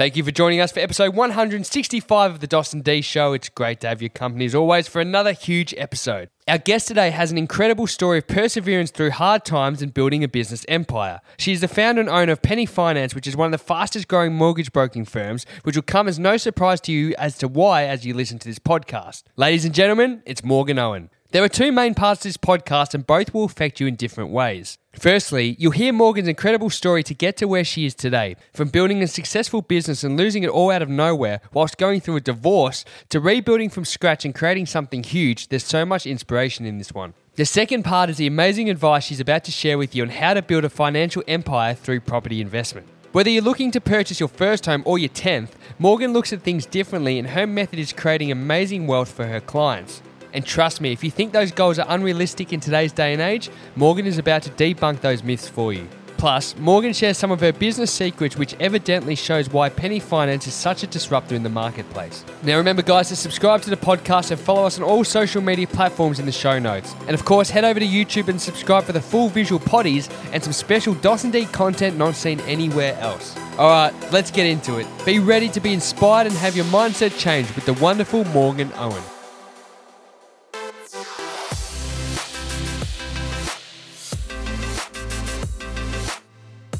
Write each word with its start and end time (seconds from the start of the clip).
Thank 0.00 0.16
you 0.16 0.24
for 0.24 0.30
joining 0.30 0.62
us 0.62 0.72
for 0.72 0.80
episode 0.80 1.14
165 1.14 2.30
of 2.30 2.40
the 2.40 2.46
Dos 2.46 2.72
and 2.72 2.82
D 2.82 3.02
Show. 3.02 3.34
It's 3.34 3.50
great 3.50 3.80
to 3.80 3.88
have 3.88 4.00
your 4.00 4.08
company 4.08 4.46
as 4.46 4.54
always 4.54 4.88
for 4.88 4.98
another 4.98 5.32
huge 5.32 5.74
episode. 5.76 6.30
Our 6.48 6.56
guest 6.56 6.88
today 6.88 7.10
has 7.10 7.30
an 7.30 7.36
incredible 7.36 7.86
story 7.86 8.16
of 8.16 8.26
perseverance 8.26 8.90
through 8.90 9.10
hard 9.10 9.44
times 9.44 9.82
and 9.82 9.92
building 9.92 10.24
a 10.24 10.28
business 10.28 10.64
empire. 10.68 11.20
She 11.36 11.52
is 11.52 11.60
the 11.60 11.68
founder 11.68 12.00
and 12.00 12.08
owner 12.08 12.32
of 12.32 12.40
Penny 12.40 12.64
Finance, 12.64 13.14
which 13.14 13.26
is 13.26 13.36
one 13.36 13.44
of 13.44 13.52
the 13.52 13.62
fastest 13.62 14.08
growing 14.08 14.32
mortgage 14.32 14.72
broking 14.72 15.04
firms, 15.04 15.44
which 15.64 15.76
will 15.76 15.82
come 15.82 16.08
as 16.08 16.18
no 16.18 16.38
surprise 16.38 16.80
to 16.80 16.92
you 16.92 17.14
as 17.18 17.36
to 17.36 17.46
why 17.46 17.84
as 17.84 18.06
you 18.06 18.14
listen 18.14 18.38
to 18.38 18.48
this 18.48 18.58
podcast. 18.58 19.24
Ladies 19.36 19.66
and 19.66 19.74
gentlemen, 19.74 20.22
it's 20.24 20.42
Morgan 20.42 20.78
Owen. 20.78 21.10
There 21.32 21.44
are 21.44 21.48
two 21.48 21.70
main 21.70 21.94
parts 21.94 22.22
to 22.22 22.28
this 22.28 22.36
podcast, 22.36 22.92
and 22.92 23.06
both 23.06 23.32
will 23.32 23.44
affect 23.44 23.78
you 23.78 23.86
in 23.86 23.94
different 23.94 24.30
ways. 24.30 24.78
Firstly, 24.98 25.54
you'll 25.60 25.70
hear 25.70 25.92
Morgan's 25.92 26.26
incredible 26.26 26.70
story 26.70 27.04
to 27.04 27.14
get 27.14 27.36
to 27.36 27.46
where 27.46 27.62
she 27.62 27.86
is 27.86 27.94
today. 27.94 28.34
From 28.52 28.68
building 28.68 29.00
a 29.00 29.06
successful 29.06 29.62
business 29.62 30.02
and 30.02 30.16
losing 30.16 30.42
it 30.42 30.50
all 30.50 30.72
out 30.72 30.82
of 30.82 30.88
nowhere 30.88 31.40
whilst 31.52 31.78
going 31.78 32.00
through 32.00 32.16
a 32.16 32.20
divorce 32.20 32.84
to 33.10 33.20
rebuilding 33.20 33.70
from 33.70 33.84
scratch 33.84 34.24
and 34.24 34.34
creating 34.34 34.66
something 34.66 35.04
huge, 35.04 35.46
there's 35.50 35.62
so 35.62 35.86
much 35.86 36.04
inspiration 36.04 36.66
in 36.66 36.78
this 36.78 36.92
one. 36.92 37.14
The 37.36 37.44
second 37.44 37.84
part 37.84 38.10
is 38.10 38.16
the 38.16 38.26
amazing 38.26 38.68
advice 38.68 39.04
she's 39.04 39.20
about 39.20 39.44
to 39.44 39.52
share 39.52 39.78
with 39.78 39.94
you 39.94 40.02
on 40.02 40.08
how 40.08 40.34
to 40.34 40.42
build 40.42 40.64
a 40.64 40.68
financial 40.68 41.22
empire 41.28 41.74
through 41.74 42.00
property 42.00 42.40
investment. 42.40 42.88
Whether 43.12 43.30
you're 43.30 43.44
looking 43.44 43.70
to 43.70 43.80
purchase 43.80 44.18
your 44.18 44.28
first 44.28 44.66
home 44.66 44.82
or 44.84 44.98
your 44.98 45.10
10th, 45.10 45.50
Morgan 45.78 46.12
looks 46.12 46.32
at 46.32 46.42
things 46.42 46.66
differently 46.66 47.20
and 47.20 47.28
her 47.28 47.46
method 47.46 47.78
is 47.78 47.92
creating 47.92 48.32
amazing 48.32 48.88
wealth 48.88 49.12
for 49.12 49.26
her 49.26 49.40
clients. 49.40 50.02
And 50.32 50.44
trust 50.44 50.80
me, 50.80 50.92
if 50.92 51.02
you 51.02 51.10
think 51.10 51.32
those 51.32 51.52
goals 51.52 51.78
are 51.78 51.86
unrealistic 51.88 52.52
in 52.52 52.60
today's 52.60 52.92
day 52.92 53.12
and 53.12 53.22
age, 53.22 53.50
Morgan 53.76 54.06
is 54.06 54.18
about 54.18 54.42
to 54.42 54.50
debunk 54.50 55.00
those 55.00 55.22
myths 55.22 55.48
for 55.48 55.72
you. 55.72 55.88
Plus, 56.20 56.54
Morgan 56.58 56.92
shares 56.92 57.16
some 57.16 57.30
of 57.30 57.40
her 57.40 57.50
business 57.50 57.90
secrets, 57.90 58.36
which 58.36 58.54
evidently 58.60 59.14
shows 59.14 59.48
why 59.48 59.70
Penny 59.70 59.98
Finance 59.98 60.46
is 60.46 60.52
such 60.52 60.82
a 60.82 60.86
disruptor 60.86 61.34
in 61.34 61.42
the 61.42 61.48
marketplace. 61.48 62.26
Now, 62.42 62.58
remember, 62.58 62.82
guys, 62.82 63.08
to 63.08 63.16
subscribe 63.16 63.62
to 63.62 63.70
the 63.70 63.76
podcast 63.78 64.30
and 64.30 64.38
follow 64.38 64.66
us 64.66 64.76
on 64.76 64.84
all 64.84 65.02
social 65.02 65.40
media 65.40 65.66
platforms 65.66 66.18
in 66.18 66.26
the 66.26 66.32
show 66.32 66.58
notes. 66.58 66.94
And 67.06 67.12
of 67.12 67.24
course, 67.24 67.48
head 67.48 67.64
over 67.64 67.80
to 67.80 67.86
YouTube 67.86 68.28
and 68.28 68.38
subscribe 68.38 68.84
for 68.84 68.92
the 68.92 69.00
full 69.00 69.30
visual 69.30 69.58
potties 69.58 70.12
and 70.34 70.44
some 70.44 70.52
special 70.52 70.92
DOS 70.92 71.24
and 71.24 71.32
D 71.32 71.46
content 71.46 71.96
not 71.96 72.14
seen 72.14 72.38
anywhere 72.40 72.98
else. 72.98 73.34
All 73.56 73.70
right, 73.70 73.94
let's 74.12 74.30
get 74.30 74.44
into 74.44 74.76
it. 74.76 74.86
Be 75.06 75.20
ready 75.20 75.48
to 75.48 75.60
be 75.60 75.72
inspired 75.72 76.26
and 76.26 76.36
have 76.36 76.54
your 76.54 76.66
mindset 76.66 77.18
changed 77.18 77.54
with 77.54 77.64
the 77.64 77.72
wonderful 77.74 78.24
Morgan 78.26 78.70
Owen. 78.76 79.02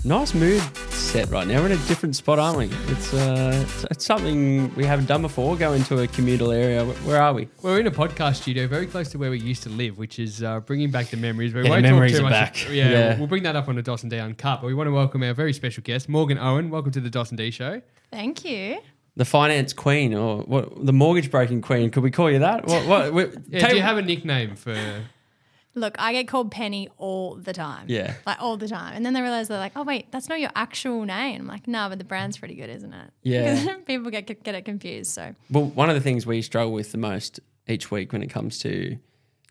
Nice 0.03 0.33
mood 0.33 0.63
set 0.93 1.29
right 1.29 1.47
now. 1.47 1.61
We're 1.61 1.67
in 1.67 1.73
a 1.73 1.77
different 1.87 2.17
spot, 2.17 2.39
aren't 2.39 2.57
we? 2.57 2.65
It's, 2.91 3.13
uh, 3.13 3.51
it's, 3.63 3.85
it's 3.91 4.07
something 4.07 4.75
we 4.75 4.87
haven't 4.87 5.05
done 5.07 5.21
before. 5.21 5.57
Go 5.57 5.75
into 5.75 6.01
a 6.01 6.07
communal 6.07 6.53
area. 6.53 6.83
Where, 6.87 6.95
where 6.97 7.23
are 7.23 7.35
we? 7.35 7.49
We're 7.61 7.81
in 7.81 7.87
a 7.87 7.91
podcast 7.91 8.37
studio 8.37 8.67
very 8.67 8.87
close 8.87 9.11
to 9.11 9.19
where 9.19 9.31
we 9.31 9.39
used 9.39 9.63
to 9.65 9.69
live, 9.69 9.99
which 9.99 10.19
is 10.19 10.43
uh, 10.43 10.61
bringing 10.61 10.91
back 10.91 11.09
the 11.09 11.19
memories. 11.19 11.53
We 11.53 11.65
Yeah, 11.65 11.69
won't 11.71 11.83
memories 11.83 12.13
talk 12.13 12.21
too 12.21 12.27
are 12.27 12.31
much. 12.31 12.65
back. 12.65 12.71
Yeah, 12.71 12.89
Yeah. 12.91 13.09
We'll, 13.11 13.19
we'll 13.19 13.27
bring 13.27 13.43
that 13.43 13.57
up 13.57 13.69
on 13.69 13.77
the 13.77 13.83
Dos 13.83 14.03
and 14.03 14.11
D 14.11 14.19
Uncut. 14.19 14.63
But 14.63 14.69
we 14.69 14.75
want 14.75 14.87
to 14.89 14.93
welcome 14.93 15.23
our 15.23 15.35
very 15.35 15.53
special 15.53 15.83
guest, 15.83 16.09
Morgan 16.09 16.39
Owen. 16.39 16.71
Welcome 16.71 16.93
to 16.93 17.01
the 17.01 17.11
Dos 17.11 17.29
and 17.31 17.37
D 17.37 17.51
Show. 17.51 17.83
Thank 18.11 18.43
you. 18.47 18.79
The 19.17 19.27
finance 19.27 19.75
queen, 19.75 20.15
or 20.15 20.39
what? 20.45 20.87
The 20.87 20.95
mortgage 20.95 21.31
breaking 21.31 21.61
queen? 21.61 21.91
Could 21.91 22.05
we 22.05 22.11
call 22.11 22.31
you 22.31 22.39
that? 22.39 22.65
What? 22.65 22.87
what 22.87 23.13
we, 23.13 23.25
Yeah, 23.51 23.59
tell- 23.61 23.71
do 23.71 23.77
you 23.77 23.83
have 23.83 23.99
a 23.99 24.03
nickname 24.03 24.57
for? 24.57 24.75
Look, 25.75 25.95
I 25.99 26.13
get 26.13 26.27
called 26.27 26.51
Penny 26.51 26.89
all 26.99 27.37
the 27.37 27.53
time. 27.53 27.85
Yeah. 27.89 28.15
Like 28.27 28.41
all 28.41 28.57
the 28.57 28.67
time. 28.67 28.95
And 28.97 29.07
then 29.07 29.15
they 29.15 29.23
realize 29.23 29.49
they're 29.49 29.59
like, 29.59 29.73
oh, 29.77 29.85
wait, 29.85 30.11
that's 30.11 30.29
not 30.29 30.41
your 30.41 30.51
actual 30.57 31.05
name. 31.05 31.43
I'm 31.43 31.47
like, 31.47 31.69
no, 31.69 31.89
but 31.89 31.99
the 31.99 32.05
brand's 32.05 32.39
pretty 32.39 32.57
good, 32.57 32.71
isn't 32.71 32.93
it? 32.93 33.11
Yeah. 33.23 33.77
People 33.87 34.11
get, 34.11 34.27
get 34.43 34.55
it 34.55 34.65
confused. 34.65 35.13
So, 35.13 35.35
well, 35.51 35.67
one 35.67 35.89
of 35.89 35.95
the 35.95 36.01
things 36.01 36.27
we 36.27 36.43
struggle 36.43 36.73
with 36.73 36.91
the 36.93 36.99
most 36.99 37.39
each 37.69 37.91
week 37.91 38.13
when 38.13 38.23
it 38.23 38.31
comes 38.31 38.59
to 38.61 38.99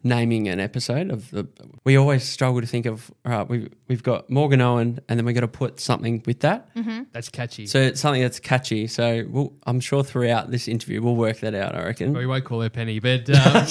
naming 0.04 0.48
an 0.48 0.60
episode 0.60 1.12
of 1.12 1.30
the, 1.32 1.48
we 1.84 1.98
always 1.98 2.24
struggle 2.24 2.62
to 2.62 2.68
think 2.68 2.86
of. 2.86 3.12
All 3.26 3.32
right, 3.32 3.50
we 3.50 3.70
we've 3.88 4.04
got 4.04 4.30
Morgan 4.30 4.62
Owen, 4.62 5.00
and 5.10 5.20
then 5.20 5.26
we 5.26 5.34
have 5.34 5.42
got 5.42 5.52
to 5.52 5.58
put 5.58 5.80
something 5.80 6.24
with 6.26 6.40
that. 6.42 6.70
That's 7.12 7.30
catchy. 7.30 7.66
So 7.66 7.80
it's 7.80 8.00
something 8.00 8.22
that's 8.22 8.40
catchy. 8.40 8.88
So 8.88 9.26
we'll, 9.30 9.54
I'm 9.66 9.80
sure 9.80 10.04
throughout 10.04 10.52
this 10.52 10.68
interview 10.68 11.02
we'll 11.02 11.16
work 11.16 11.40
that 11.40 11.54
out. 11.54 11.76
I 11.76 11.84
reckon. 11.84 12.14
Well, 12.14 12.22
we 12.22 12.28
won't 12.28 12.46
call 12.46 12.62
her 12.62 12.70
Penny, 12.70 13.00
but 13.00 13.30
um, 13.46 13.66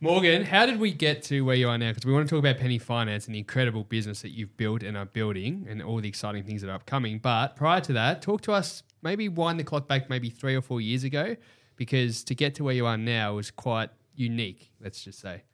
Morgan, 0.00 0.44
how 0.44 0.66
did 0.66 0.80
we 0.80 0.92
get 0.92 1.22
to 1.24 1.42
where 1.42 1.56
you 1.56 1.68
are 1.68 1.78
now? 1.78 1.90
Because 1.90 2.06
we 2.06 2.12
want 2.12 2.28
to 2.28 2.34
talk 2.34 2.40
about 2.40 2.58
Penny 2.58 2.78
Finance 2.78 3.26
and 3.26 3.34
the 3.34 3.38
incredible 3.38 3.84
business 3.84 4.22
that 4.22 4.30
you've 4.30 4.56
built 4.56 4.82
and 4.82 4.96
are 4.96 5.06
building, 5.06 5.66
and 5.68 5.82
all 5.82 6.00
the 6.00 6.08
exciting 6.08 6.44
things 6.44 6.62
that 6.62 6.70
are 6.70 6.74
upcoming. 6.74 7.18
But 7.18 7.56
prior 7.56 7.80
to 7.82 7.92
that, 7.94 8.22
talk 8.22 8.42
to 8.42 8.52
us. 8.52 8.82
Maybe 9.00 9.28
wind 9.28 9.60
the 9.60 9.64
clock 9.64 9.86
back, 9.86 10.10
maybe 10.10 10.28
three 10.28 10.56
or 10.56 10.60
four 10.60 10.80
years 10.80 11.04
ago, 11.04 11.36
because 11.76 12.24
to 12.24 12.34
get 12.34 12.56
to 12.56 12.64
where 12.64 12.74
you 12.74 12.84
are 12.84 12.98
now 12.98 13.34
was 13.34 13.52
quite 13.52 13.90
unique. 14.16 14.72
Let's 14.80 15.04
just 15.04 15.20
say. 15.20 15.44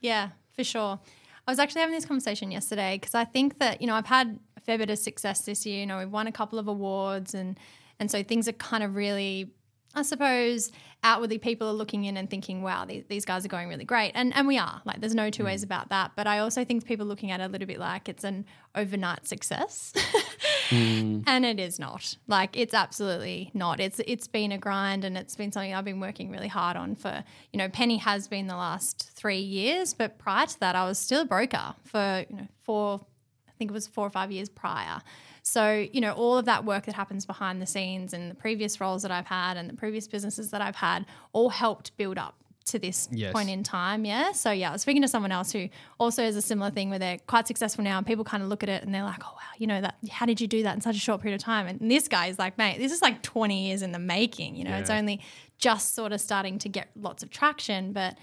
Yeah, 0.00 0.30
for 0.52 0.64
sure. 0.64 0.98
I 1.46 1.50
was 1.50 1.58
actually 1.58 1.80
having 1.80 1.94
this 1.94 2.04
conversation 2.04 2.50
yesterday 2.50 2.98
because 3.00 3.14
I 3.14 3.24
think 3.24 3.58
that, 3.58 3.80
you 3.80 3.86
know, 3.86 3.94
I've 3.94 4.06
had 4.06 4.38
a 4.56 4.60
fair 4.60 4.76
bit 4.76 4.90
of 4.90 4.98
success 4.98 5.42
this 5.42 5.64
year. 5.64 5.80
You 5.80 5.86
know, 5.86 5.98
we've 5.98 6.10
won 6.10 6.26
a 6.26 6.32
couple 6.32 6.58
of 6.58 6.68
awards 6.68 7.34
and 7.34 7.58
and 8.00 8.10
so 8.10 8.22
things 8.22 8.46
are 8.48 8.52
kind 8.52 8.84
of 8.84 8.94
really 8.94 9.50
I 9.94 10.02
suppose 10.02 10.70
outwardly 11.02 11.38
people 11.38 11.68
are 11.68 11.72
looking 11.72 12.04
in 12.04 12.16
and 12.16 12.28
thinking, 12.28 12.62
wow, 12.62 12.84
these, 12.84 13.04
these 13.08 13.24
guys 13.24 13.44
are 13.44 13.48
going 13.48 13.68
really 13.68 13.84
great. 13.84 14.12
And 14.14 14.34
and 14.34 14.46
we 14.46 14.58
are. 14.58 14.82
Like 14.84 15.00
there's 15.00 15.14
no 15.14 15.30
two 15.30 15.42
mm. 15.42 15.46
ways 15.46 15.62
about 15.62 15.88
that. 15.88 16.12
But 16.16 16.26
I 16.26 16.38
also 16.40 16.64
think 16.64 16.84
people 16.84 17.06
looking 17.06 17.30
at 17.30 17.40
it 17.40 17.44
a 17.44 17.48
little 17.48 17.66
bit 17.66 17.78
like 17.78 18.08
it's 18.08 18.24
an 18.24 18.44
overnight 18.74 19.26
success. 19.26 19.92
Mm. 20.68 21.24
And 21.26 21.44
it 21.44 21.58
is 21.58 21.78
not. 21.78 22.16
Like 22.26 22.56
it's 22.56 22.74
absolutely 22.74 23.50
not. 23.54 23.80
It's 23.80 24.00
it's 24.06 24.26
been 24.26 24.52
a 24.52 24.58
grind 24.58 25.04
and 25.04 25.16
it's 25.16 25.36
been 25.36 25.52
something 25.52 25.74
I've 25.74 25.84
been 25.84 26.00
working 26.00 26.30
really 26.30 26.48
hard 26.48 26.76
on 26.76 26.94
for, 26.94 27.24
you 27.52 27.58
know, 27.58 27.68
Penny 27.68 27.98
has 27.98 28.28
been 28.28 28.46
the 28.46 28.56
last 28.56 29.10
three 29.14 29.40
years, 29.40 29.94
but 29.94 30.18
prior 30.18 30.46
to 30.46 30.60
that 30.60 30.76
I 30.76 30.84
was 30.84 30.98
still 30.98 31.22
a 31.22 31.24
broker 31.24 31.74
for, 31.84 32.24
you 32.28 32.36
know, 32.36 32.48
four 32.62 33.00
I 33.48 33.52
think 33.58 33.70
it 33.70 33.74
was 33.74 33.86
four 33.86 34.06
or 34.06 34.10
five 34.10 34.30
years 34.30 34.48
prior. 34.48 35.00
So, 35.42 35.86
you 35.92 36.00
know, 36.00 36.12
all 36.12 36.36
of 36.36 36.44
that 36.44 36.64
work 36.64 36.84
that 36.84 36.94
happens 36.94 37.24
behind 37.24 37.62
the 37.62 37.66
scenes 37.66 38.12
and 38.12 38.30
the 38.30 38.34
previous 38.34 38.80
roles 38.80 39.02
that 39.02 39.10
I've 39.10 39.26
had 39.26 39.56
and 39.56 39.68
the 39.68 39.74
previous 39.74 40.06
businesses 40.06 40.50
that 40.50 40.60
I've 40.60 40.76
had 40.76 41.06
all 41.32 41.48
helped 41.48 41.96
build 41.96 42.18
up 42.18 42.37
to 42.70 42.78
this 42.78 43.08
Yes. 43.10 43.32
point 43.32 43.48
in 43.50 43.62
time. 43.62 44.04
Yeah. 44.04 44.32
So, 44.32 44.50
yeah, 44.50 44.70
I 44.70 44.72
was 44.72 44.82
speaking 44.82 45.02
to 45.02 45.08
someone 45.08 45.32
else 45.32 45.52
who 45.52 45.68
also 45.98 46.22
has 46.22 46.36
a 46.36 46.42
similar 46.42 46.70
thing 46.70 46.90
where 46.90 46.98
they're 46.98 47.18
quite 47.26 47.46
successful 47.46 47.84
now 47.84 47.98
and 47.98 48.06
people 48.06 48.24
kind 48.24 48.42
of 48.42 48.48
look 48.48 48.62
at 48.62 48.68
it 48.68 48.82
and 48.82 48.94
they're 48.94 49.02
like, 49.04 49.22
oh, 49.24 49.32
wow, 49.34 49.40
you 49.58 49.66
know, 49.66 49.80
that, 49.80 49.96
how 50.10 50.26
did 50.26 50.40
you 50.40 50.46
do 50.46 50.62
that 50.62 50.74
in 50.74 50.80
such 50.80 50.96
a 50.96 51.00
short 51.00 51.20
period 51.20 51.40
of 51.40 51.44
time? 51.44 51.66
And 51.66 51.90
this 51.90 52.08
guy 52.08 52.26
is 52.26 52.38
like, 52.38 52.56
mate, 52.58 52.78
this 52.78 52.92
is 52.92 53.02
like 53.02 53.22
20 53.22 53.66
years 53.68 53.82
in 53.82 53.92
the 53.92 53.98
making. 53.98 54.56
You 54.56 54.64
know, 54.64 54.76
it's 54.76 54.90
only 54.90 55.20
just 55.58 55.94
sort 55.94 56.12
of 56.12 56.20
starting 56.20 56.58
to 56.60 56.68
get 56.68 56.88
lots 56.96 57.22
of 57.22 57.30
traction. 57.30 57.92
But 57.92 58.16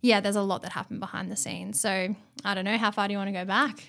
yeah, 0.00 0.20
there's 0.20 0.36
a 0.36 0.42
lot 0.42 0.62
that 0.62 0.72
happened 0.72 1.00
behind 1.00 1.30
the 1.30 1.36
scenes. 1.36 1.80
So, 1.80 2.14
I 2.44 2.54
don't 2.54 2.64
know. 2.64 2.76
How 2.78 2.90
far 2.90 3.08
do 3.08 3.12
you 3.12 3.18
want 3.18 3.28
to 3.28 3.32
go 3.32 3.44
back? 3.44 3.88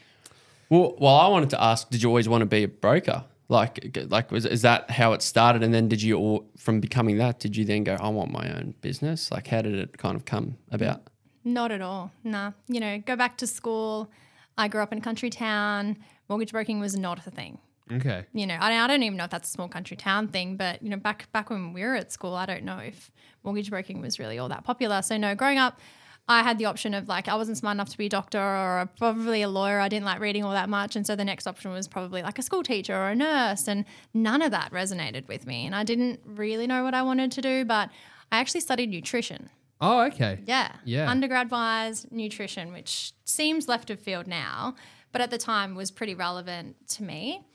Well, 0.69 0.95
well, 0.99 1.15
I 1.15 1.27
wanted 1.27 1.49
to 1.51 1.61
ask: 1.63 1.89
Did 1.89 2.01
you 2.03 2.09
always 2.09 2.27
want 2.27 2.41
to 2.41 2.45
be 2.45 2.63
a 2.63 2.67
broker? 2.67 3.23
Like, 3.49 3.97
like 4.09 4.31
was 4.31 4.45
is 4.45 4.61
that 4.61 4.89
how 4.89 5.13
it 5.13 5.21
started? 5.21 5.63
And 5.63 5.73
then 5.73 5.87
did 5.87 6.01
you, 6.01 6.17
all, 6.17 6.49
from 6.57 6.79
becoming 6.79 7.17
that, 7.17 7.39
did 7.39 7.55
you 7.55 7.65
then 7.65 7.83
go, 7.83 7.97
I 7.99 8.09
want 8.09 8.31
my 8.31 8.49
own 8.55 8.73
business? 8.81 9.31
Like, 9.31 9.47
how 9.47 9.61
did 9.61 9.75
it 9.75 9.97
kind 9.97 10.15
of 10.15 10.25
come 10.25 10.57
about? 10.71 11.03
Not 11.43 11.71
at 11.71 11.81
all. 11.81 12.11
Nah. 12.23 12.53
You 12.67 12.79
know, 12.79 12.99
go 12.99 13.15
back 13.15 13.37
to 13.37 13.47
school. 13.47 14.09
I 14.57 14.67
grew 14.67 14.81
up 14.81 14.91
in 14.91 14.99
a 14.99 15.01
country 15.01 15.29
town. 15.29 15.97
Mortgage 16.29 16.51
broking 16.51 16.79
was 16.79 16.95
not 16.95 17.25
a 17.27 17.31
thing. 17.31 17.57
Okay. 17.91 18.25
You 18.33 18.47
know, 18.47 18.57
I, 18.59 18.81
I 18.81 18.87
don't 18.87 19.03
even 19.03 19.17
know 19.17 19.25
if 19.25 19.29
that's 19.29 19.49
a 19.49 19.51
small 19.51 19.67
country 19.67 19.97
town 19.97 20.29
thing, 20.29 20.55
but 20.55 20.81
you 20.81 20.89
know, 20.89 20.97
back 20.97 21.31
back 21.31 21.49
when 21.49 21.73
we 21.73 21.83
were 21.83 21.95
at 21.95 22.11
school, 22.11 22.33
I 22.33 22.45
don't 22.45 22.63
know 22.63 22.77
if 22.77 23.11
mortgage 23.43 23.69
broking 23.69 23.99
was 24.01 24.19
really 24.19 24.39
all 24.39 24.49
that 24.49 24.63
popular. 24.63 25.01
So 25.01 25.17
no, 25.17 25.35
growing 25.35 25.57
up, 25.57 25.79
I 26.27 26.41
had 26.41 26.57
the 26.57 26.65
option 26.65 26.93
of 26.93 27.09
like 27.09 27.27
I 27.27 27.35
wasn't 27.35 27.57
smart 27.57 27.75
enough 27.75 27.89
to 27.89 27.97
be 27.97 28.05
a 28.05 28.09
doctor 28.09 28.39
or 28.39 28.79
a, 28.79 28.85
probably 28.85 29.41
a 29.41 29.49
lawyer. 29.49 29.79
I 29.79 29.89
didn't 29.89 30.05
like 30.05 30.19
reading 30.21 30.43
all 30.43 30.51
that 30.51 30.69
much, 30.69 30.95
and 30.95 31.05
so 31.05 31.15
the 31.15 31.25
next 31.25 31.47
option 31.47 31.71
was 31.71 31.87
probably 31.87 32.21
like 32.21 32.39
a 32.39 32.41
school 32.41 32.63
teacher 32.63 32.95
or 32.95 33.09
a 33.09 33.15
nurse, 33.15 33.67
and 33.67 33.83
none 34.13 34.41
of 34.41 34.51
that 34.51 34.71
resonated 34.71 35.27
with 35.27 35.45
me. 35.45 35.65
And 35.65 35.75
I 35.75 35.83
didn't 35.83 36.21
really 36.25 36.65
know 36.65 36.83
what 36.83 36.93
I 36.93 37.01
wanted 37.01 37.31
to 37.33 37.41
do, 37.41 37.65
but 37.65 37.89
I 38.31 38.39
actually 38.39 38.61
studied 38.61 38.89
nutrition. 38.89 39.49
Oh, 39.81 40.03
okay. 40.05 40.39
Yeah. 40.45 40.71
Yeah. 40.85 41.09
Undergrad 41.11 41.51
wise, 41.51 42.07
nutrition, 42.09 42.71
which 42.71 43.11
seems 43.25 43.67
left 43.67 43.89
of 43.89 43.99
field 43.99 44.27
now, 44.27 44.75
but 45.11 45.21
at 45.21 45.29
the 45.29 45.37
time 45.37 45.75
was 45.75 45.91
pretty 45.91 46.15
relevant 46.15 46.87
to 46.89 47.03
me. 47.03 47.45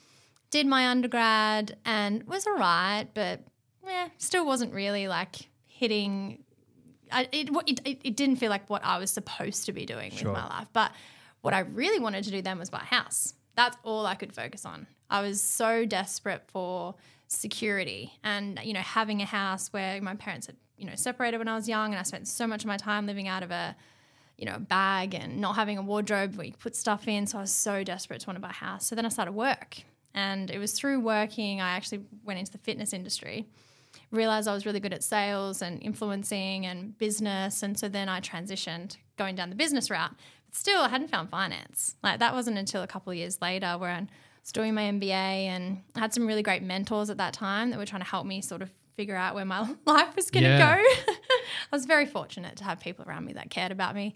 Did 0.50 0.66
my 0.66 0.88
undergrad 0.88 1.78
and 1.86 2.24
was 2.24 2.46
all 2.46 2.58
right, 2.58 3.06
but 3.14 3.40
yeah, 3.82 4.08
still 4.18 4.44
wasn't 4.44 4.74
really 4.74 5.08
like 5.08 5.48
hitting. 5.66 6.44
I, 7.12 7.28
it, 7.32 7.50
it, 7.84 8.00
it, 8.04 8.16
didn't 8.16 8.36
feel 8.36 8.50
like 8.50 8.68
what 8.68 8.84
I 8.84 8.98
was 8.98 9.10
supposed 9.10 9.66
to 9.66 9.72
be 9.72 9.86
doing 9.86 10.10
Sure. 10.12 10.32
with 10.32 10.40
my 10.40 10.46
life. 10.46 10.68
But 10.72 10.92
what 11.40 11.54
I 11.54 11.60
really 11.60 12.00
wanted 12.00 12.24
to 12.24 12.30
do 12.30 12.42
then 12.42 12.58
was 12.58 12.70
buy 12.70 12.80
a 12.80 12.84
house. 12.84 13.34
That's 13.54 13.76
all 13.82 14.06
I 14.06 14.14
could 14.14 14.32
focus 14.32 14.64
on. 14.64 14.86
I 15.10 15.22
was 15.22 15.40
so 15.40 15.84
desperate 15.84 16.42
for 16.48 16.94
security 17.26 18.12
and, 18.22 18.60
you 18.62 18.72
know, 18.72 18.80
having 18.80 19.22
a 19.22 19.24
house 19.26 19.72
where 19.72 20.00
my 20.00 20.14
parents 20.14 20.46
had, 20.46 20.56
you 20.76 20.86
know, 20.86 20.94
separated 20.94 21.38
when 21.38 21.48
I 21.48 21.54
was 21.54 21.68
young 21.68 21.90
and 21.90 21.98
I 21.98 22.02
spent 22.02 22.28
so 22.28 22.46
much 22.46 22.62
of 22.62 22.68
my 22.68 22.76
time 22.76 23.06
living 23.06 23.28
out 23.28 23.42
of 23.42 23.50
a, 23.50 23.76
you 24.36 24.46
know, 24.46 24.54
a 24.54 24.60
bag 24.60 25.14
and 25.14 25.40
not 25.40 25.56
having 25.56 25.78
a 25.78 25.82
wardrobe 25.82 26.36
where 26.36 26.46
you 26.46 26.52
put 26.52 26.76
stuff 26.76 27.08
in. 27.08 27.26
So 27.26 27.38
I 27.38 27.40
was 27.40 27.50
so 27.52 27.82
desperate 27.84 28.20
to 28.20 28.26
want 28.26 28.36
to 28.36 28.40
buy 28.40 28.50
a 28.50 28.52
house. 28.52 28.86
So 28.86 28.94
then 28.94 29.04
I 29.06 29.08
started 29.08 29.32
work 29.32 29.82
And 30.14 30.50
it 30.50 30.58
was 30.58 30.72
through 30.72 31.00
working, 31.00 31.60
I 31.60 31.70
actually 31.70 32.02
went 32.24 32.38
into 32.38 32.52
the 32.52 32.58
fitness 32.58 32.92
industry, 32.92 33.46
realized 34.10 34.48
I 34.48 34.54
was 34.54 34.64
really 34.66 34.80
good 34.80 34.92
at 34.92 35.02
sales 35.04 35.60
and 35.62 35.82
influencing 35.82 36.64
and 36.66 36.96
business. 36.98 37.62
And 37.62 37.78
so 37.78 37.88
then 37.88 38.08
I 38.08 38.20
transitioned 38.20 38.96
going 39.16 39.34
down 39.34 39.50
the 39.50 39.56
business 39.56 39.90
route. 39.90 40.12
But 40.46 40.54
still, 40.56 40.80
I 40.80 40.88
hadn't 40.88 41.08
found 41.08 41.28
finance. 41.30 41.96
Like 42.02 42.20
that 42.20 42.34
wasn't 42.34 42.58
until 42.58 42.82
a 42.82 42.86
couple 42.86 43.10
of 43.10 43.16
years 43.18 43.40
later 43.42 43.76
where 43.78 43.90
I 43.90 44.06
was 44.40 44.52
doing 44.52 44.74
my 44.74 44.82
MBA 44.84 45.10
and 45.12 45.82
I 45.94 46.00
had 46.00 46.14
some 46.14 46.26
really 46.26 46.42
great 46.42 46.62
mentors 46.62 47.10
at 47.10 47.18
that 47.18 47.34
time 47.34 47.70
that 47.70 47.78
were 47.78 47.84
trying 47.86 48.02
to 48.02 48.08
help 48.08 48.26
me 48.26 48.40
sort 48.40 48.62
of 48.62 48.70
figure 48.96 49.16
out 49.16 49.34
where 49.34 49.44
my 49.44 49.60
life 49.86 50.16
was 50.16 50.30
going 50.30 50.44
to 50.44 50.50
Yeah. 50.50 50.76
go. 50.76 50.82
I 51.12 51.76
was 51.76 51.84
very 51.84 52.06
fortunate 52.06 52.56
to 52.56 52.64
have 52.64 52.80
people 52.80 53.04
around 53.06 53.26
me 53.26 53.34
that 53.34 53.50
cared 53.50 53.72
about 53.72 53.94
me. 53.94 54.14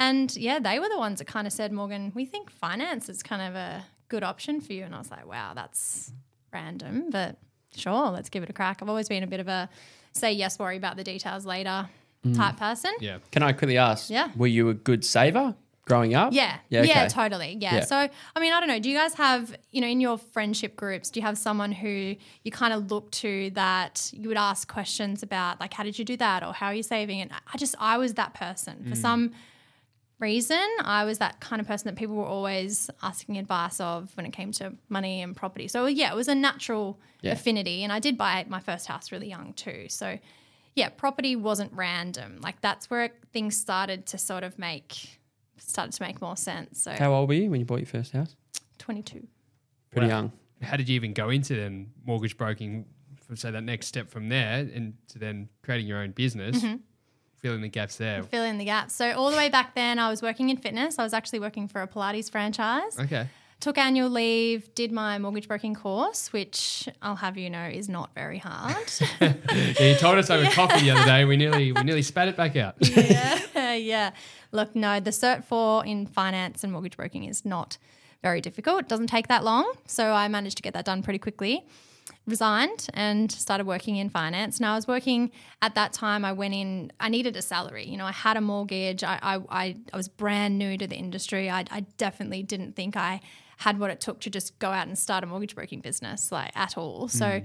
And 0.00 0.34
yeah, 0.36 0.58
they 0.58 0.78
were 0.78 0.88
the 0.88 0.98
ones 0.98 1.18
that 1.18 1.26
kind 1.26 1.46
of 1.46 1.52
said, 1.52 1.72
Morgan, 1.72 2.12
we 2.14 2.24
think 2.24 2.50
finance 2.50 3.08
is 3.08 3.22
kind 3.22 3.42
of 3.42 3.54
a 3.56 3.84
good 4.08 4.22
option 4.24 4.60
for 4.60 4.72
you. 4.72 4.84
And 4.84 4.94
I 4.94 4.98
was 4.98 5.10
like, 5.10 5.26
wow, 5.26 5.52
that's 5.54 6.12
random, 6.52 7.10
but 7.10 7.36
sure, 7.74 8.10
let's 8.10 8.28
give 8.28 8.42
it 8.42 8.50
a 8.50 8.52
crack. 8.52 8.78
I've 8.82 8.88
always 8.88 9.08
been 9.08 9.22
a 9.22 9.26
bit 9.26 9.40
of 9.40 9.48
a 9.48 9.68
say 10.12 10.32
yes, 10.32 10.58
worry 10.58 10.76
about 10.76 10.96
the 10.96 11.04
details 11.04 11.46
later 11.46 11.88
type 12.34 12.56
person. 12.56 12.92
Yeah. 13.00 13.18
Can 13.30 13.42
I 13.42 13.52
quickly 13.52 13.78
ask? 13.78 14.10
Yeah. 14.10 14.30
Were 14.36 14.48
you 14.48 14.68
a 14.68 14.74
good 14.74 15.04
saver 15.04 15.54
growing 15.86 16.14
up? 16.14 16.32
Yeah. 16.32 16.58
Yeah. 16.68 16.82
Yeah, 16.82 17.08
totally. 17.08 17.56
Yeah. 17.60 17.76
Yeah. 17.76 17.84
So, 17.84 17.96
I 17.96 18.40
mean, 18.40 18.52
I 18.52 18.60
don't 18.60 18.68
know. 18.68 18.78
Do 18.78 18.90
you 18.90 18.96
guys 18.96 19.14
have, 19.14 19.56
you 19.70 19.80
know, 19.80 19.86
in 19.86 20.00
your 20.00 20.18
friendship 20.18 20.76
groups, 20.76 21.10
do 21.10 21.20
you 21.20 21.26
have 21.26 21.38
someone 21.38 21.72
who 21.72 22.16
you 22.42 22.50
kind 22.50 22.74
of 22.74 22.90
look 22.90 23.10
to 23.12 23.50
that 23.54 24.10
you 24.12 24.28
would 24.28 24.36
ask 24.36 24.70
questions 24.70 25.22
about, 25.22 25.60
like, 25.60 25.72
how 25.72 25.84
did 25.84 25.98
you 25.98 26.04
do 26.04 26.16
that? 26.18 26.42
Or 26.42 26.52
how 26.52 26.66
are 26.66 26.74
you 26.74 26.82
saving? 26.82 27.20
And 27.20 27.30
I 27.32 27.56
just, 27.56 27.74
I 27.78 27.96
was 27.96 28.14
that 28.14 28.34
person. 28.34 28.82
Mm. 28.84 28.88
For 28.90 28.96
some 28.96 29.32
reason, 30.18 30.64
I 30.80 31.04
was 31.04 31.18
that 31.18 31.40
kind 31.40 31.60
of 31.60 31.66
person 31.66 31.86
that 31.88 31.96
people 31.96 32.16
were 32.16 32.26
always 32.26 32.90
asking 33.02 33.38
advice 33.38 33.80
of 33.80 34.10
when 34.16 34.26
it 34.26 34.32
came 34.32 34.52
to 34.52 34.74
money 34.88 35.22
and 35.22 35.34
property. 35.36 35.68
So, 35.68 35.86
yeah, 35.86 36.12
it 36.12 36.16
was 36.16 36.28
a 36.28 36.34
natural 36.34 36.98
Yeah. 37.22 37.32
affinity. 37.32 37.84
And 37.84 37.92
I 37.92 37.98
did 38.00 38.16
buy 38.18 38.44
my 38.48 38.60
first 38.60 38.86
house 38.86 39.12
really 39.12 39.28
young 39.28 39.52
too. 39.54 39.86
So, 39.88 40.18
yeah, 40.74 40.88
property 40.90 41.36
wasn't 41.36 41.72
random. 41.72 42.38
Like, 42.40 42.60
that's 42.60 42.88
where 42.90 43.10
things 43.32 43.56
started 43.56 44.06
to 44.06 44.18
sort 44.18 44.44
of 44.44 44.58
make 44.58 45.18
started 45.60 45.92
to 45.92 46.02
make 46.02 46.20
more 46.22 46.36
sense. 46.36 46.82
So 46.82 46.92
How 46.92 47.12
old 47.12 47.28
were 47.28 47.34
you 47.34 47.50
when 47.50 47.58
you 47.60 47.66
bought 47.66 47.80
your 47.80 47.86
first 47.86 48.12
house? 48.12 48.36
22. 48.78 49.26
Pretty 49.90 50.06
Wow. 50.06 50.14
young. 50.14 50.32
How 50.62 50.76
did 50.76 50.88
you 50.88 50.94
even 50.94 51.12
go 51.12 51.30
into 51.30 51.54
then 51.56 51.92
mortgage 52.06 52.36
broking? 52.36 52.86
For, 53.26 53.34
so 53.36 53.50
that 53.50 53.62
next 53.62 53.88
step 53.88 54.08
from 54.08 54.28
there 54.28 54.60
and 54.72 54.94
to 55.08 55.18
then 55.18 55.48
creating 55.62 55.86
your 55.88 55.98
own 55.98 56.12
business, 56.12 56.62
Mm-hmm. 56.62 56.76
Filling 57.40 57.62
the 57.62 57.68
gaps 57.68 57.96
there. 57.96 58.22
Fill 58.22 58.44
in 58.44 58.58
the 58.58 58.64
gaps. 58.64 58.94
So 58.94 59.12
all 59.12 59.30
the 59.30 59.36
way 59.36 59.48
back 59.48 59.74
then, 59.74 59.98
I 59.98 60.10
was 60.10 60.22
working 60.22 60.50
in 60.50 60.56
fitness. 60.56 60.98
I 60.98 61.02
was 61.02 61.12
actually 61.12 61.40
working 61.40 61.68
for 61.68 61.82
a 61.82 61.88
Pilates 61.88 62.30
franchise. 62.30 62.98
Okay. 62.98 63.28
Took 63.60 63.76
annual 63.76 64.08
leave, 64.08 64.72
did 64.76 64.92
my 64.92 65.18
mortgage 65.18 65.48
broking 65.48 65.74
course, 65.74 66.32
which 66.32 66.88
I'll 67.02 67.16
have 67.16 67.36
you 67.36 67.50
know 67.50 67.66
is 67.66 67.88
not 67.88 68.14
very 68.14 68.38
hard. 68.38 68.76
Yeah, 69.20 69.80
you 69.80 69.96
told 69.96 70.16
us 70.18 70.30
over 70.30 70.48
coffee 70.50 70.80
the 70.80 70.92
other 70.92 71.04
day. 71.04 71.24
We 71.24 71.36
nearly 71.36 71.72
we 71.72 71.82
nearly 71.82 72.02
spat 72.02 72.28
it 72.28 72.36
back 72.36 72.54
out. 72.54 72.76
yeah, 72.80 73.74
yeah. 73.74 74.10
Look, 74.52 74.76
no, 74.76 75.00
the 75.00 75.10
Cert 75.10 75.44
4 75.44 75.84
in 75.86 76.06
finance 76.06 76.62
and 76.62 76.72
mortgage 76.72 76.96
broking 76.96 77.24
is 77.24 77.44
not 77.44 77.78
very 78.22 78.40
difficult. 78.40 78.80
It 78.80 78.88
doesn't 78.88 79.08
take 79.08 79.26
that 79.28 79.42
long. 79.44 79.72
So 79.86 80.12
I 80.12 80.28
managed 80.28 80.56
to 80.58 80.62
get 80.62 80.74
that 80.74 80.84
done 80.84 81.02
pretty 81.02 81.18
quickly. 81.18 81.66
Resigned 82.28 82.88
and 82.92 83.32
started 83.32 83.66
working 83.66 83.96
in 83.96 84.10
finance. 84.10 84.60
Now 84.60 84.74
I 84.74 84.76
was 84.76 84.86
working 84.86 85.32
at 85.62 85.74
that 85.76 85.94
time. 85.94 86.24
I 86.24 86.32
went 86.32 86.54
in. 86.54 86.92
I 87.00 87.08
needed 87.08 87.36
a 87.36 87.42
salary. 87.42 87.86
You 87.86 87.96
know, 87.96 88.04
I 88.04 88.12
had 88.12 88.36
a 88.36 88.40
mortgage. 88.42 89.02
I 89.02 89.18
I, 89.22 89.40
I, 89.48 89.76
I 89.92 89.96
was 89.96 90.08
brand 90.08 90.58
new 90.58 90.76
to 90.76 90.86
the 90.86 90.96
industry. 90.96 91.48
I, 91.48 91.64
I 91.70 91.80
definitely 91.96 92.42
didn't 92.42 92.76
think 92.76 92.96
I 92.96 93.22
had 93.56 93.80
what 93.80 93.90
it 93.90 94.00
took 94.00 94.20
to 94.20 94.30
just 94.30 94.58
go 94.58 94.68
out 94.68 94.86
and 94.86 94.98
start 94.98 95.24
a 95.24 95.26
mortgage 95.26 95.54
broking 95.54 95.80
business, 95.80 96.30
like 96.30 96.52
at 96.54 96.78
all. 96.78 97.08
So 97.08 97.24
mm. 97.24 97.44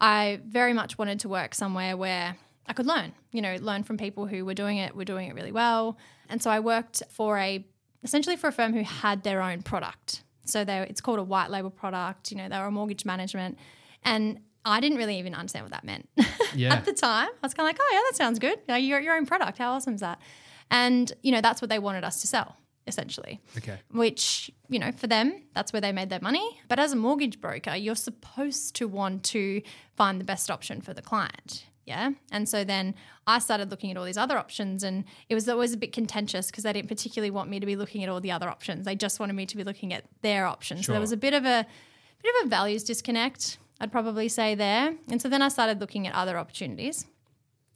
I 0.00 0.40
very 0.46 0.72
much 0.72 0.98
wanted 0.98 1.20
to 1.20 1.28
work 1.28 1.54
somewhere 1.54 1.96
where 1.96 2.36
I 2.66 2.72
could 2.72 2.86
learn, 2.86 3.12
you 3.30 3.40
know, 3.40 3.56
learn 3.60 3.84
from 3.84 3.96
people 3.96 4.26
who 4.26 4.44
were 4.44 4.54
doing 4.54 4.78
it, 4.78 4.94
were 4.96 5.04
doing 5.04 5.28
it 5.28 5.34
really 5.34 5.52
well. 5.52 5.96
And 6.28 6.42
so 6.42 6.50
I 6.50 6.60
worked 6.60 7.02
for 7.08 7.38
a 7.38 7.64
essentially 8.02 8.36
for 8.36 8.48
a 8.48 8.52
firm 8.52 8.74
who 8.74 8.82
had 8.82 9.22
their 9.22 9.40
own 9.40 9.62
product. 9.62 10.22
So 10.44 10.64
they 10.64 10.78
it's 10.80 11.00
called 11.00 11.18
a 11.18 11.22
white 11.22 11.50
label 11.50 11.70
product, 11.70 12.30
you 12.30 12.36
know, 12.36 12.48
they 12.48 12.58
were 12.58 12.66
a 12.66 12.70
mortgage 12.70 13.04
management. 13.04 13.58
And 14.04 14.40
I 14.64 14.80
didn't 14.80 14.98
really 14.98 15.18
even 15.18 15.34
understand 15.34 15.64
what 15.64 15.72
that 15.72 15.84
meant 15.84 16.08
Yeah. 16.54 16.74
at 16.74 16.84
the 16.84 16.92
time. 16.92 17.28
I 17.28 17.46
was 17.46 17.54
kind 17.54 17.66
of 17.68 17.70
like, 17.70 17.78
oh 17.80 17.90
yeah, 17.92 18.00
that 18.10 18.16
sounds 18.16 18.38
good. 18.38 18.58
You 18.68 18.74
you're 18.76 19.00
your 19.00 19.16
own 19.16 19.26
product. 19.26 19.58
How 19.58 19.72
awesome 19.72 19.94
is 19.94 20.00
that? 20.00 20.20
And 20.70 21.12
you 21.22 21.32
know, 21.32 21.40
that's 21.40 21.60
what 21.60 21.68
they 21.68 21.78
wanted 21.78 22.04
us 22.04 22.20
to 22.22 22.26
sell, 22.26 22.56
essentially 22.86 23.40
Okay. 23.58 23.78
which, 23.90 24.50
you 24.68 24.78
know, 24.78 24.90
for 24.92 25.06
them, 25.06 25.42
that's 25.54 25.72
where 25.72 25.80
they 25.82 25.92
made 25.92 26.08
their 26.10 26.20
money. 26.20 26.60
But 26.68 26.78
as 26.78 26.92
a 26.92 26.96
mortgage 26.96 27.40
broker, 27.40 27.74
you're 27.76 27.94
supposed 27.94 28.74
to 28.76 28.88
want 28.88 29.22
to 29.24 29.60
find 29.96 30.20
the 30.20 30.24
best 30.24 30.50
option 30.50 30.80
for 30.80 30.94
the 30.94 31.02
client. 31.02 31.66
Yeah. 31.86 32.12
And 32.32 32.48
so 32.48 32.64
then 32.64 32.94
I 33.26 33.38
started 33.40 33.70
looking 33.70 33.90
at 33.90 33.98
all 33.98 34.04
these 34.06 34.16
other 34.16 34.38
options, 34.38 34.82
and 34.82 35.04
it 35.28 35.34
was 35.34 35.46
always 35.50 35.74
a 35.74 35.76
bit 35.76 35.92
contentious 35.92 36.46
because 36.50 36.64
they 36.64 36.72
didn't 36.72 36.88
particularly 36.88 37.30
want 37.30 37.50
me 37.50 37.60
to 37.60 37.66
be 37.66 37.76
looking 37.76 38.02
at 38.02 38.08
all 38.08 38.20
the 38.22 38.30
other 38.32 38.48
options. 38.48 38.86
They 38.86 38.96
just 38.96 39.20
wanted 39.20 39.34
me 39.34 39.44
to 39.44 39.56
be 39.56 39.64
looking 39.64 39.92
at 39.92 40.04
their 40.22 40.46
options. 40.46 40.86
So 40.86 40.92
there 40.92 41.00
was 41.02 41.12
a 41.12 41.16
bit 41.18 41.34
of 41.34 41.44
a 41.44 41.66
bit 42.22 42.34
of 42.40 42.46
a 42.46 42.48
values 42.48 42.84
disconnect, 42.84 43.58
I'd 43.80 43.92
probably 43.92 44.28
say 44.28 44.54
there. 44.54 44.94
And 45.10 45.20
so 45.20 45.28
then 45.28 45.42
I 45.42 45.48
started 45.48 45.80
looking 45.80 46.06
at 46.06 46.14
other 46.14 46.38
opportunities 46.38 47.06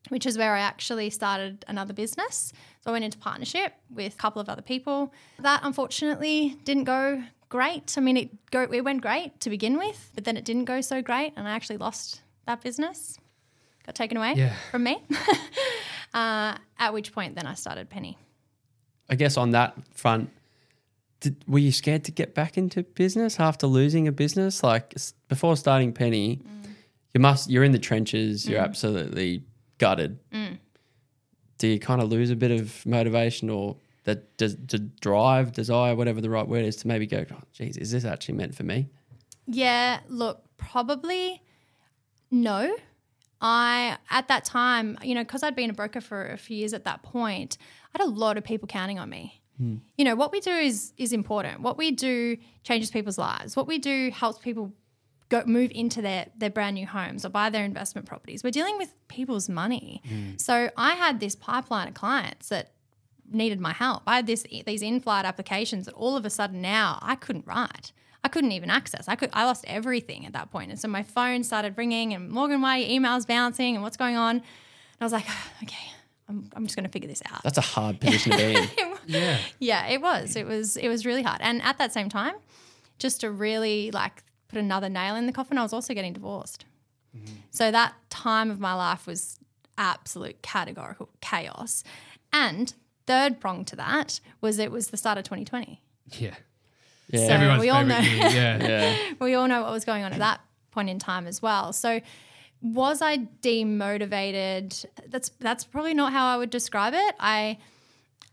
which 0.09 0.27
is 0.27 0.39
where 0.39 0.55
I 0.55 0.61
actually 0.61 1.11
started 1.11 1.65
another 1.69 1.93
business. 1.93 2.53
So 2.81 2.91
I 2.91 2.93
went 2.93 3.05
into 3.05 3.19
partnership 3.19 3.75
with 3.91 4.15
a 4.15 4.17
couple 4.17 4.41
of 4.41 4.49
other 4.49 4.63
people. 4.63 5.13
That 5.41 5.61
unfortunately 5.65 6.57
didn't 6.65 6.85
go 6.85 7.23
great. 7.49 7.95
I 7.97 8.01
mean, 8.01 8.17
it 8.17 8.51
go 8.51 8.63
it 8.63 8.85
went 8.85 9.03
great 9.03 9.39
to 9.41 9.51
begin 9.51 9.77
with, 9.79 10.11
but 10.15 10.25
then 10.25 10.37
it 10.37 10.45
didn't 10.45 10.65
go 10.65 10.81
so 10.81 11.03
great, 11.03 11.33
and 11.37 11.47
I 11.47 11.51
actually 11.53 11.79
lost 11.79 12.23
that 12.47 12.63
business. 12.63 13.19
Got 13.87 13.95
taken 13.95 14.17
away 14.17 14.35
Yeah. 14.37 14.55
from 14.71 14.85
me. 14.85 15.03
uh, 16.15 16.57
at 16.79 16.93
which 16.93 17.13
point, 17.13 17.35
then 17.35 17.47
I 17.47 17.55
started 17.55 17.89
Penny. 17.89 18.19
I 19.11 19.15
guess 19.15 19.37
on 19.39 19.51
that 19.51 19.75
front, 19.95 20.31
did, 21.21 21.45
were 21.49 21.59
you 21.59 21.73
scared 21.73 22.05
to 22.05 22.13
get 22.13 22.35
back 22.35 22.57
into 22.57 22.83
business 22.83 23.41
after 23.41 23.67
losing 23.67 24.07
a 24.07 24.13
business? 24.13 24.63
Like 24.63 24.95
before 25.29 25.57
starting 25.57 25.93
Penny, 25.93 26.37
mm. 26.37 26.71
you 27.15 27.21
must 27.21 27.51
you're 27.51 27.65
in 27.65 27.73
the 27.73 27.79
trenches. 27.79 28.49
You're 28.49 28.61
mm. 28.61 28.65
absolutely 28.65 29.43
gutted. 29.79 30.19
Mm. 30.33 30.59
Do 31.59 31.67
you 31.69 31.81
kind 31.81 32.01
of 32.01 32.09
lose 32.09 32.31
a 32.31 32.37
bit 32.37 32.53
of 32.53 32.87
motivation 32.87 33.51
or 33.51 33.77
that 34.05 34.37
does 34.37 34.57
to 34.69 34.79
drive, 34.79 35.53
desire, 35.53 35.95
whatever 35.95 36.21
the 36.21 36.31
right 36.31 36.47
word 36.47 36.65
is, 36.65 36.77
to 36.77 36.89
maybe 36.89 37.07
go, 37.07 37.27
oh, 37.31 37.43
geez, 37.53 37.77
is 37.77 37.91
this 37.91 38.05
actually 38.05 38.37
meant 38.37 38.55
for 38.55 38.63
me? 38.63 38.89
Yeah, 39.47 40.01
look, 40.09 40.45
probably 40.57 41.43
no. 42.31 42.75
I 43.41 43.99
at 44.11 44.29
that 44.29 44.45
time, 44.45 44.99
you 45.03 45.15
know, 45.15 45.23
because 45.23 45.43
I'd 45.43 45.57
been 45.57 45.71
a 45.71 45.75
broker 45.75 46.01
for 46.01 46.31
a 46.31 46.39
few 46.39 46.57
years 46.57 46.73
at 46.73 46.85
that 46.85 47.03
point, 47.03 47.59
I 47.95 47.99
had 48.03 48.09
a 48.09 48.11
lot 48.11 48.37
of 48.37 48.45
people 48.45 48.69
counting 48.69 48.99
on 48.99 49.09
me. 49.09 49.38
Hmm. 49.59 49.77
You 49.97 50.05
know, 50.05 50.15
what 50.15 50.33
we 50.33 50.41
do 50.41 50.51
is 50.51 50.93
is 50.97 51.13
important. 51.13 51.61
What 51.61 51.77
we 51.77 51.91
do 51.91 52.37
changes 52.63 52.91
people's 52.91 53.19
lives. 53.19 53.57
What 53.57 53.67
we 53.67 53.79
do 53.79 54.11
helps 54.11 54.39
people 54.39 54.73
go 55.29 55.43
move 55.45 55.71
into 55.75 56.01
their 56.01 56.29
their 56.37 56.51
brand 56.51 56.75
new 56.75 56.87
homes 56.87 57.25
or 57.25 57.29
buy 57.29 57.51
their 57.51 57.65
investment 57.65 58.07
properties. 58.07 58.43
We're 58.43 58.51
dealing 58.51 58.79
with 58.79 58.95
people's 59.09 59.49
money. 59.49 60.03
Hmm. 60.09 60.37
So 60.37 60.71
I 60.77 60.93
had 60.95 61.21
this 61.21 61.35
pipeline 61.35 61.89
of 61.89 61.95
clients 61.95 62.49
that 62.49 62.73
needed 63.31 63.61
my 63.61 63.73
help. 63.73 64.03
I 64.07 64.17
had 64.17 64.27
this 64.27 64.47
these 64.67 64.83
in-flight 64.83 65.25
applications 65.25 65.87
that 65.87 65.95
all 65.95 66.17
of 66.17 66.25
a 66.25 66.31
sudden 66.31 66.63
now 66.63 66.99
I 67.03 67.15
couldn't 67.15 67.47
write. 67.47 67.93
I 68.25 68.29
couldn't 68.29 68.53
even 68.53 68.71
access. 68.71 69.09
I 69.09 69.17
could 69.17 69.31
I 69.33 69.45
lost 69.45 69.65
everything 69.69 70.27
at 70.27 70.33
that 70.33 70.51
point. 70.51 70.71
And 70.71 70.81
so 70.81 70.89
my 70.89 71.03
phone 71.03 71.45
started 71.45 71.77
ringing 71.77 72.15
and 72.15 72.31
Morgan, 72.31 72.61
why 72.61 72.79
are 72.79 72.83
your 72.83 73.01
emails 73.01 73.27
bouncing 73.27 73.75
and 73.75 73.83
what's 73.83 73.97
going 73.97 74.17
on? 74.17 74.37
And 74.37 74.45
I 75.01 75.05
was 75.05 75.13
like, 75.13 75.27
okay, 75.63 75.93
I'm, 76.29 76.49
I'm 76.55 76.65
just 76.67 76.77
going 76.77 76.85
to 76.85 76.91
figure 76.91 77.09
this 77.09 77.23
out. 77.33 77.43
That's 77.43 77.59
a 77.59 77.63
hard 77.63 78.01
position 78.01 78.33
to 78.33 78.39
be 78.39 78.55
in. 78.55 78.69
Yeah. 79.07 79.39
Yeah, 79.59 79.87
it 79.87 80.03
was. 80.03 80.37
It 80.37 80.47
was 80.47 80.77
it 80.77 80.89
was 80.89 81.07
really 81.07 81.23
hard. 81.23 81.41
And 81.41 81.63
at 81.63 81.79
that 81.79 81.95
same 81.95 82.11
time, 82.11 82.35
just 82.99 83.23
to 83.23 83.31
really 83.31 83.91
like 83.91 84.23
put 84.49 84.59
another 84.59 84.91
nail 84.91 85.17
in 85.17 85.25
the 85.25 85.33
coffin, 85.33 85.57
I 85.57 85.63
was 85.63 85.73
also 85.73 85.95
getting 85.95 86.13
divorced. 86.13 86.67
Mm-hmm. 87.17 87.37
So 87.51 87.71
that 87.71 87.95
time 88.11 88.51
of 88.51 88.61
my 88.61 88.75
life 88.75 89.07
was 89.07 89.39
absolute 89.79 90.43
categorical 90.43 91.09
chaos. 91.23 91.85
And 92.35 92.75
third 93.07 93.41
prong 93.41 93.65
to 93.67 93.77
that 93.77 94.21
was 94.43 94.59
it 94.59 94.71
was 94.71 94.89
the 94.89 94.99
start 94.99 95.17
of 95.17 95.25
2020. 95.25 95.81
Yeah. 96.19 96.35
Yeah. 97.09 97.27
So- 97.27 97.33
Everyone's 97.33 97.61
we 97.63 97.71
all 97.71 97.85
know. 97.87 97.99
year. 97.99 98.15
Yeah. 98.31 98.69
yeah. 98.69 98.97
we 99.21 99.33
all 99.35 99.49
know 99.49 99.63
what 99.63 99.71
was 99.73 99.87
going 99.87 100.05
on 100.05 100.13
at 100.13 100.19
that 100.19 100.41
point 100.71 100.91
in 100.91 100.99
time 100.99 101.27
as 101.27 101.41
well. 101.41 101.73
So 101.73 102.03
was 102.61 103.03
I 103.03 103.19
demotivated? 103.43 104.85
That's 105.09 105.31
that's 105.41 105.65
probably 105.65 105.95
not 105.95 106.13
how 106.13 106.27
I 106.27 106.37
would 106.37 106.51
describe 106.51 106.95
it. 106.95 107.15
I 107.21 107.59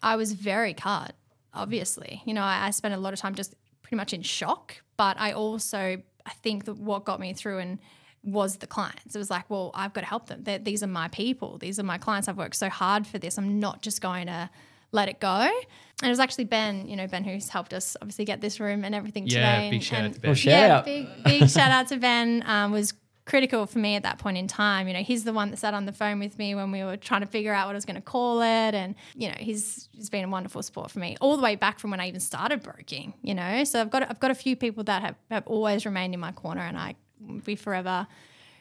I 0.01 0.15
was 0.15 0.33
very 0.33 0.73
cut, 0.73 1.15
obviously. 1.53 2.21
You 2.25 2.33
know, 2.33 2.41
I, 2.43 2.67
I 2.67 2.69
spent 2.71 2.93
a 2.93 2.97
lot 2.97 3.13
of 3.13 3.19
time 3.19 3.35
just 3.35 3.55
pretty 3.81 3.95
much 3.97 4.13
in 4.13 4.21
shock, 4.21 4.81
but 4.97 5.17
I 5.19 5.31
also 5.33 6.01
I 6.25 6.31
think 6.43 6.65
that 6.65 6.77
what 6.77 7.05
got 7.05 7.19
me 7.19 7.33
through 7.33 7.59
and 7.59 7.79
was 8.23 8.57
the 8.57 8.65
clients. 8.67 9.15
It 9.15 9.19
was 9.19 9.29
like, 9.29 9.47
well, 9.51 9.69
I've 9.75 9.93
got 9.93 10.01
to 10.01 10.07
help 10.07 10.25
them. 10.27 10.41
They're, 10.43 10.57
these 10.57 10.81
are 10.81 10.87
my 10.87 11.07
people. 11.09 11.59
These 11.59 11.77
are 11.79 11.83
my 11.83 11.99
clients. 11.99 12.27
I've 12.27 12.37
worked 12.37 12.55
so 12.55 12.69
hard 12.69 13.05
for 13.05 13.19
this. 13.19 13.37
I'm 13.37 13.59
not 13.59 13.83
just 13.83 14.01
going 14.01 14.25
to 14.25 14.49
let 14.91 15.09
it 15.09 15.19
go. 15.19 15.27
And 15.41 16.07
it 16.07 16.09
was 16.09 16.19
actually 16.19 16.45
Ben, 16.45 16.87
you 16.87 16.95
know, 16.95 17.05
Ben 17.05 17.23
who's 17.23 17.49
helped 17.49 17.71
us 17.71 17.95
obviously 18.01 18.25
get 18.25 18.41
this 18.41 18.59
room 18.59 18.83
and 18.83 18.95
everything 18.95 19.27
Yeah, 19.27 19.55
today. 19.57 19.69
big 19.69 19.73
and- 19.75 19.83
shout 19.83 20.03
out 20.05 20.13
to 20.15 20.19
Ben. 20.19 20.29
Well, 20.29 20.35
shout 20.35 20.51
yeah, 20.51 20.77
out. 20.77 20.85
big 20.85 21.07
big 21.23 21.49
shout 21.51 21.69
out 21.71 21.87
to 21.89 21.97
Ben. 21.97 22.43
Um, 22.47 22.71
was 22.71 22.95
critical 23.25 23.65
for 23.65 23.79
me 23.79 23.95
at 23.95 24.03
that 24.03 24.19
point 24.19 24.37
in 24.37 24.47
time. 24.47 24.87
You 24.87 24.93
know, 24.93 25.01
he's 25.01 25.23
the 25.23 25.33
one 25.33 25.51
that 25.51 25.57
sat 25.57 25.73
on 25.73 25.85
the 25.85 25.91
phone 25.91 26.19
with 26.19 26.37
me 26.37 26.55
when 26.55 26.71
we 26.71 26.83
were 26.83 26.95
trying 26.95 27.21
to 27.21 27.27
figure 27.27 27.53
out 27.53 27.67
what 27.67 27.73
I 27.73 27.75
was 27.75 27.85
going 27.85 27.95
to 27.95 28.01
call 28.01 28.41
it, 28.41 28.73
and 28.73 28.95
you 29.15 29.27
know, 29.27 29.35
he's 29.37 29.89
he's 29.91 30.09
been 30.09 30.25
a 30.25 30.29
wonderful 30.29 30.61
support 30.63 30.91
for 30.91 30.99
me 30.99 31.17
all 31.19 31.35
the 31.35 31.43
way 31.43 31.55
back 31.55 31.79
from 31.79 31.91
when 31.91 31.99
I 31.99 32.07
even 32.07 32.19
started 32.19 32.61
broking. 32.61 33.13
You 33.21 33.35
know, 33.35 33.63
so 33.63 33.81
I've 33.81 33.89
got 33.89 34.09
I've 34.09 34.19
got 34.19 34.31
a 34.31 34.35
few 34.35 34.55
people 34.55 34.83
that 34.85 35.01
have 35.01 35.15
have 35.31 35.47
always 35.47 35.85
remained 35.85 36.13
in 36.13 36.19
my 36.19 36.31
corner, 36.31 36.61
and 36.61 36.77
I 36.77 36.95
will 37.19 37.39
be 37.39 37.55
forever 37.55 38.07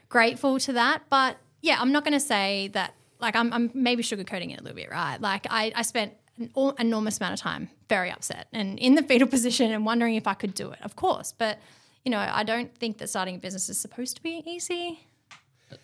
grateful 0.09 0.59
to 0.61 0.73
that. 0.75 1.03
But 1.11 1.37
yeah, 1.61 1.79
I'm 1.81 1.93
not 1.93 2.05
going 2.05 2.15
to 2.15 2.21
say 2.21 2.69
that. 2.69 2.95
Like 3.21 3.37
I'm, 3.37 3.53
I'm 3.53 3.71
maybe 3.73 4.03
sugarcoating 4.03 4.53
it 4.53 4.61
a 4.61 4.63
little 4.63 4.77
bit, 4.77 4.91
right? 4.91 5.19
Like 5.19 5.47
I, 5.49 5.73
I 5.75 5.83
spent 5.83 6.13
an 6.37 6.51
enormous 6.79 7.19
amount 7.19 7.35
of 7.35 7.41
time 7.41 7.71
very 7.89 8.11
upset 8.11 8.49
and 8.53 8.79
in 8.79 8.97
the 8.97 9.03
fetal 9.09 9.29
position 9.29 9.71
and 9.73 9.87
wondering 9.87 10.17
if 10.17 10.27
I 10.27 10.35
could 10.35 10.53
do 10.53 10.71
it. 10.73 10.79
Of 10.83 10.97
course, 10.97 11.33
but 11.37 11.59
you 12.05 12.11
know, 12.11 12.19
I 12.19 12.45
don't 12.45 12.75
think 12.77 12.99
that 12.99 13.09
starting 13.09 13.37
a 13.37 13.39
business 13.39 13.69
is 13.69 13.79
supposed 13.79 14.17
to 14.17 14.23
be 14.23 14.43
easy. 14.47 15.01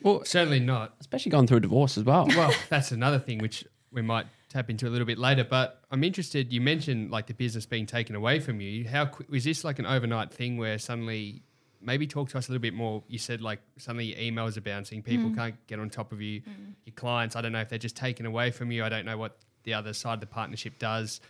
Well, 0.02 0.24
Certainly 0.24 0.60
not. 0.60 0.94
especially 1.00 1.30
going 1.30 1.46
through 1.46 1.58
a 1.58 1.60
divorce 1.60 1.96
as 1.96 2.04
well. 2.04 2.26
Well, 2.28 2.52
that's 2.68 2.92
another 2.92 3.18
thing 3.18 3.38
which 3.38 3.64
we 3.92 4.02
might 4.02 4.26
tap 4.48 4.68
into 4.68 4.86
a 4.86 4.90
little 4.90 5.06
bit 5.06 5.18
later. 5.18 5.44
But 5.44 5.82
I'm 5.90 6.04
interested. 6.04 6.52
You 6.52 6.60
mentioned 6.60 7.10
like 7.10 7.26
the 7.26 7.34
business 7.34 7.66
being 7.66 7.86
taken 7.86 8.14
away 8.14 8.40
from 8.40 8.60
you. 8.60 8.86
How 8.88 9.06
quick 9.06 9.30
was 9.30 9.44
this 9.44 9.64
like 9.64 9.78
an 9.78 9.86
overnight 9.86 10.32
thing 10.32 10.58
where 10.58 10.78
suddenly? 10.78 11.42
Maybe 11.82 12.06
talk 12.06 12.28
to 12.28 12.36
us 12.36 12.46
a 12.46 12.52
little 12.52 12.60
bit 12.60 12.74
more. 12.74 13.02
You 13.08 13.18
said 13.18 13.40
like 13.40 13.60
suddenly 13.78 14.04
your 14.14 14.18
emails 14.18 14.58
are 14.58 14.60
bouncing. 14.60 15.02
People 15.02 15.30
mm. 15.30 15.36
can't 15.36 15.66
get 15.66 15.80
on 15.80 15.88
top 15.88 16.12
of 16.12 16.20
you. 16.20 16.42
Mm. 16.42 16.74
Your 16.84 16.92
clients. 16.94 17.36
I 17.36 17.40
don't 17.40 17.52
know 17.52 17.60
if 17.60 17.70
they're 17.70 17.78
just 17.78 17.96
taken 17.96 18.26
away 18.26 18.50
from 18.50 18.70
you. 18.70 18.84
I 18.84 18.90
don't 18.90 19.06
know 19.06 19.16
what 19.16 19.38
the 19.64 19.72
other 19.72 19.94
side 19.94 20.14
of 20.14 20.20
the 20.20 20.26
partnership 20.26 20.78
does. 20.78 21.22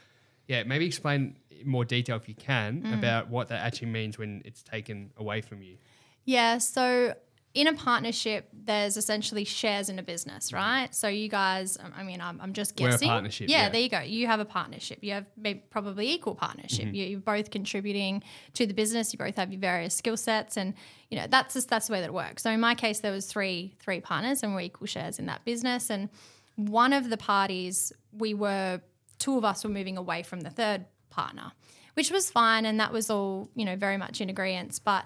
Yeah, 0.50 0.64
maybe 0.64 0.84
explain 0.84 1.36
in 1.48 1.68
more 1.68 1.84
detail 1.84 2.16
if 2.16 2.28
you 2.28 2.34
can 2.34 2.84
about 2.98 3.28
what 3.30 3.46
that 3.48 3.64
actually 3.64 3.86
means 3.88 4.18
when 4.18 4.42
it's 4.44 4.64
taken 4.64 5.12
away 5.16 5.42
from 5.42 5.62
you. 5.62 5.76
Yeah. 6.24 6.58
So 6.58 7.14
in 7.54 7.68
a 7.68 7.72
partnership, 7.72 8.48
there's 8.52 8.96
essentially 8.96 9.44
shares 9.44 9.88
in 9.88 10.00
a 10.00 10.02
business, 10.02 10.52
right? 10.52 10.92
So 10.92 11.06
you 11.06 11.28
guys, 11.28 11.78
um, 11.78 11.92
I 11.96 12.02
mean, 12.02 12.20
I'm, 12.20 12.40
I'm 12.40 12.52
just 12.52 12.80
We're 12.80 12.96
a 12.96 12.98
partnership, 12.98 13.48
Yeah, 13.48 13.62
yeah. 13.62 13.68
there 13.68 13.80
you 13.80 13.88
go. 13.88 14.00
You 14.00 14.26
have 14.26 14.40
a 14.40 14.44
partnership. 14.44 14.98
You 15.02 15.12
have 15.12 15.26
maybe 15.36 15.62
probably 15.70 16.10
equal 16.10 16.34
partnership. 16.34 16.86
Mm-hmm. 16.86 16.94
You, 16.96 17.04
you're 17.06 17.20
both 17.20 17.50
contributing 17.52 18.24
to 18.54 18.66
the 18.66 18.74
business. 18.74 19.12
You 19.12 19.20
both 19.20 19.36
have 19.36 19.52
your 19.52 19.60
various 19.60 19.94
skill 19.94 20.16
sets, 20.16 20.56
and 20.56 20.74
you 21.10 21.16
know 21.16 21.26
that's 21.28 21.54
just 21.54 21.68
that's 21.68 21.86
the 21.86 21.92
way 21.92 22.00
that 22.00 22.06
it 22.06 22.12
works. 22.12 22.42
So 22.42 22.50
in 22.50 22.58
my 22.58 22.74
case, 22.74 22.98
there 22.98 23.12
was 23.12 23.26
three 23.26 23.76
three 23.78 24.00
partners, 24.00 24.42
and 24.42 24.52
we're 24.52 24.62
equal 24.62 24.88
shares 24.88 25.20
in 25.20 25.26
that 25.26 25.44
business. 25.44 25.90
And 25.90 26.08
one 26.56 26.92
of 26.92 27.08
the 27.08 27.16
parties, 27.16 27.92
we 28.12 28.34
were 28.34 28.80
two 29.20 29.38
of 29.38 29.44
us 29.44 29.62
were 29.62 29.70
moving 29.70 29.96
away 29.96 30.24
from 30.24 30.40
the 30.40 30.50
third 30.50 30.86
partner, 31.10 31.52
which 31.94 32.10
was 32.10 32.28
fine, 32.30 32.66
and 32.66 32.80
that 32.80 32.92
was 32.92 33.08
all 33.08 33.48
you 33.54 33.64
know 33.64 33.76
very 33.76 33.96
much 33.96 34.20
in 34.20 34.28
agreement. 34.28 34.80
But 34.84 35.04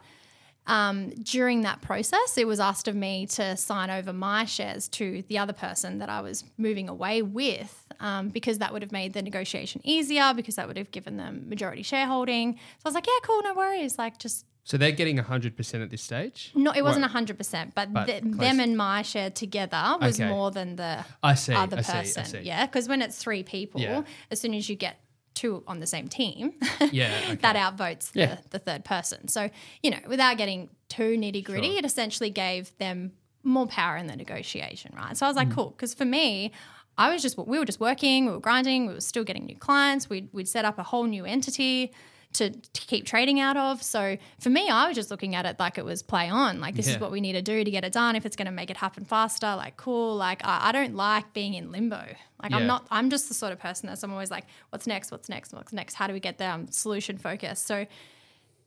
um, 0.67 1.11
during 1.11 1.61
that 1.63 1.83
process, 1.83 2.39
it 2.39 2.47
was 2.47 2.59
asked 2.59 2.89
of 2.89 2.95
me 2.95 3.27
to 3.27 3.55
sign 3.57 3.91
over 3.91 4.15
my 4.15 4.47
shares 4.47 4.89
to 4.89 5.23
the 5.29 5.37
other 5.37 5.53
person 5.53 5.99
that 5.99 6.09
I 6.09 6.23
was 6.23 6.45
moving 6.57 6.89
away 6.89 7.21
with, 7.21 7.87
um, 8.01 8.31
because 8.31 8.59
that 8.59 8.73
would 8.73 8.81
have 8.81 8.93
made 8.93 9.13
the 9.13 9.21
negotiation 9.21 9.83
easier, 9.85 10.33
because 10.35 10.57
that 10.57 10.67
would 10.67 10.79
have 10.79 10.91
given 10.91 11.19
them 11.19 11.49
majority 11.49 11.83
shareholding. 11.83 12.55
So 12.55 12.59
I 12.87 12.89
was 12.89 12.95
like, 12.95 13.07
yeah, 13.07 13.21
cool, 13.23 13.43
no 13.43 13.53
worries. 13.53 13.99
Like, 13.99 14.19
just 14.19 14.47
So 14.67 14.79
they're 14.79 14.93
getting 14.93 15.19
100% 15.19 15.83
at 15.83 15.91
this 15.91 16.03
stage? 16.03 16.51
no, 16.55 16.73
it 16.73 16.83
wasn't 16.83 17.03
Right. 17.05 17.11
hundred 17.13 17.37
percent, 17.37 17.75
but, 17.75 17.93
But 17.93 18.07
th- 18.07 18.23
them 18.25 18.61
and 18.61 18.77
my 18.77 19.03
share 19.03 19.29
together 19.31 19.97
was 20.01 20.19
Okay. 20.19 20.29
more 20.29 20.51
than 20.51 20.77
the 20.77 21.05
I 21.23 21.35
see. 21.35 21.53
other 21.53 21.79
I 21.79 21.83
see. 21.83 21.93
person. 21.93 22.23
I 22.23 22.27
see. 22.27 22.41
Yeah, 22.41 22.65
because 22.67 22.89
when 22.89 23.03
it's 23.03 23.19
three 23.19 23.43
people, 23.43 23.81
Yeah. 23.83 24.03
as 24.31 24.41
soon 24.41 24.55
as 24.55 24.69
you 24.71 24.75
get 24.77 25.01
two 25.35 25.63
on 25.67 25.81
the 25.81 25.87
same 25.87 26.09
team, 26.09 26.55
Yeah, 26.93 27.13
okay. 27.25 27.35
that 27.37 27.57
outvotes 27.57 28.13
the, 28.13 28.21
Yeah. 28.21 28.37
the 28.51 28.59
third 28.59 28.85
person. 28.87 29.29
So, 29.29 29.51
you 29.83 29.91
know, 29.91 29.99
without 30.07 30.39
getting 30.39 30.71
too 30.89 31.17
nitty 31.19 31.45
gritty, 31.45 31.69
Sure. 31.71 31.79
it 31.81 31.85
essentially 31.85 32.31
gave 32.31 32.77
them 32.79 33.13
more 33.43 33.67
power 33.67 33.97
in 33.99 34.07
the 34.07 34.17
negotiation, 34.17 34.95
right? 34.97 35.15
So 35.17 35.27
I 35.27 35.29
was 35.29 35.35
Mm. 35.37 35.41
like, 35.41 35.51
cool. 35.53 35.71
Because 35.71 35.93
for 35.93 36.07
me, 36.07 36.53
I 36.97 37.13
was 37.13 37.21
just, 37.21 37.37
we 37.37 37.59
were 37.59 37.65
just 37.67 37.81
working, 37.81 38.25
we 38.27 38.33
were 38.33 38.41
grinding, 38.41 38.87
we 38.87 38.95
were 38.95 39.01
still 39.03 39.25
getting 39.25 39.45
new 39.45 39.57
clients, 39.59 40.09
we'd, 40.09 40.29
we'd 40.33 40.49
set 40.49 40.65
up 40.65 40.79
a 40.79 40.85
whole 40.85 41.05
new 41.05 41.27
entity. 41.27 41.93
To, 42.35 42.51
to 42.51 42.81
keep 42.87 43.07
trading 43.07 43.39
out 43.39 43.57
of. 43.57 43.83
So 43.83 44.17
for 44.41 44.51
me, 44.51 44.69
I 44.69 44.89
was 44.89 44.97
just 44.97 45.11
looking 45.11 45.35
at 45.37 45.47
it 45.47 45.57
like 45.61 45.79
it 45.79 45.85
was 45.85 46.03
play 46.03 46.29
on. 46.29 46.61
Like, 46.61 46.75
this 46.75 46.87
Yeah. 46.89 46.95
is 46.95 47.01
what 47.01 47.13
we 47.13 47.21
need 47.21 47.35
to 47.35 47.43
do 47.43 47.63
to 47.63 47.71
get 47.71 47.85
it 47.85 47.93
done. 47.93 48.17
If 48.17 48.27
it's 48.27 48.35
going 48.37 48.47
to 48.47 48.53
make 48.53 48.71
it 48.71 48.77
happen 48.77 49.05
faster, 49.05 49.47
like, 49.55 49.77
cool. 49.77 50.17
Like, 50.17 50.45
I, 50.45 50.69
I 50.69 50.73
don't 50.73 50.97
like 50.97 51.33
being 51.33 51.55
in 51.55 51.71
limbo. 51.71 51.97
Like, 52.43 52.51
Yeah. 52.51 52.57
I'm 52.57 52.67
not, 52.67 52.87
I'm 52.91 53.09
just 53.09 53.29
the 53.29 53.35
sort 53.35 53.53
of 53.53 53.61
person 53.61 53.89
that's 53.89 54.03
I'm 54.03 54.11
always 54.13 54.31
like, 54.33 54.47
what's 54.71 54.87
next? 54.87 55.13
What's 55.13 55.29
next? 55.29 55.53
What's 55.53 55.73
next? 55.73 55.95
How 55.95 56.07
do 56.09 56.13
we 56.13 56.19
get 56.21 56.39
there? 56.39 56.51
I'm 56.51 56.69
solution 56.73 57.19
focused. 57.19 57.67
So 57.67 57.87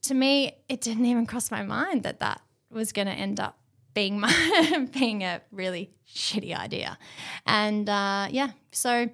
to 0.03 0.13
me, 0.13 0.53
it 0.69 0.79
didn't 0.79 1.05
even 1.05 1.25
cross 1.25 1.51
my 1.51 1.63
mind 1.63 2.03
that 2.03 2.19
that 2.21 2.41
was 2.71 2.93
going 2.93 3.07
to 3.07 3.13
end 3.13 3.39
up 3.41 3.57
being 3.93 4.19
my 4.19 4.87
being 4.93 5.23
a 5.23 5.41
really 5.51 5.91
shitty 6.07 6.55
idea. 6.55 6.97
And 7.45 7.89
uh, 7.89 8.27
yeah, 8.31 8.51
so 8.71 9.09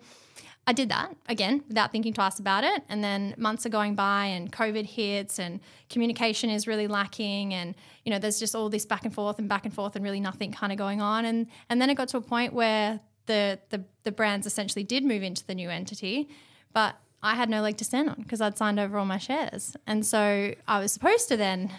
I 0.66 0.72
did 0.72 0.90
that 0.90 1.16
again 1.28 1.64
without 1.68 1.92
thinking 1.92 2.14
twice 2.14 2.40
about 2.40 2.64
it. 2.64 2.84
And 2.88 3.04
then 3.04 3.36
months 3.38 3.66
are 3.66 3.70
going 3.70 3.96
by, 3.96 4.26
and 4.26 4.52
COVID 4.52 4.86
hits, 4.86 5.38
and 5.38 5.60
communication 5.90 6.50
is 6.50 6.68
really 6.68 6.88
lacking, 6.88 7.54
and 7.54 7.76
you 8.06 8.12
know, 8.12 8.20
there's 8.20 8.40
just 8.40 8.56
all 8.56 8.70
this 8.70 8.86
back 8.86 9.04
and 9.04 9.14
forth 9.14 9.40
and 9.40 9.50
back 9.50 9.66
and 9.66 9.74
forth, 9.74 9.96
and 9.96 10.04
really 10.04 10.22
nothing 10.22 10.52
kind 10.52 10.72
of 10.72 10.78
going 10.78 11.02
on. 11.02 11.26
And 11.26 11.48
and 11.70 11.82
then 11.82 11.90
it 11.90 11.96
got 11.96 12.08
to 12.10 12.18
a 12.18 12.22
point 12.22 12.54
where 12.54 13.02
the 13.26 13.60
the 13.70 13.84
the 14.04 14.12
brands 14.12 14.48
essentially 14.48 14.84
did 14.84 15.04
move 15.04 15.22
into 15.24 15.46
the 15.46 15.56
new 15.56 15.70
entity, 15.70 16.30
but 16.72 16.96
I 17.22 17.36
had 17.36 17.50
no 17.50 17.62
leg 17.62 17.78
to 17.78 17.86
stand 17.86 18.10
on 18.10 18.22
because 18.22 18.40
I'd 18.40 18.58
signed 18.58 18.80
over 18.80 18.98
all 18.98 19.06
my 19.06 19.18
shares, 19.18 19.76
and 19.86 20.06
so 20.06 20.54
I 20.68 20.80
was 20.80 20.94
supposed 20.94 21.28
to 21.28 21.38
then 21.38 21.72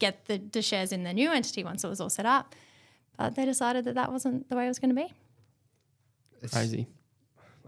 get 0.00 0.24
the, 0.26 0.38
the 0.38 0.62
shares 0.62 0.90
in 0.90 1.04
the 1.04 1.12
new 1.12 1.30
entity 1.30 1.62
once 1.62 1.84
it 1.84 1.88
was 1.88 2.00
all 2.00 2.10
set 2.10 2.26
up. 2.26 2.56
But 3.16 3.36
they 3.36 3.44
decided 3.44 3.84
that 3.84 3.94
that 3.94 4.10
wasn't 4.10 4.48
the 4.48 4.56
way 4.56 4.64
it 4.64 4.68
was 4.68 4.80
going 4.80 4.88
to 4.88 4.96
be. 4.96 5.12
It's 6.42 6.52
Crazy. 6.52 6.88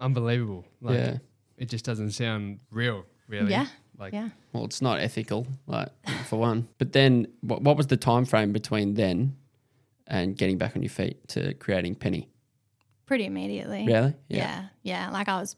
Unbelievable. 0.00 0.64
Like, 0.80 0.96
Yeah. 0.96 1.18
It 1.56 1.68
just 1.68 1.84
doesn't 1.84 2.10
sound 2.10 2.58
real, 2.70 3.04
really. 3.28 3.50
Yeah. 3.50 3.66
Like, 3.98 4.12
Yeah. 4.12 4.30
Well, 4.52 4.64
it's 4.64 4.82
not 4.82 4.98
ethical, 5.00 5.46
like 5.66 5.88
for 6.26 6.38
one. 6.38 6.68
But 6.78 6.92
then, 6.92 7.28
what, 7.42 7.62
what 7.62 7.76
was 7.76 7.86
the 7.86 7.96
time 7.96 8.24
frame 8.24 8.52
between 8.52 8.94
then 8.94 9.36
and 10.06 10.36
getting 10.36 10.58
back 10.58 10.74
on 10.76 10.82
your 10.82 10.90
feet 10.90 11.26
to 11.28 11.54
creating 11.54 11.94
Penny? 11.94 12.28
Pretty 13.06 13.24
immediately. 13.26 13.86
Really? 13.86 14.14
Yeah. 14.28 14.66
yeah. 14.82 15.10
Like 15.10 15.28
I 15.28 15.38
was 15.40 15.56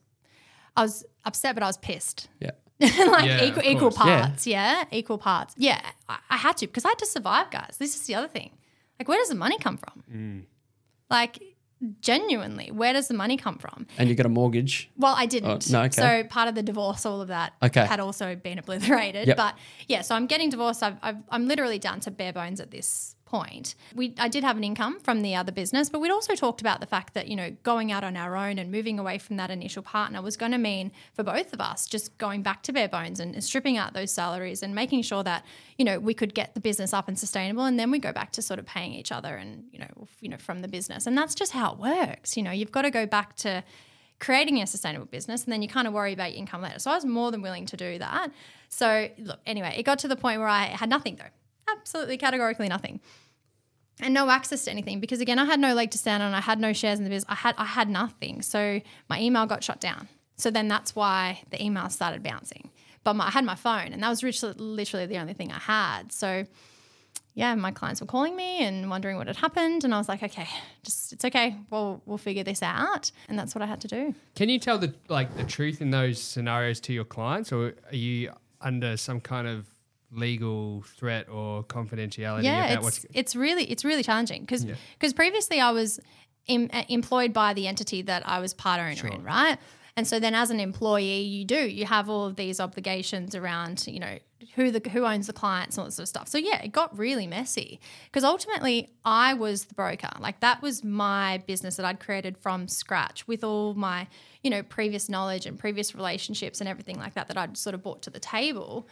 I 0.77 0.83
was 0.83 1.05
upset 1.25 1.55
but 1.55 1.63
I 1.63 1.67
was 1.69 1.77
pissed. 1.79 2.29
Yeah. 2.41 2.51
like 2.81 3.25
Yeah, 3.25 3.45
equal 3.45 3.63
equal 3.65 3.91
course. 3.91 4.07
Yeah. 4.07 4.21
parts. 4.27 4.47
Yeah. 4.47 4.85
Equal 4.91 5.19
parts. 5.19 5.55
Yeah. 5.57 5.81
I, 6.09 6.19
I 6.29 6.37
had 6.37 6.57
to 6.59 6.67
because 6.67 6.85
I 6.85 6.89
had 6.89 6.99
to 6.99 7.07
survive, 7.07 7.51
guys. 7.51 7.77
This 7.79 7.95
is 7.95 8.05
the 8.07 8.17
other 8.17 8.29
thing. 8.29 8.51
Like 8.99 9.09
where 9.09 9.19
does 9.19 9.29
the 9.29 9.35
money 9.37 9.59
come 9.59 9.77
from? 9.77 10.03
Mm. 10.13 10.43
Like 11.09 11.39
genuinely, 12.01 12.71
where 12.71 12.93
does 12.93 13.09
the 13.09 13.15
money 13.15 13.37
come 13.37 13.59
from? 13.59 13.87
And 13.99 14.09
you 14.09 14.15
got 14.15 14.27
a 14.27 14.31
mortgage. 14.31 14.89
Well, 14.97 15.15
I 15.17 15.27
didn't. 15.27 15.69
Oh, 15.69 15.73
no, 15.73 15.83
okay. 15.85 15.91
So 16.23 16.25
part 16.29 16.49
of 16.49 16.55
the 16.55 16.63
divorce, 16.63 17.05
all 17.05 17.21
of 17.21 17.29
that 17.29 17.55
Okay. 17.63 17.85
had 17.85 17.99
also 18.01 18.37
been 18.37 18.59
obliterated. 18.59 19.27
Yep. 19.29 19.37
But 19.37 19.57
yeah, 19.89 20.03
so 20.03 20.15
I'm 20.15 20.27
getting 20.27 20.51
divorced. 20.51 20.83
I've, 20.83 20.97
I've, 21.03 21.17
I'm 21.31 21.49
literally 21.49 21.79
down 21.81 21.99
to 22.01 22.11
bare 22.13 22.33
bones 22.33 22.61
at 22.61 22.71
this 22.71 23.16
point. 23.27 23.75
We, 23.95 24.15
I 24.19 24.29
did 24.29 24.43
have 24.45 24.57
an 24.57 24.65
income 24.65 24.99
from 25.01 25.21
the 25.21 25.35
other 25.35 25.53
business, 25.53 25.91
but 25.91 26.01
we'd 26.01 26.11
also 26.11 26.35
talked 26.35 26.61
about 26.63 26.81
the 26.81 26.87
fact 26.87 27.13
that, 27.15 27.29
you 27.29 27.37
know, 27.37 27.55
going 27.63 27.93
out 27.93 28.05
on 28.05 28.17
our 28.17 28.37
own 28.37 28.59
and 28.59 28.73
moving 28.73 28.99
away 28.99 29.19
from 29.19 29.37
that 29.37 29.51
initial 29.51 29.83
partner 29.83 30.23
was 30.23 30.37
going 30.37 30.53
to 30.53 30.59
mean 30.59 30.93
for 31.13 31.23
both 31.23 31.53
of 31.53 31.61
us 31.61 31.87
just 31.87 32.17
going 32.17 32.43
back 32.43 32.63
to 32.63 32.73
bare 32.73 32.89
bones 32.89 33.21
and 33.21 33.43
stripping 33.45 33.77
out 33.77 33.93
those 33.93 34.11
salaries 34.11 34.63
and 34.63 34.75
making 34.75 35.03
sure 35.03 35.23
that, 35.23 35.45
you 35.77 35.85
know, 35.85 35.99
we 35.99 36.15
could 36.15 36.33
get 36.35 36.55
the 36.55 36.61
business 36.61 36.95
up 36.95 37.09
and 37.09 37.19
sustainable. 37.19 37.65
And 37.65 37.79
then 37.79 37.91
we 37.91 37.99
go 37.99 38.13
back 38.13 38.33
to 38.33 38.43
sort 38.43 38.59
of 38.59 38.65
paying 38.65 38.95
each 38.95 39.13
other 39.13 39.37
and, 39.37 39.65
you 39.71 39.81
know, 39.81 40.09
you 40.21 40.31
know, 40.31 40.39
from 40.39 40.63
the 40.63 40.69
business. 40.69 41.07
And 41.07 41.19
that's 41.19 41.35
just 41.35 41.53
how 41.53 41.73
it 41.73 41.79
works. 41.79 42.37
You 42.37 42.43
know, 42.43 42.53
you've 42.53 42.73
got 42.73 42.83
to 42.83 42.91
go 42.91 43.05
back 43.05 43.37
to, 43.37 43.63
creating 44.19 44.63
a 44.63 44.67
sustainable 44.67 45.05
business 45.05 45.45
and 45.45 45.53
then 45.53 45.61
you 45.61 45.69
kind 45.69 45.87
of 45.87 45.93
worry 45.93 46.15
about 46.15 46.33
your 46.33 46.39
income 46.39 46.63
later. 46.63 46.79
So 46.79 46.91
I 46.91 46.95
was 46.95 47.05
more 47.05 47.31
than 47.31 47.43
willing 47.43 47.67
to 47.67 47.77
do 47.77 47.99
that. 47.99 48.31
So 48.71 49.11
look, 49.19 49.41
anyway, 49.45 49.75
it 49.77 49.83
got 49.83 49.99
to 50.01 50.09
the 50.09 50.17
point 50.17 50.41
where 50.41 50.49
I 50.49 50.65
had 50.65 50.89
nothing 50.89 51.17
though. 51.17 51.29
Absolutely 51.87 52.19
categorically 52.19 52.69
nothing. 52.69 53.01
And 54.01 54.13
no 54.13 54.29
access 54.29 54.65
to 54.65 54.73
anything 54.73 54.99
because 54.99 55.21
again, 55.21 55.39
I 55.39 55.45
had 55.45 55.61
no 55.61 55.73
leg 55.73 55.93
to 55.93 55.99
stand 55.99 56.21
on. 56.21 56.35
I 56.35 56.41
had 56.41 56.59
no 56.59 56.73
shares 56.73 56.99
in 56.99 57.05
the 57.05 57.11
business. 57.11 57.31
I 57.31 57.37
had 57.37 57.55
I 57.57 57.65
had 57.65 57.89
nothing. 57.89 58.43
So 58.43 58.81
my 59.09 59.21
email 59.21 59.47
got 59.47 59.63
shut 59.63 59.81
down. 59.81 60.09
So 60.37 60.51
then 60.51 60.67
that's 60.67 60.97
why 60.97 61.43
the 61.51 61.65
email 61.65 61.89
started 61.89 62.25
bouncing. 62.25 62.71
But 63.05 63.15
my, 63.15 63.29
I 63.29 63.31
had 63.31 63.45
my 63.45 63.55
phone 63.55 63.93
and 63.93 64.03
that 64.03 64.09
was 64.09 64.23
literally, 64.23 64.55
literally 64.59 65.07
the 65.07 65.19
only 65.19 65.33
thing 65.33 65.53
I 65.53 65.61
had. 65.61 66.11
So 66.11 66.45
yeah, 67.37 67.55
my 67.55 67.71
clients 67.71 68.01
were 68.01 68.07
calling 68.07 68.35
me 68.35 68.65
and 68.65 68.91
wondering 68.91 69.19
what 69.19 69.27
had 69.27 69.37
happened, 69.37 69.85
and 69.85 69.95
I 69.95 69.99
was 69.99 70.09
like, 70.09 70.23
okay, 70.23 70.49
just 70.83 71.13
it's 71.13 71.23
okay. 71.23 71.55
We'll 71.71 72.03
we'll 72.07 72.17
figure 72.17 72.43
this 72.43 72.63
out, 72.63 73.13
and 73.29 73.39
that's 73.39 73.55
what 73.55 73.61
I 73.61 73.67
had 73.67 73.83
to 73.83 73.89
do. 73.89 74.15
Can 74.35 74.49
you 74.49 74.59
tell 74.59 74.79
the 74.79 74.95
like 75.09 75.37
the 75.37 75.45
truth 75.45 75.83
in 75.83 75.91
those 75.91 76.21
scenarios 76.21 76.81
to 76.81 76.95
your 76.95 77.05
clients, 77.05 77.53
or 77.53 77.75
are 77.91 77.97
you 77.97 78.33
under 78.63 78.97
some 78.97 79.21
kind 79.21 79.47
of 79.47 79.67
legal 80.13 80.83
threat 80.97 81.29
or 81.29 81.65
confidentiality 81.65 82.45
yeah, 82.45 82.67
about 82.73 82.83
what's 82.85 83.05
it's 83.05 83.07
it's 83.15 83.37
really 83.37 83.65
it's 83.65 83.85
really 83.85 84.03
challenging 84.03 84.43
because 84.43 84.65
Yeah. 84.65 84.75
previously 85.15 85.61
I 85.61 85.71
was 85.73 86.01
em- 86.49 86.71
uh, 86.73 86.85
employed 86.89 87.33
by 87.33 87.55
the 87.55 87.67
entity 87.67 88.03
that 88.03 88.27
I 88.29 88.39
was 88.41 88.55
part 88.55 88.81
owner 88.81 88.95
Sure. 88.97 89.11
in, 89.11 89.23
right? 89.25 89.59
And 89.99 90.07
so 90.07 90.21
then 90.21 90.35
as 90.35 90.51
an 90.51 90.61
employee, 90.61 91.23
you 91.23 91.47
do, 91.47 91.57
you 91.59 91.87
have 91.87 92.11
all 92.11 92.27
of 92.27 92.37
these 92.37 92.61
obligations 92.61 93.35
around, 93.35 93.87
you 93.87 93.99
know, 93.99 94.19
who 94.55 94.71
the 94.71 94.87
who 94.91 95.07
owns 95.07 95.27
the 95.27 95.33
clients 95.33 95.77
and 95.77 95.83
all 95.83 95.87
that 95.87 95.93
sort 95.93 96.05
of 96.05 96.09
stuff. 96.09 96.29
So 96.29 96.37
yeah, 96.37 96.63
it 96.63 96.71
got 96.71 96.97
really 96.97 97.27
messy 97.27 97.81
because 98.05 98.23
ultimately 98.23 98.91
I 99.07 99.33
was 99.33 99.65
the 99.65 99.75
broker. 99.75 100.11
Like 100.21 100.41
that 100.41 100.61
was 100.61 100.85
my 100.85 101.39
business 101.47 101.77
that 101.77 101.87
I'd 101.87 101.99
created 101.99 102.37
from 102.37 102.69
scratch 102.69 103.27
with 103.27 103.43
all 103.43 103.73
my, 103.73 104.07
you 104.43 104.51
know, 104.51 104.63
previous 104.63 105.09
knowledge 105.09 105.47
and 105.47 105.59
previous 105.59 105.95
relationships 105.95 106.61
and 106.61 106.69
everything 106.69 106.99
like 106.99 107.15
that 107.15 107.29
that 107.29 107.39
I'd 107.39 107.57
sort 107.57 107.75
of 107.75 107.83
brought 107.83 108.03
to 108.03 108.11
the 108.11 108.21
table. 108.21 108.87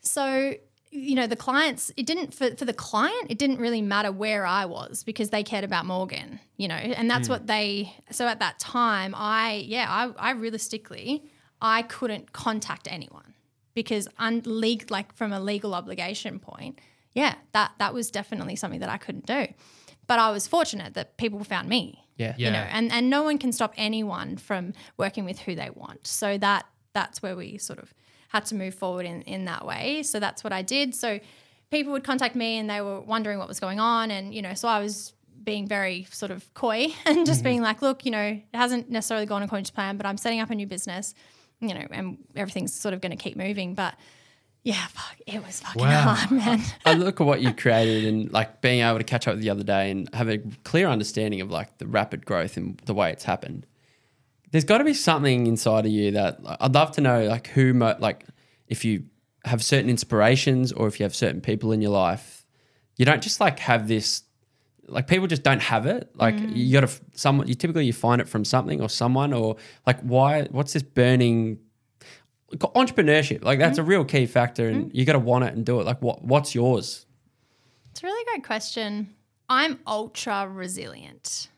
So 0.00 0.54
you 0.90 1.14
know 1.14 1.26
the 1.26 1.36
clients 1.36 1.92
it 1.96 2.04
didn't 2.04 2.34
for, 2.34 2.54
for 2.56 2.64
the 2.64 2.74
client 2.74 3.30
it 3.30 3.38
didn't 3.38 3.58
really 3.58 3.82
matter 3.82 4.10
where 4.10 4.44
i 4.44 4.64
was 4.64 5.04
because 5.04 5.30
they 5.30 5.42
cared 5.42 5.64
about 5.64 5.86
morgan 5.86 6.40
you 6.56 6.66
know 6.66 6.74
and 6.74 7.08
that's 7.08 7.28
mm. 7.28 7.30
what 7.30 7.46
they 7.46 7.92
so 8.10 8.26
at 8.26 8.40
that 8.40 8.58
time 8.58 9.14
i 9.16 9.64
yeah 9.66 9.86
i, 9.88 10.30
I 10.30 10.32
realistically 10.32 11.24
i 11.62 11.82
couldn't 11.82 12.32
contact 12.32 12.88
anyone 12.90 13.34
because 13.74 14.08
un, 14.18 14.42
like 14.90 15.14
from 15.14 15.32
a 15.32 15.40
legal 15.40 15.74
obligation 15.74 16.40
point 16.40 16.80
yeah 17.14 17.34
that 17.52 17.72
that 17.78 17.94
was 17.94 18.10
definitely 18.10 18.56
something 18.56 18.80
that 18.80 18.90
i 18.90 18.98
couldn't 18.98 19.26
do 19.26 19.46
but 20.06 20.18
i 20.18 20.30
was 20.30 20.48
fortunate 20.48 20.94
that 20.94 21.16
people 21.16 21.42
found 21.44 21.68
me 21.68 22.04
Yeah. 22.16 22.34
Yeah. 22.36 22.46
you 22.46 22.52
know 22.52 22.66
and 22.70 22.92
and 22.92 23.08
no 23.08 23.22
one 23.22 23.38
can 23.38 23.52
stop 23.52 23.74
anyone 23.76 24.36
from 24.38 24.72
working 24.96 25.24
with 25.24 25.38
who 25.40 25.54
they 25.54 25.70
want 25.70 26.06
so 26.06 26.36
that 26.38 26.66
that's 26.92 27.22
where 27.22 27.36
we 27.36 27.58
sort 27.58 27.78
of 27.78 27.94
had 28.30 28.46
to 28.46 28.54
move 28.54 28.74
forward 28.74 29.06
in 29.06 29.22
in 29.22 29.44
that 29.44 29.64
way. 29.64 30.02
So 30.02 30.18
that's 30.18 30.42
what 30.42 30.52
i 30.52 30.62
did. 30.62 30.94
So 30.94 31.20
people 31.70 31.92
would 31.92 32.04
contact 32.04 32.34
me 32.34 32.58
and 32.58 32.68
they 32.68 32.80
were 32.80 33.00
wondering 33.00 33.38
what 33.38 33.46
was 33.46 33.60
going 33.60 33.78
on. 33.78 34.10
And 34.10 34.34
you 34.34 34.42
know 34.42 34.54
so 34.54 34.66
i 34.68 34.80
was 34.80 35.12
being 35.42 35.66
very 35.66 36.06
sort 36.10 36.30
of 36.30 36.52
coy 36.54 36.88
and 37.06 37.24
just 37.24 37.38
mm-hmm. 37.38 37.44
being 37.44 37.62
like 37.62 37.80
look 37.80 38.04
you 38.04 38.10
know 38.10 38.20
it 38.20 38.44
hasn't 38.52 38.90
necessarily 38.90 39.24
gone 39.24 39.42
according 39.42 39.64
to 39.64 39.72
plan 39.72 39.96
but 39.96 40.04
i'm 40.04 40.18
setting 40.18 40.38
up 40.38 40.50
a 40.50 40.54
new 40.54 40.66
business 40.66 41.14
you 41.60 41.74
know 41.74 41.86
and 41.90 42.18
everything's 42.34 42.74
sort 42.74 42.94
of 42.94 43.00
going 43.00 43.16
to 43.16 43.22
keep 43.22 43.36
moving. 43.36 43.74
But 43.74 43.94
yeah 44.62 44.86
fuck 44.88 45.16
it 45.26 45.42
was 45.44 45.60
fucking 45.60 45.80
Wow. 45.80 46.14
hard 46.14 46.30
man. 46.30 46.60
I 46.84 46.94
look 46.94 47.20
at 47.20 47.26
what 47.26 47.40
you 47.40 47.54
created 47.54 48.04
and 48.04 48.30
like 48.32 48.60
being 48.60 48.80
able 48.80 48.98
to 48.98 49.04
catch 49.04 49.26
up 49.26 49.38
the 49.38 49.48
other 49.48 49.62
day 49.62 49.90
and 49.90 50.12
have 50.14 50.28
a 50.28 50.38
clear 50.64 50.86
understanding 50.86 51.40
of 51.40 51.50
like 51.50 51.78
the 51.78 51.86
rapid 51.86 52.26
growth 52.26 52.56
and 52.56 52.78
the 52.84 52.94
way 52.94 53.10
it's 53.10 53.24
happened. 53.24 53.66
There's 54.50 54.64
got 54.64 54.78
to 54.78 54.84
be 54.84 54.94
something 54.94 55.46
inside 55.46 55.86
of 55.86 55.92
you 55.92 56.10
that 56.12 56.42
like, 56.42 56.56
I'd 56.60 56.74
love 56.74 56.92
to 56.92 57.00
know, 57.00 57.24
like 57.24 57.48
who, 57.48 57.72
mo- 57.72 57.96
like 57.98 58.24
if 58.66 58.84
you 58.84 59.04
have 59.44 59.62
certain 59.62 59.88
inspirations 59.88 60.72
or 60.72 60.86
if 60.88 60.98
you 60.98 61.04
have 61.04 61.14
certain 61.14 61.40
people 61.40 61.72
in 61.72 61.80
your 61.80 61.92
life, 61.92 62.44
you 62.96 63.04
don't 63.04 63.22
just 63.22 63.40
like 63.40 63.58
have 63.60 63.88
this. 63.88 64.22
Like 64.86 65.06
people 65.06 65.28
just 65.28 65.44
don't 65.44 65.62
have 65.62 65.86
it. 65.86 66.10
Like 66.16 66.34
mm. 66.34 66.54
you 66.54 66.72
got 66.72 66.88
to 66.88 67.00
someone. 67.14 67.46
You 67.46 67.54
typically 67.54 67.86
you 67.86 67.92
find 67.92 68.20
it 68.20 68.28
from 68.28 68.44
something 68.44 68.80
or 68.80 68.88
someone 68.88 69.32
or 69.32 69.56
like 69.86 70.00
why? 70.00 70.48
What's 70.50 70.72
this 70.72 70.82
burning 70.82 71.60
entrepreneurship? 72.52 73.44
Like 73.44 73.60
that's 73.60 73.78
mm. 73.78 73.82
a 73.82 73.84
real 73.84 74.04
key 74.04 74.26
factor, 74.26 74.68
and 74.68 74.86
mm. 74.86 74.90
you 74.94 75.04
got 75.04 75.12
to 75.12 75.20
want 75.20 75.44
it 75.44 75.54
and 75.54 75.64
do 75.64 75.80
it. 75.80 75.86
Like 75.86 76.02
what? 76.02 76.24
What's 76.24 76.56
yours? 76.56 77.06
It's 77.92 78.02
a 78.02 78.06
really 78.06 78.24
great 78.24 78.44
question. 78.44 79.14
I'm 79.48 79.78
ultra 79.86 80.48
resilient. 80.48 81.49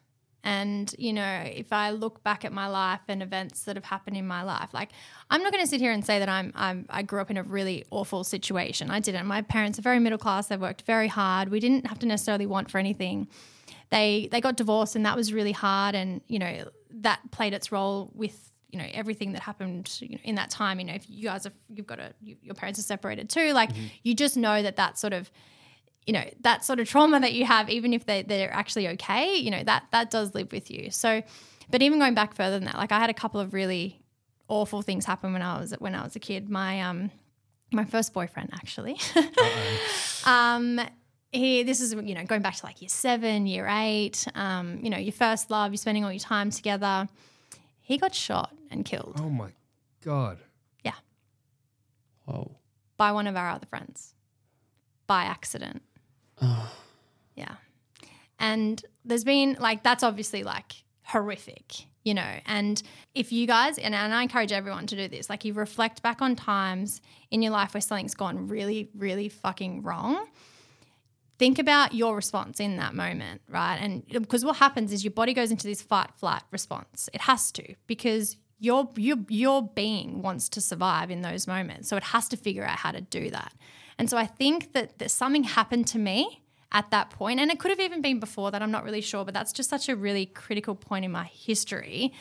And, 0.45 0.93
you 0.99 1.13
know, 1.13 1.43
if 1.47 1.73
I 1.73 1.91
look 1.91 2.25
back 2.25 2.45
at 2.45 2.53
my 2.53 2.67
life 2.67 3.01
and 3.07 3.23
events 3.23 3.63
that 3.65 3.77
have 3.77 3.85
happened 3.85 4.17
in 4.17 4.27
my 4.27 4.43
life, 4.43 4.71
like 4.75 4.91
I'm 5.31 5.43
not 5.43 5.53
going 5.53 5.63
to 5.63 5.69
sit 5.71 5.81
here 5.81 5.93
and 5.93 6.05
say 6.05 6.19
that 6.19 6.29
I'm, 6.29 6.53
I'm 6.57 6.87
I 6.91 7.03
grew 7.03 7.21
up 7.21 7.31
in 7.31 7.37
a 7.37 7.43
really 7.45 7.85
awful 7.91 8.25
situation. 8.25 8.91
I 8.91 8.99
didn't. 8.99 9.27
My 9.27 9.43
parents 9.43 9.79
are 9.79 9.83
very 9.83 10.01
middle 10.01 10.19
class. 10.19 10.49
They 10.49 10.57
worked 10.57 10.83
very 10.83 11.09
hard. 11.09 11.49
We 11.49 11.61
didn't 11.61 11.87
have 11.87 11.99
to 12.01 12.07
necessarily 12.07 12.47
want 12.47 12.71
for 12.71 12.79
anything. 12.79 13.29
They 13.91 14.29
they 14.33 14.41
got 14.41 14.57
divorced 14.57 14.97
and 14.97 15.07
that 15.07 15.17
was 15.17 15.33
really 15.33 15.53
hard 15.53 15.95
and, 15.95 16.23
you 16.27 16.41
know, 16.41 16.65
that 16.91 17.21
played 17.31 17.55
its 17.55 17.71
role 17.71 18.11
with 18.15 18.51
you 18.71 18.79
know 18.79 18.87
everything 18.95 19.33
that 19.33 19.43
happened 19.43 19.99
you 20.01 20.17
know, 20.17 20.19
in 20.25 20.35
that 20.35 20.49
time 20.51 20.81
you 20.81 20.87
know 20.87 20.95
if 20.95 21.05
you 21.09 21.25
guys 21.25 21.45
have 21.45 21.53
you've 21.69 21.87
got 21.87 21.99
a 21.99 22.13
you, 22.23 22.37
your 22.43 22.55
parents 22.55 22.79
are 22.79 22.83
separated 22.83 23.29
too 23.29 23.53
like 23.53 23.71
mm-hmm. 23.71 23.87
you 24.03 24.15
just 24.15 24.35
know 24.37 24.63
that 24.63 24.77
that 24.77 24.99
sort 24.99 25.13
of 25.13 25.31
you 26.07 26.13
know 26.13 26.25
that 26.41 26.65
sort 26.65 26.81
of 26.81 26.89
trauma 26.89 27.21
that 27.21 27.33
you 27.33 27.45
have 27.45 27.71
even 27.71 27.93
if 27.93 28.07
they, 28.07 28.23
they're 28.23 28.53
actually 28.53 28.89
okay 28.89 29.37
you 29.37 29.51
know 29.51 29.63
that 29.63 29.85
that 29.93 30.11
does 30.11 30.35
live 30.35 30.51
with 30.53 30.71
you. 30.71 30.91
So 30.91 31.23
but 31.71 31.81
even 31.83 31.99
going 31.99 32.15
back 32.15 32.35
further 32.35 32.57
than 32.59 32.65
that 32.67 32.77
like 32.77 32.93
i 32.93 32.99
had 32.99 33.09
a 33.09 33.15
couple 33.15 33.41
of 33.41 33.55
really 33.55 34.01
awful 34.49 34.83
things 34.83 35.05
happen 35.07 35.33
when 35.33 35.41
i 35.43 35.59
was 35.61 35.73
when 35.79 35.95
i 35.95 36.03
was 36.03 36.17
a 36.17 36.19
kid. 36.21 36.51
My 36.51 36.81
um 36.83 37.11
my 37.73 37.85
first 37.85 38.13
boyfriend 38.13 38.51
actually. 38.53 38.99
Um 40.27 40.81
he 41.33 41.63
this 41.63 41.81
is 41.81 41.95
you 41.95 42.15
know 42.15 42.25
going 42.25 42.43
back 42.43 42.55
to 42.57 42.67
like 42.67 42.83
year 42.83 42.89
seven 42.91 43.47
year 43.47 43.67
eight 43.71 44.27
um 44.35 44.79
you 44.83 44.91
know 44.91 44.99
your 44.99 45.13
first 45.13 45.51
love 45.51 45.73
you're 45.73 45.79
spending 45.79 46.05
all 46.05 46.13
your 46.13 46.21
time 46.21 46.51
together. 46.51 47.09
He 47.81 47.99
got 47.99 48.15
shot 48.15 48.55
and 48.71 48.85
killed. 48.85 49.17
Oh 49.19 49.31
my 49.31 49.49
god. 50.05 50.39
yeah. 50.85 50.93
Whoa. 52.27 52.53
by 52.97 53.13
one 53.13 53.27
of 53.27 53.37
our 53.37 53.51
other 53.51 53.67
friends. 53.67 54.15
By 55.07 55.25
accident. 55.25 55.83
Yeah. 57.35 57.55
And 58.39 58.85
there's 59.05 59.25
been 59.25 59.57
like, 59.61 59.83
that's 59.83 60.03
obviously 60.03 60.43
like 60.43 60.85
horrific, 61.05 61.85
you 62.05 62.15
know. 62.15 62.41
And 62.47 62.83
if 63.15 63.33
you 63.33 63.47
guys, 63.47 63.79
and, 63.79 63.95
and 63.95 64.15
I 64.15 64.23
encourage 64.23 64.53
everyone 64.53 64.87
to 64.89 64.97
do 64.97 65.09
this, 65.09 65.31
like 65.31 65.45
you 65.45 65.55
reflect 65.55 66.03
back 66.03 66.21
on 66.21 66.37
times 66.37 67.01
in 67.31 67.43
your 67.43 67.53
life 67.53 67.75
where 67.75 67.81
something's 67.81 68.15
gone 68.15 68.49
really, 68.49 68.91
really 68.97 69.29
fucking 69.29 69.83
wrong. 69.83 70.27
Think 71.39 71.59
about 71.59 71.95
your 71.95 72.15
response 72.15 72.61
in 72.61 72.77
that 72.77 72.95
moment, 72.95 73.41
right? 73.49 73.77
And 73.77 74.07
because 74.07 74.45
what 74.45 74.57
happens 74.57 74.93
is 74.93 75.03
your 75.03 75.13
body 75.13 75.35
goes 75.35 75.51
into 75.51 75.67
this 75.67 75.83
fight 75.83 76.11
flight 76.15 76.43
response. 76.51 77.09
It 77.13 77.23
has 77.23 77.51
to 77.53 77.75
because 77.87 78.37
your 78.61 78.89
your 78.97 79.17
your 79.29 79.69
being 79.75 80.23
wants 80.23 80.49
to 80.51 80.61
survive 80.61 81.11
in 81.11 81.23
those 81.23 81.49
moments. 81.49 81.89
So 81.89 81.97
it 81.97 82.05
has 82.05 82.29
to 82.29 82.37
figure 82.37 82.65
out 82.65 82.79
how 82.79 82.93
to 82.93 83.01
do 83.01 83.31
that. 83.31 83.53
And 83.99 84.09
so 84.11 84.17
I 84.17 84.27
think 84.27 84.73
that, 84.73 84.99
that 84.99 85.11
something 85.11 85.45
happened 85.45 85.87
to 85.89 85.99
me 85.99 86.43
at 86.73 86.91
that 86.91 87.11
point, 87.11 87.39
and 87.41 87.51
it 87.51 87.59
could 87.59 87.71
have 87.71 87.81
even 87.81 88.01
been 88.01 88.19
before 88.19 88.51
that. 88.51 88.63
I'm 88.63 88.71
not 88.71 88.85
really 88.85 89.03
sure, 89.03 89.25
but 89.25 89.35
that's 89.35 89.53
just 89.53 89.69
such 89.69 89.89
a 89.89 89.97
really 89.97 90.27
critical 90.27 90.75
point 90.75 91.05
in 91.05 91.13
my 91.13 91.25
history 91.25 92.13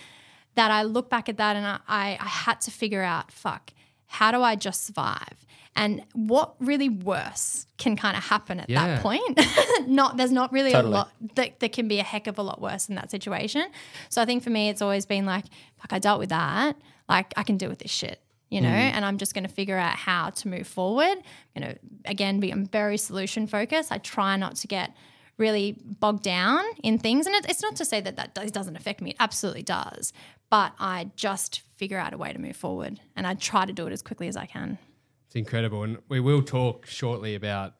that 0.55 0.69
I 0.71 0.83
look 0.83 1.09
back 1.09 1.29
at 1.29 1.37
that 1.37 1.55
and 1.55 1.65
I, 1.65 1.79
I, 1.87 2.17
I 2.19 2.27
had 2.27 2.59
to 2.61 2.71
figure 2.71 3.01
out, 3.01 3.31
fuck, 3.31 3.71
how 4.07 4.31
do 4.31 4.41
I 4.41 4.55
just 4.57 4.85
survive? 4.85 5.45
And 5.73 6.03
what 6.11 6.55
really 6.59 6.89
worse 6.89 7.65
can 7.77 7.95
kind 7.95 8.17
of 8.17 8.25
happen 8.25 8.59
at 8.59 8.69
Yeah. 8.69 8.85
that 8.97 9.01
point? 9.01 9.39
not 9.87 10.17
there's 10.17 10.33
not 10.33 10.51
really 10.51 10.73
Totally. 10.73 10.93
a 10.93 10.97
lot 10.97 11.11
that, 11.35 11.61
that 11.61 11.71
can 11.71 11.87
be 11.87 11.99
a 11.99 12.03
heck 12.03 12.27
of 12.27 12.37
a 12.37 12.41
lot 12.41 12.59
worse 12.59 12.89
in 12.89 12.95
that 12.95 13.09
situation. 13.09 13.65
So 14.09 14.21
I 14.21 14.25
think 14.25 14.43
for 14.43 14.49
me, 14.49 14.67
it's 14.67 14.81
always 14.81 15.05
been 15.05 15.25
like, 15.25 15.45
fuck, 15.77 15.93
I 15.93 15.99
dealt 15.99 16.19
with 16.19 16.27
that. 16.29 16.75
Like 17.07 17.33
I 17.37 17.43
can 17.43 17.55
deal 17.55 17.69
with 17.69 17.79
this 17.79 17.91
shit, 17.91 18.19
you 18.51 18.61
know. 18.61 18.69
Mm. 18.69 18.93
And 18.93 19.03
I'm 19.03 19.17
just 19.17 19.33
going 19.33 19.45
to 19.45 19.49
figure 19.49 19.77
out 19.77 19.95
how 19.95 20.29
to 20.29 20.47
move 20.47 20.67
forward. 20.67 21.17
You 21.55 21.61
know, 21.61 21.73
again, 22.05 22.39
be 22.39 22.51
I'm 22.51 22.67
very 22.67 22.97
solution 22.97 23.47
focused. 23.47 23.91
I 23.91 23.97
try 23.97 24.37
not 24.37 24.57
to 24.57 24.67
get 24.67 24.95
really 25.37 25.75
bogged 25.99 26.21
down 26.21 26.63
in 26.83 26.99
things, 26.99 27.25
and 27.25 27.35
it, 27.35 27.47
it's 27.49 27.63
not 27.63 27.75
to 27.77 27.85
say 27.85 27.99
that 28.01 28.17
that 28.17 28.35
does, 28.35 28.51
doesn't 28.51 28.75
affect 28.75 29.01
me. 29.01 29.11
It 29.11 29.15
absolutely 29.19 29.63
does. 29.63 30.13
But 30.51 30.73
I 30.79 31.09
just 31.15 31.61
figure 31.77 31.97
out 31.97 32.13
a 32.13 32.17
way 32.17 32.31
to 32.31 32.39
move 32.39 32.55
forward, 32.55 32.99
and 33.15 33.25
I 33.25 33.33
try 33.33 33.65
to 33.65 33.73
do 33.73 33.87
it 33.87 33.93
as 33.93 34.03
quickly 34.03 34.27
as 34.27 34.37
I 34.37 34.45
can. 34.45 34.77
It's 35.25 35.35
incredible, 35.35 35.83
and 35.83 35.97
we 36.09 36.19
will 36.19 36.43
talk 36.43 36.85
shortly 36.85 37.33
about 37.33 37.73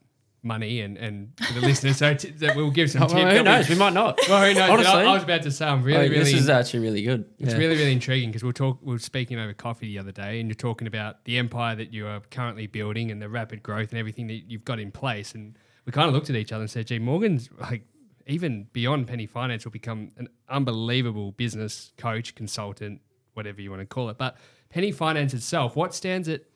money 0.44 0.82
and 0.82 0.98
and 0.98 1.32
for 1.40 1.54
the 1.54 1.62
listeners. 1.62 1.98
So 1.98 2.14
t- 2.16 2.32
that 2.32 2.56
we'll 2.56 2.72
give 2.72 2.90
some 2.90 3.04
Oh, 3.04 3.08
well, 3.14 3.36
who 3.38 3.44
knows? 3.44 3.70
We 3.70 3.76
might 3.76 3.94
not. 3.94 4.20
Well, 4.28 4.46
who 4.48 4.54
knows? 4.54 4.70
Honestly. 4.70 4.94
I, 5.02 5.06
I 5.06 5.14
was 5.14 5.24
about 5.24 5.44
to 5.44 5.52
say 5.52 5.66
I'm 5.68 5.84
really, 5.84 6.10
really. 6.10 6.20
this 6.24 6.34
is 6.34 6.50
actually 6.50 6.80
really 6.80 7.04
good. 7.04 7.26
it's 7.40 7.52
Yeah. 7.54 7.60
really, 7.60 7.76
really 7.78 7.92
intriguing 7.92 8.30
because 8.30 8.44
we'll 8.44 8.54
talk. 8.54 8.80
We 8.82 8.94
were 8.94 9.00
speaking 9.00 9.38
over 9.40 9.54
coffee 9.54 9.88
the 9.88 10.00
other 10.00 10.12
day, 10.12 10.40
and 10.40 10.50
you're 10.50 10.56
talking 10.56 10.88
about 10.88 11.24
the 11.26 11.38
empire 11.38 11.76
that 11.76 11.94
you 11.94 12.08
are 12.08 12.22
currently 12.32 12.66
building 12.68 13.12
and 13.12 13.22
the 13.22 13.30
rapid 13.30 13.62
growth 13.62 13.92
and 13.92 14.00
everything 14.00 14.28
that 14.28 14.50
you've 14.50 14.66
got 14.66 14.80
in 14.80 14.92
place. 14.92 15.34
And 15.36 15.58
we 15.86 15.92
kind 15.92 16.08
of 16.08 16.14
looked 16.14 16.30
at 16.30 16.36
each 16.36 16.52
other 16.52 16.62
and 16.62 16.70
said, 16.72 16.88
"Gee, 16.88 16.98
Morgan's 17.00 17.50
like 17.60 17.84
even 18.28 18.68
beyond 18.74 19.08
Penny 19.08 19.26
Finance 19.28 19.66
will 19.66 19.72
become 19.72 20.12
an 20.18 20.28
unbelievable 20.50 21.32
business 21.34 21.92
coach, 21.98 22.34
consultant, 22.36 23.02
whatever 23.34 23.62
you 23.62 23.70
want 23.70 23.82
to 23.82 23.86
call 23.86 24.10
it." 24.10 24.18
But 24.18 24.38
Penny 24.70 24.92
Finance 24.92 25.34
itself, 25.34 25.76
what 25.76 25.94
stands 25.94 26.28
it 26.28 26.48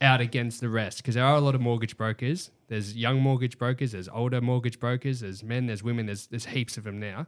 out 0.00 0.20
against 0.20 0.60
the 0.60 0.68
rest? 0.68 0.98
Because 0.98 1.14
there 1.16 1.24
are 1.24 1.34
a 1.36 1.40
lot 1.40 1.54
of 1.54 1.60
mortgage 1.60 1.96
brokers. 1.96 2.50
There's 2.70 2.96
young 2.96 3.20
mortgage 3.20 3.58
brokers. 3.58 3.92
There's 3.92 4.08
older 4.08 4.40
mortgage 4.40 4.78
brokers. 4.80 5.20
There's 5.20 5.42
men. 5.42 5.66
There's 5.66 5.82
women. 5.82 6.06
There's 6.06 6.28
there's 6.28 6.46
heaps 6.46 6.78
of 6.78 6.84
them 6.84 6.98
now. 6.98 7.26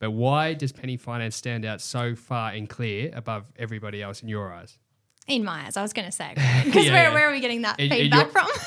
But 0.00 0.10
why 0.10 0.52
does 0.54 0.72
Penny 0.72 0.96
Finance 0.98 1.36
stand 1.36 1.64
out 1.64 1.80
so 1.80 2.14
far 2.14 2.50
and 2.50 2.68
clear 2.68 3.10
above 3.14 3.52
everybody 3.56 4.02
else 4.02 4.20
in 4.22 4.28
your 4.28 4.52
eyes? 4.52 4.76
In 5.28 5.44
my 5.44 5.66
eyes, 5.66 5.76
I 5.76 5.82
was 5.82 5.92
going 5.92 6.06
to 6.06 6.12
say 6.12 6.32
because 6.64 6.84
Yeah, 6.86 6.92
where, 6.92 7.02
yeah. 7.04 7.14
where 7.14 7.28
are 7.28 7.32
we 7.32 7.40
getting 7.40 7.62
that 7.62 7.76
feedback 7.76 8.30
from? 8.30 8.46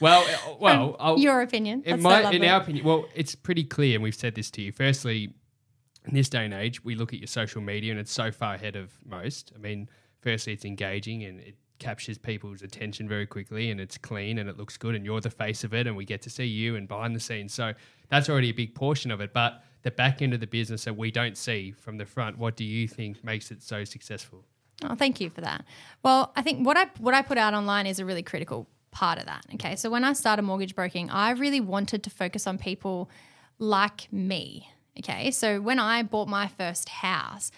Well, 0.00 0.22
uh, 0.22 0.54
well, 0.60 0.96
I'll, 1.00 1.18
Your 1.18 1.40
opinion. 1.40 1.82
in 1.84 2.00
That's 2.00 2.02
so 2.02 2.08
my 2.28 2.30
in 2.30 2.44
our 2.44 2.60
opinion, 2.60 2.84
well, 2.84 3.06
it's 3.16 3.34
pretty 3.34 3.64
clear, 3.64 3.94
and 3.96 4.02
we've 4.04 4.14
said 4.14 4.36
this 4.36 4.48
to 4.52 4.62
you. 4.62 4.70
Firstly, 4.70 5.34
in 6.04 6.14
this 6.14 6.28
day 6.28 6.44
and 6.44 6.54
age, 6.54 6.84
we 6.84 6.94
look 6.94 7.12
at 7.12 7.18
your 7.18 7.26
social 7.26 7.60
media, 7.60 7.90
and 7.90 7.98
it's 7.98 8.12
so 8.12 8.30
far 8.30 8.54
ahead 8.54 8.76
of 8.76 8.92
most. 9.04 9.50
I 9.56 9.58
mean, 9.58 9.88
firstly, 10.20 10.52
it's 10.52 10.64
engaging 10.64 11.24
and 11.24 11.40
it 11.40 11.56
captures 11.78 12.18
people's 12.18 12.62
attention 12.62 13.08
very 13.08 13.26
quickly, 13.26 13.70
and 13.70 13.80
it's 13.80 13.98
clean 13.98 14.38
and 14.38 14.48
it 14.48 14.56
looks 14.56 14.76
good, 14.76 14.94
and 14.94 15.04
you're 15.04 15.20
the 15.20 15.30
face 15.30 15.64
of 15.64 15.74
it, 15.74 15.86
and 15.86 15.96
we 15.96 16.04
get 16.04 16.22
to 16.22 16.30
see 16.30 16.44
you 16.44 16.76
and 16.76 16.88
behind 16.88 17.14
the 17.14 17.20
scenes. 17.20 17.54
So 17.54 17.72
that's 18.08 18.28
already 18.28 18.50
a 18.50 18.54
big 18.54 18.74
portion 18.74 19.10
of 19.10 19.20
it. 19.20 19.32
But 19.32 19.62
the 19.82 19.90
back 19.90 20.22
end 20.22 20.34
of 20.34 20.40
the 20.40 20.46
business 20.46 20.84
that 20.84 20.96
we 20.96 21.10
don't 21.10 21.36
see 21.36 21.72
from 21.72 21.98
the 21.98 22.06
front, 22.06 22.38
what 22.38 22.56
do 22.56 22.64
you 22.64 22.88
think 22.88 23.22
makes 23.24 23.50
it 23.50 23.62
so 23.62 23.84
successful? 23.84 24.44
Oh, 24.84 24.94
thank 24.94 25.20
you 25.20 25.30
for 25.30 25.40
that. 25.40 25.64
Well, 26.02 26.32
I 26.36 26.42
think 26.42 26.64
what 26.64 26.76
I 26.76 26.86
what 26.98 27.14
I 27.14 27.22
put 27.22 27.38
out 27.38 27.54
online 27.54 27.86
is 27.86 27.98
a 27.98 28.04
really 28.04 28.22
critical 28.22 28.68
part 28.90 29.18
of 29.18 29.26
that. 29.26 29.44
Okay, 29.54 29.76
so 29.76 29.90
when 29.90 30.04
I 30.04 30.12
started 30.12 30.42
mortgage 30.42 30.74
broking, 30.74 31.10
I 31.10 31.30
really 31.30 31.60
wanted 31.60 32.02
to 32.04 32.10
focus 32.10 32.46
on 32.46 32.58
people 32.58 33.10
like 33.58 34.12
me. 34.12 34.68
Okay, 34.98 35.30
so 35.30 35.60
when 35.60 35.78
I 35.78 36.02
bought 36.02 36.28
my 36.28 36.48
first 36.48 36.88
house, 36.88 37.50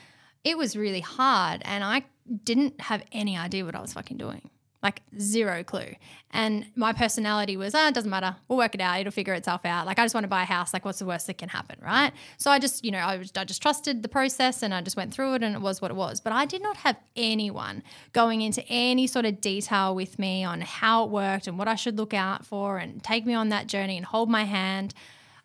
it 0.44 0.56
was 0.56 0.76
really 0.76 1.00
hard, 1.00 1.62
and 1.64 1.84
I 1.84 2.04
didn't 2.44 2.80
have 2.80 3.02
any 3.12 3.36
idea 3.36 3.64
what 3.64 3.74
I 3.74 3.80
was 3.80 3.92
fucking 3.92 4.16
doing 4.16 4.50
like 4.82 5.02
zero 5.18 5.62
clue. 5.62 5.94
And 6.30 6.66
my 6.74 6.92
personality 6.92 7.56
was, 7.56 7.74
ah, 7.74 7.88
it 7.88 7.94
doesn't 7.94 8.10
matter. 8.10 8.36
We'll 8.48 8.56
work 8.56 8.74
it 8.74 8.80
out. 8.80 8.98
It'll 8.98 9.12
figure 9.12 9.34
itself 9.34 9.64
out. 9.64 9.84
Like 9.84 9.98
I 9.98 10.04
just 10.04 10.14
want 10.14 10.24
to 10.24 10.28
buy 10.28 10.42
a 10.42 10.46
house. 10.46 10.72
Like 10.72 10.84
what's 10.84 11.00
the 11.00 11.04
worst 11.04 11.26
that 11.26 11.36
can 11.36 11.50
happen, 11.50 11.76
right? 11.82 12.12
So 12.38 12.50
I 12.50 12.58
just, 12.58 12.84
you 12.84 12.90
know, 12.90 12.98
I, 12.98 13.18
was, 13.18 13.32
I 13.36 13.44
just 13.44 13.60
trusted 13.60 14.02
the 14.02 14.08
process 14.08 14.62
and 14.62 14.72
I 14.72 14.80
just 14.80 14.96
went 14.96 15.12
through 15.12 15.34
it 15.34 15.42
and 15.42 15.54
it 15.54 15.60
was 15.60 15.82
what 15.82 15.90
it 15.90 15.96
was. 15.96 16.20
But 16.20 16.32
I 16.32 16.46
did 16.46 16.62
not 16.62 16.78
have 16.78 16.96
anyone 17.14 17.82
going 18.12 18.40
into 18.40 18.64
any 18.68 19.06
sort 19.06 19.26
of 19.26 19.40
detail 19.40 19.94
with 19.94 20.18
me 20.18 20.44
on 20.44 20.62
how 20.62 21.04
it 21.04 21.10
worked 21.10 21.46
and 21.46 21.58
what 21.58 21.68
I 21.68 21.74
should 21.74 21.98
look 21.98 22.14
out 22.14 22.46
for 22.46 22.78
and 22.78 23.02
take 23.02 23.26
me 23.26 23.34
on 23.34 23.50
that 23.50 23.66
journey 23.66 23.98
and 23.98 24.06
hold 24.06 24.30
my 24.30 24.44
hand. 24.44 24.94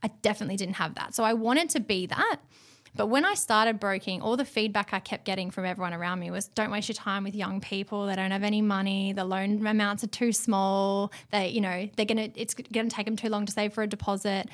I 0.02 0.12
definitely 0.22 0.56
didn't 0.56 0.76
have 0.76 0.96
that. 0.96 1.14
So 1.14 1.24
I 1.24 1.34
wanted 1.34 1.70
to 1.72 1.80
be 1.82 2.06
that. 2.06 2.38
But 2.96 3.08
when 3.08 3.26
I 3.26 3.34
started 3.34 3.80
broking, 3.80 4.22
all 4.22 4.38
the 4.38 4.46
feedback 4.46 4.94
I 4.94 5.00
kept 5.00 5.26
getting 5.26 5.52
from 5.52 5.66
everyone 5.66 5.94
around 5.94 6.20
me 6.20 6.32
was 6.32 6.48
don't 6.48 6.72
waste 6.72 6.88
your 6.88 6.96
time 6.96 7.26
with 7.26 7.36
young 7.36 7.60
people. 7.60 8.06
They 8.06 8.16
don't 8.16 8.32
have 8.32 8.44
any 8.44 8.62
money. 8.62 9.12
The 9.12 9.26
loan 9.26 9.66
amounts 9.66 10.04
are 10.04 10.08
too 10.08 10.32
small. 10.32 11.12
They, 11.32 11.50
you 11.50 11.60
know, 11.60 11.90
they're 11.98 12.06
going 12.06 12.32
to, 12.32 12.40
it's 12.40 12.54
going 12.54 12.88
to 12.88 12.96
take 12.96 13.06
them 13.06 13.18
too 13.18 13.28
long 13.30 13.46
to 13.46 13.52
save 13.52 13.74
for 13.74 13.84
a 13.84 13.88
deposit. 13.88 14.48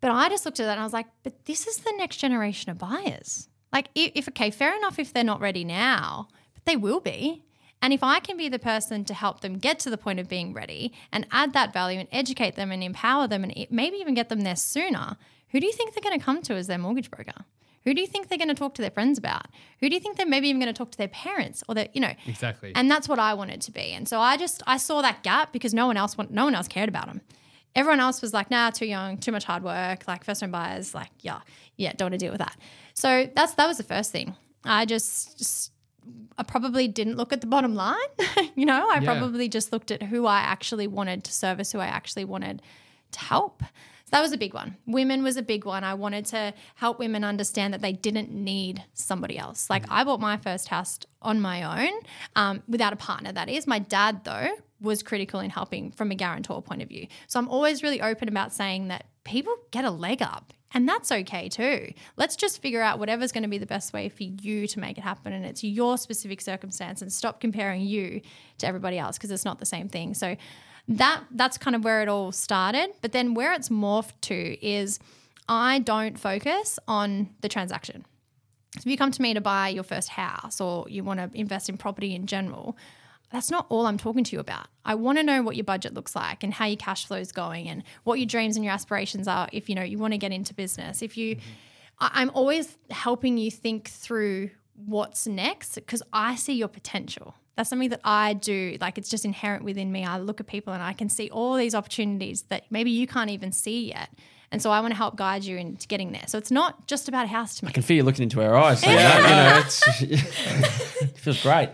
But 0.00 0.10
I 0.10 0.28
just 0.28 0.44
looked 0.46 0.60
at 0.60 0.64
that 0.64 0.72
and 0.72 0.80
I 0.80 0.84
was 0.84 0.92
like, 0.92 1.06
but 1.22 1.44
this 1.44 1.66
is 1.66 1.78
the 1.78 1.92
next 1.96 2.16
generation 2.16 2.70
of 2.70 2.78
buyers. 2.78 3.48
Like, 3.72 3.88
if, 3.94 4.28
okay, 4.28 4.50
fair 4.50 4.74
enough 4.76 4.98
if 4.98 5.12
they're 5.12 5.24
not 5.24 5.40
ready 5.40 5.64
now, 5.64 6.28
but 6.54 6.64
they 6.64 6.76
will 6.76 7.00
be. 7.00 7.44
And 7.82 7.92
if 7.92 8.02
I 8.02 8.20
can 8.20 8.38
be 8.38 8.48
the 8.48 8.58
person 8.58 9.04
to 9.04 9.14
help 9.14 9.40
them 9.40 9.58
get 9.58 9.78
to 9.80 9.90
the 9.90 9.98
point 9.98 10.18
of 10.18 10.28
being 10.28 10.54
ready 10.54 10.94
and 11.12 11.26
add 11.30 11.52
that 11.52 11.74
value 11.74 11.98
and 12.00 12.08
educate 12.10 12.56
them 12.56 12.72
and 12.72 12.82
empower 12.82 13.28
them 13.28 13.44
and 13.44 13.66
maybe 13.70 13.98
even 13.98 14.14
get 14.14 14.30
them 14.30 14.40
there 14.40 14.56
sooner, 14.56 15.18
who 15.50 15.60
do 15.60 15.66
you 15.66 15.72
think 15.72 15.92
they're 15.92 16.02
going 16.02 16.18
to 16.18 16.24
come 16.24 16.40
to 16.42 16.54
as 16.54 16.68
their 16.68 16.78
mortgage 16.78 17.10
broker? 17.10 17.44
Who 17.86 17.94
do 17.94 18.00
you 18.00 18.06
think 18.08 18.28
they're 18.28 18.36
going 18.36 18.48
to 18.48 18.54
talk 18.54 18.74
to 18.74 18.82
their 18.82 18.90
friends 18.90 19.16
about? 19.16 19.46
Who 19.80 19.88
do 19.88 19.94
you 19.94 20.00
think 20.00 20.16
they're 20.16 20.26
maybe 20.26 20.48
even 20.48 20.60
going 20.60 20.72
to 20.72 20.76
talk 20.76 20.90
to 20.90 20.98
their 20.98 21.06
parents 21.08 21.62
or 21.68 21.74
their, 21.76 21.88
you 21.94 22.00
know? 22.00 22.12
Exactly. 22.26 22.72
And 22.74 22.90
that's 22.90 23.08
what 23.08 23.20
I 23.20 23.32
wanted 23.34 23.60
to 23.62 23.70
be. 23.70 23.92
And 23.92 24.08
so 24.08 24.20
I 24.20 24.36
just 24.36 24.60
I 24.66 24.76
saw 24.76 25.02
that 25.02 25.22
gap 25.22 25.52
because 25.52 25.72
no 25.72 25.86
one 25.86 25.96
else 25.96 26.18
want, 26.18 26.32
no 26.32 26.44
one 26.44 26.56
else 26.56 26.66
cared 26.66 26.88
about 26.88 27.06
them. 27.06 27.20
Everyone 27.76 28.00
else 28.00 28.20
was 28.20 28.34
like, 28.34 28.50
nah, 28.50 28.70
too 28.70 28.86
young, 28.86 29.18
too 29.18 29.30
much 29.30 29.44
hard 29.44 29.62
work, 29.62 30.08
like 30.08 30.24
first 30.24 30.40
time 30.40 30.50
buyers, 30.50 30.94
like, 30.94 31.10
yeah, 31.20 31.40
yeah, 31.76 31.92
don't 31.96 32.06
want 32.06 32.14
to 32.14 32.18
deal 32.18 32.32
with 32.32 32.40
that. 32.40 32.56
So 32.94 33.30
that's 33.36 33.54
that 33.54 33.68
was 33.68 33.76
the 33.76 33.84
first 33.84 34.10
thing. 34.10 34.34
I 34.64 34.84
just, 34.84 35.38
just 35.38 35.70
I 36.36 36.42
probably 36.42 36.88
didn't 36.88 37.16
look 37.16 37.32
at 37.32 37.40
the 37.40 37.46
bottom 37.46 37.76
line. 37.76 37.96
you 38.56 38.66
know, 38.66 38.90
I 38.90 38.98
yeah. 38.98 39.04
probably 39.04 39.48
just 39.48 39.72
looked 39.72 39.92
at 39.92 40.02
who 40.02 40.26
I 40.26 40.40
actually 40.40 40.88
wanted 40.88 41.22
to 41.22 41.32
service, 41.32 41.70
who 41.70 41.78
I 41.78 41.86
actually 41.86 42.24
wanted 42.24 42.62
to 43.12 43.20
help. 43.20 43.62
So 44.06 44.10
that 44.12 44.22
was 44.22 44.32
a 44.32 44.38
big 44.38 44.54
one. 44.54 44.76
Women 44.86 45.24
was 45.24 45.36
a 45.36 45.42
big 45.42 45.64
one. 45.64 45.82
I 45.82 45.94
wanted 45.94 46.26
to 46.26 46.54
help 46.76 47.00
women 47.00 47.24
understand 47.24 47.74
that 47.74 47.82
they 47.82 47.92
didn't 47.92 48.30
need 48.30 48.84
somebody 48.94 49.36
else. 49.36 49.68
Like 49.68 49.84
I 49.90 50.04
bought 50.04 50.20
my 50.20 50.36
first 50.36 50.68
house 50.68 51.00
on 51.20 51.40
my 51.40 51.86
own 51.88 51.92
um, 52.36 52.62
without 52.68 52.92
a 52.92 52.96
partner, 52.96 53.32
that 53.32 53.48
is. 53.48 53.66
My 53.66 53.80
dad, 53.80 54.22
though, 54.22 54.50
was 54.80 55.02
critical 55.02 55.40
in 55.40 55.50
helping 55.50 55.90
from 55.90 56.12
a 56.12 56.14
guarantor 56.14 56.62
point 56.62 56.82
of 56.82 56.88
view. 56.88 57.08
So 57.26 57.40
I'm 57.40 57.48
always 57.48 57.82
really 57.82 58.00
open 58.00 58.28
about 58.28 58.52
saying 58.52 58.88
that 58.88 59.06
people 59.24 59.54
get 59.72 59.84
a 59.84 59.90
leg 59.90 60.22
up. 60.22 60.52
And 60.72 60.88
that's 60.88 61.10
okay 61.10 61.48
too. 61.48 61.92
Let's 62.16 62.36
just 62.36 62.60
figure 62.60 62.82
out 62.82 62.98
whatever's 62.98 63.32
going 63.32 63.44
to 63.44 63.48
be 63.48 63.58
the 63.58 63.66
best 63.66 63.92
way 63.92 64.08
for 64.08 64.24
you 64.24 64.66
to 64.68 64.78
make 64.78 64.98
it 64.98 65.00
happen. 65.00 65.32
And 65.32 65.44
it's 65.44 65.64
your 65.64 65.96
specific 65.96 66.40
circumstance 66.40 67.02
and 67.02 67.12
stop 67.12 67.40
comparing 67.40 67.82
you 67.82 68.20
to 68.58 68.66
everybody 68.66 68.98
else 68.98 69.16
because 69.16 69.30
it's 69.30 69.44
not 69.44 69.58
the 69.58 69.66
same 69.66 69.88
thing. 69.88 70.12
So 70.14 70.36
that 70.88 71.24
that's 71.30 71.58
kind 71.58 71.74
of 71.74 71.84
where 71.84 72.02
it 72.02 72.08
all 72.08 72.32
started. 72.32 72.90
But 73.02 73.12
then 73.12 73.34
where 73.34 73.52
it's 73.52 73.68
morphed 73.68 74.20
to 74.22 74.66
is 74.66 74.98
I 75.48 75.80
don't 75.80 76.18
focus 76.18 76.78
on 76.86 77.30
the 77.40 77.48
transaction. 77.48 78.04
So 78.74 78.80
if 78.80 78.86
you 78.86 78.96
come 78.96 79.10
to 79.10 79.22
me 79.22 79.34
to 79.34 79.40
buy 79.40 79.68
your 79.68 79.84
first 79.84 80.10
house 80.10 80.60
or 80.60 80.86
you 80.88 81.02
want 81.02 81.20
to 81.20 81.38
invest 81.38 81.68
in 81.68 81.76
property 81.78 82.14
in 82.14 82.26
general, 82.26 82.76
that's 83.32 83.50
not 83.50 83.66
all 83.68 83.86
I'm 83.86 83.98
talking 83.98 84.22
to 84.24 84.36
you 84.36 84.40
about. 84.40 84.68
I 84.84 84.94
want 84.94 85.18
to 85.18 85.24
know 85.24 85.42
what 85.42 85.56
your 85.56 85.64
budget 85.64 85.94
looks 85.94 86.14
like 86.14 86.44
and 86.44 86.52
how 86.52 86.66
your 86.66 86.76
cash 86.76 87.06
flow 87.06 87.18
is 87.18 87.32
going 87.32 87.68
and 87.68 87.82
what 88.04 88.18
your 88.18 88.26
dreams 88.26 88.56
and 88.56 88.64
your 88.64 88.74
aspirations 88.74 89.26
are 89.26 89.48
if 89.52 89.68
you 89.68 89.74
know 89.74 89.82
you 89.82 89.98
want 89.98 90.12
to 90.12 90.18
get 90.18 90.32
into 90.32 90.54
business. 90.54 91.02
If 91.02 91.16
you 91.16 91.36
mm-hmm. 91.36 91.50
I'm 91.98 92.30
always 92.34 92.76
helping 92.90 93.38
you 93.38 93.50
think 93.50 93.88
through 93.88 94.50
what's 94.74 95.26
next 95.26 95.76
because 95.76 96.02
I 96.12 96.36
see 96.36 96.52
your 96.52 96.68
potential 96.68 97.34
that's 97.56 97.70
something 97.70 97.88
that 97.88 98.00
I 98.04 98.34
do. 98.34 98.76
Like 98.80 98.98
it's 98.98 99.08
just 99.08 99.24
inherent 99.24 99.64
within 99.64 99.90
me. 99.90 100.04
I 100.04 100.18
look 100.18 100.40
at 100.40 100.46
people 100.46 100.72
and 100.72 100.82
I 100.82 100.92
can 100.92 101.08
see 101.08 101.30
all 101.30 101.56
these 101.56 101.74
opportunities 101.74 102.42
that 102.48 102.64
maybe 102.70 102.90
you 102.90 103.06
can't 103.06 103.30
even 103.30 103.50
see 103.50 103.88
yet. 103.88 104.10
And 104.52 104.62
so 104.62 104.70
I 104.70 104.80
want 104.80 104.92
to 104.92 104.96
help 104.96 105.16
guide 105.16 105.42
you 105.42 105.56
into 105.56 105.88
getting 105.88 106.12
there. 106.12 106.22
So 106.28 106.38
it's 106.38 106.50
not 106.52 106.86
just 106.86 107.08
about 107.08 107.24
a 107.24 107.28
house 107.28 107.56
to 107.58 107.64
me. 107.64 107.70
I 107.70 107.72
can 107.72 107.82
feel 107.82 107.96
you 107.96 108.02
looking 108.04 108.22
into 108.22 108.42
our 108.42 108.54
eyes. 108.54 108.80
So 108.80 108.90
yeah. 108.90 109.68
you 110.00 110.08
know, 110.08 110.22
it 111.00 111.18
feels 111.18 111.42
great. 111.42 111.70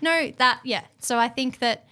no, 0.00 0.32
that, 0.38 0.60
yeah. 0.64 0.82
So 0.98 1.18
I 1.18 1.28
think 1.28 1.60
that 1.60 1.86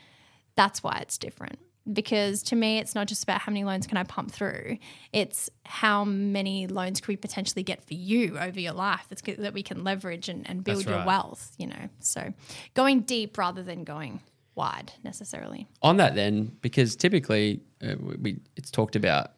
that's 0.57 0.83
why 0.83 0.99
it's 1.01 1.17
different 1.17 1.59
because 1.91 2.43
to 2.45 2.57
me 2.57 2.79
it's 2.79 2.95
not 2.95 3.07
just 3.07 3.23
about 3.23 3.41
how 3.41 3.51
many 3.51 3.65
loans 3.65 3.87
can 3.87 3.97
I 3.97 4.05
pump 4.05 4.33
through. 4.33 4.79
It's 5.13 5.51
how 5.65 6.05
many 6.05 6.67
loans 6.67 7.01
could 7.01 7.09
we 7.09 7.17
potentially 7.17 7.63
get 7.63 7.85
for 7.85 7.95
you 7.95 8.39
over 8.39 8.61
your 8.61 8.73
life 8.73 9.07
that's 9.09 9.23
that 9.23 9.55
we 9.55 9.63
can 9.63 9.85
leverage 9.85 10.29
and, 10.29 10.49
and 10.49 10.63
build 10.63 10.87
right. 10.87 10.97
your 10.97 11.07
wealth 11.07 11.53
you 11.59 11.67
know? 11.67 11.89
So 12.01 12.33
going 12.75 13.01
deep 13.01 13.39
rather 13.39 13.63
than 13.63 13.85
going 13.85 14.21
wide 14.55 14.93
necessarily. 15.03 15.69
On 15.83 15.97
that 15.97 16.15
then 16.15 16.57
because 16.61 16.97
typically 16.97 17.61
uh, 17.83 17.95
we 18.01 18.39
it's 18.57 18.71
talked 18.71 18.97
about 18.97 19.33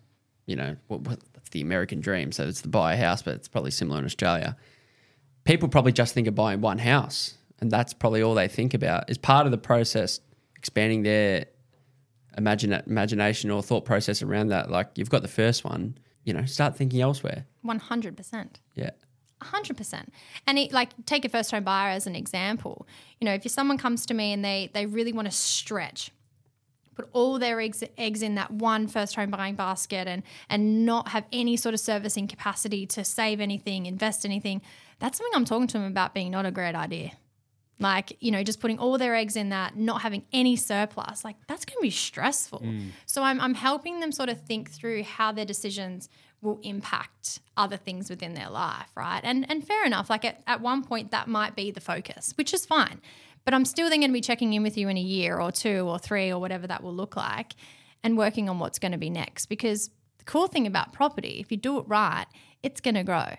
you 0.47 0.57
know 0.57 0.77
what, 0.89 1.03
what's 1.03 1.51
the 1.51 1.61
American 1.61 2.01
dream. 2.01 2.33
So 2.33 2.47
it's 2.47 2.63
the 2.63 2.69
buy 2.69 2.95
a 2.95 2.97
house 2.97 3.23
but 3.23 3.35
it's 3.35 3.49
probably 3.49 3.71
similar 3.71 3.99
in 3.99 4.05
Australia. 4.05 4.57
People 5.45 5.69
probably 5.69 5.93
just 5.93 6.15
think 6.15 6.27
of 6.27 6.35
buying 6.35 6.61
one 6.61 6.79
house 6.79 7.35
and 7.61 7.71
that's 7.71 7.95
probably 7.95 8.23
all 8.23 8.35
they 8.35 8.49
think 8.49 8.75
about 8.75 9.09
is 9.09 9.17
part 9.17 9.47
of 9.47 9.53
the 9.53 9.59
process 9.59 10.21
expanding 10.57 11.03
their 11.03 11.47
imagine 12.37 12.73
imagination 12.87 13.51
or 13.51 13.63
thought 13.63 13.85
process 13.85 14.23
around 14.23 14.49
that. 14.49 14.71
Like 14.71 14.91
you've 14.97 15.11
got 15.11 15.23
the 15.23 15.29
first 15.29 15.65
one, 15.65 15.97
you 16.25 16.33
know, 16.33 16.45
start 16.45 16.77
thinking 16.77 17.01
elsewhere. 17.01 17.47
One 17.63 17.79
hundred 17.79 18.17
percent. 18.17 18.61
Yeah. 18.75 18.91
100% 19.43 20.07
and 20.47 20.59
it, 20.59 20.73
like 20.73 20.91
take 21.05 21.25
a 21.25 21.29
first 21.29 21.51
home 21.51 21.65
buyer 21.65 21.91
as 21.91 22.07
an 22.07 22.15
example 22.15 22.87
you 23.21 23.25
know 23.25 23.35
if 23.35 23.51
someone 23.51 23.77
comes 23.77 24.07
to 24.07 24.15
me 24.15 24.33
and 24.33 24.45
they 24.45 24.71
they 24.73 24.87
really 24.87 25.13
want 25.13 25.27
to 25.27 25.33
stretch 25.33 26.13
put 26.95 27.09
all 27.13 27.39
their 27.39 27.61
eggs, 27.61 27.83
eggs 27.97 28.23
in 28.23 28.35
that 28.35 28.51
one 28.51 28.87
first 28.87 29.17
home 29.17 29.31
buying 29.31 29.55
basket 29.55 30.07
and 30.07 30.23
and 30.49 30.87
not 30.87 31.09
have 31.09 31.25
any 31.33 31.57
sort 31.57 31.75
of 31.75 31.81
servicing 31.81 32.29
capacity 32.29 32.87
to 32.87 33.05
save 33.05 33.41
anything 33.41 33.87
invest 33.87 34.25
anything 34.25 34.63
that's 34.99 35.19
something 35.19 35.35
i'm 35.35 35.45
talking 35.45 35.67
to 35.67 35.79
them 35.79 35.87
about 35.87 36.15
being 36.15 36.31
not 36.31 36.47
a 36.47 36.51
great 36.51 36.75
idea 36.75 37.11
like 37.79 38.17
you 38.21 38.31
know 38.31 38.43
just 38.43 38.61
putting 38.61 38.79
all 38.79 38.97
their 38.99 39.15
eggs 39.15 39.37
in 39.37 39.49
that 39.49 39.77
not 39.77 40.03
having 40.03 40.25
any 40.33 40.57
surplus 40.57 41.25
like 41.25 41.37
that's 41.49 41.65
going 41.65 41.77
to 41.77 41.83
be 41.83 41.91
stressful. 41.91 42.61
Mm. 42.61 42.91
so 43.07 43.23
I'm, 43.23 43.41
I'm 43.41 43.55
helping 43.55 44.01
them 44.01 44.13
sort 44.13 44.29
of 44.29 44.41
think 44.43 44.71
through 44.71 45.03
how 45.03 45.33
their 45.33 45.45
decisions 45.45 46.09
will 46.41 46.59
impact 46.63 47.41
other 47.57 47.77
things 47.77 48.11
within 48.11 48.35
their 48.35 48.51
life 48.51 48.91
right? 48.97 49.21
And 49.23 49.51
and 49.51 49.67
fair 49.67 49.85
enough 49.85 50.11
like 50.11 50.25
at, 50.25 50.43
at 50.47 50.61
one 50.61 50.85
point 50.85 51.11
that 51.11 51.29
might 51.29 51.57
be 51.57 51.71
the 51.71 51.81
focus 51.81 52.33
which 52.37 52.55
is 52.55 52.65
fine. 52.65 53.01
But 53.45 53.55
i'm 53.55 53.65
still 53.65 53.91
then 53.91 54.01
going 54.01 54.11
to 54.11 54.15
be 54.15 54.21
checking 54.21 54.53
in 54.53 54.63
with 54.63 54.79
you 54.79 54.89
in 54.89 54.97
a 54.97 55.01
year 55.01 55.41
or 55.41 55.51
two 55.51 55.89
or 55.89 55.99
three 55.99 56.31
or 56.31 56.39
whatever 56.39 56.67
that 56.67 56.83
will 56.83 56.95
look 56.95 57.17
like 57.17 57.55
and 58.05 58.17
working 58.17 58.49
on 58.49 58.59
what's 58.59 58.79
going 58.79 58.93
to 58.93 58.99
be 58.99 59.11
next. 59.11 59.47
Because 59.47 59.91
the 60.19 60.25
cool 60.25 60.47
thing 60.47 60.67
about 60.67 60.93
property 60.93 61.39
if 61.41 61.51
you 61.51 61.57
do 61.57 61.79
it 61.79 61.85
right 61.89 62.27
it's 62.63 62.81
going 62.81 62.95
to 62.95 63.03
grow. 63.03 63.35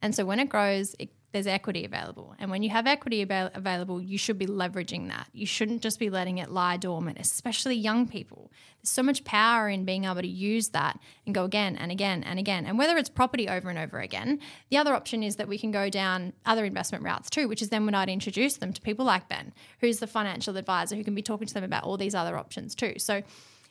And 0.00 0.14
so 0.14 0.24
when 0.24 0.38
it 0.38 0.48
grows 0.48 0.94
it 0.98 1.10
there's 1.32 1.46
equity 1.46 1.84
available. 1.84 2.34
And 2.38 2.50
when 2.50 2.62
you 2.62 2.70
have 2.70 2.86
equity 2.86 3.22
avail- 3.22 3.50
available, 3.54 4.00
you 4.00 4.18
should 4.18 4.38
be 4.38 4.46
leveraging 4.46 5.08
that. 5.08 5.28
You 5.32 5.46
shouldn't 5.46 5.82
just 5.82 5.98
be 5.98 6.10
letting 6.10 6.38
it 6.38 6.50
lie 6.50 6.76
dormant, 6.76 7.18
especially 7.20 7.76
young 7.76 8.08
people. 8.08 8.50
There's 8.82 8.90
so 8.90 9.02
much 9.02 9.24
power 9.24 9.68
in 9.68 9.84
being 9.84 10.04
able 10.04 10.22
to 10.22 10.26
use 10.26 10.70
that 10.70 10.98
and 11.26 11.34
go 11.34 11.44
again 11.44 11.76
and 11.76 11.92
again 11.92 12.24
and 12.24 12.38
again. 12.38 12.66
And 12.66 12.78
whether 12.78 12.96
it's 12.96 13.08
property 13.08 13.48
over 13.48 13.70
and 13.70 13.78
over 13.78 14.00
again, 14.00 14.40
the 14.70 14.78
other 14.78 14.94
option 14.94 15.22
is 15.22 15.36
that 15.36 15.48
we 15.48 15.58
can 15.58 15.70
go 15.70 15.88
down 15.88 16.32
other 16.46 16.64
investment 16.64 17.04
routes 17.04 17.30
too, 17.30 17.46
which 17.46 17.62
is 17.62 17.68
then 17.68 17.84
when 17.84 17.94
I'd 17.94 18.08
introduce 18.08 18.56
them 18.56 18.72
to 18.72 18.80
people 18.80 19.04
like 19.04 19.28
Ben, 19.28 19.52
who's 19.80 20.00
the 20.00 20.06
financial 20.06 20.56
advisor 20.56 20.96
who 20.96 21.04
can 21.04 21.14
be 21.14 21.22
talking 21.22 21.46
to 21.46 21.54
them 21.54 21.64
about 21.64 21.84
all 21.84 21.96
these 21.96 22.14
other 22.14 22.36
options 22.36 22.74
too. 22.74 22.94
So 22.98 23.22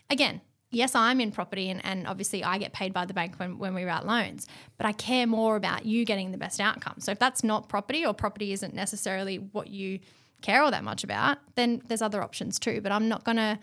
again, 0.09 0.41
yes, 0.71 0.95
I'm 0.95 1.19
in 1.19 1.31
property 1.31 1.69
and, 1.69 1.83
and 1.85 2.07
obviously 2.07 2.43
I 2.43 2.57
get 2.57 2.73
paid 2.73 2.93
by 2.93 3.05
the 3.05 3.13
bank 3.13 3.35
when, 3.37 3.57
when 3.57 3.73
we 3.73 3.83
write 3.83 4.05
loans, 4.05 4.47
but 4.77 4.85
I 4.85 4.91
care 4.91 5.27
more 5.27 5.55
about 5.55 5.85
you 5.85 6.05
getting 6.05 6.31
the 6.31 6.37
best 6.37 6.59
outcome. 6.59 6.95
So 6.99 7.11
if 7.11 7.19
that's 7.19 7.43
not 7.43 7.69
property 7.69 8.05
or 8.05 8.13
property 8.13 8.53
isn't 8.53 8.73
necessarily 8.73 9.37
what 9.37 9.67
you 9.67 9.99
care 10.41 10.61
all 10.61 10.71
that 10.71 10.83
much 10.83 11.03
about, 11.03 11.37
then 11.55 11.81
there's 11.87 12.01
other 12.01 12.21
options 12.21 12.59
too. 12.59 12.81
But 12.81 12.91
I'm 12.91 13.07
not 13.07 13.23
going 13.23 13.37
to 13.37 13.59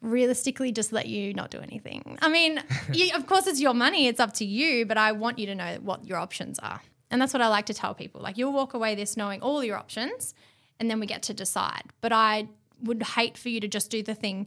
realistically 0.00 0.72
just 0.72 0.92
let 0.92 1.06
you 1.06 1.34
not 1.34 1.50
do 1.50 1.58
anything. 1.58 2.18
I 2.20 2.28
mean, 2.28 2.62
you, 2.92 3.14
of 3.14 3.26
course, 3.26 3.46
it's 3.46 3.60
your 3.60 3.74
money, 3.74 4.06
it's 4.06 4.20
up 4.20 4.32
to 4.34 4.44
you, 4.44 4.86
but 4.86 4.98
I 4.98 5.12
want 5.12 5.38
you 5.38 5.46
to 5.46 5.54
know 5.54 5.78
what 5.80 6.06
your 6.06 6.18
options 6.18 6.58
are. 6.58 6.80
And 7.10 7.20
that's 7.20 7.32
what 7.32 7.40
I 7.40 7.48
like 7.48 7.66
to 7.66 7.74
tell 7.74 7.94
people. 7.94 8.20
Like, 8.20 8.36
you'll 8.36 8.52
walk 8.52 8.74
away 8.74 8.94
this 8.94 9.16
knowing 9.16 9.40
all 9.40 9.64
your 9.64 9.76
options, 9.76 10.34
and 10.78 10.90
then 10.90 11.00
we 11.00 11.06
get 11.06 11.22
to 11.24 11.34
decide. 11.34 11.84
But 12.00 12.12
I 12.12 12.48
would 12.82 13.02
hate 13.02 13.38
for 13.38 13.48
you 13.48 13.60
to 13.60 13.68
just 13.68 13.90
do 13.90 14.02
the 14.02 14.14
thing 14.14 14.46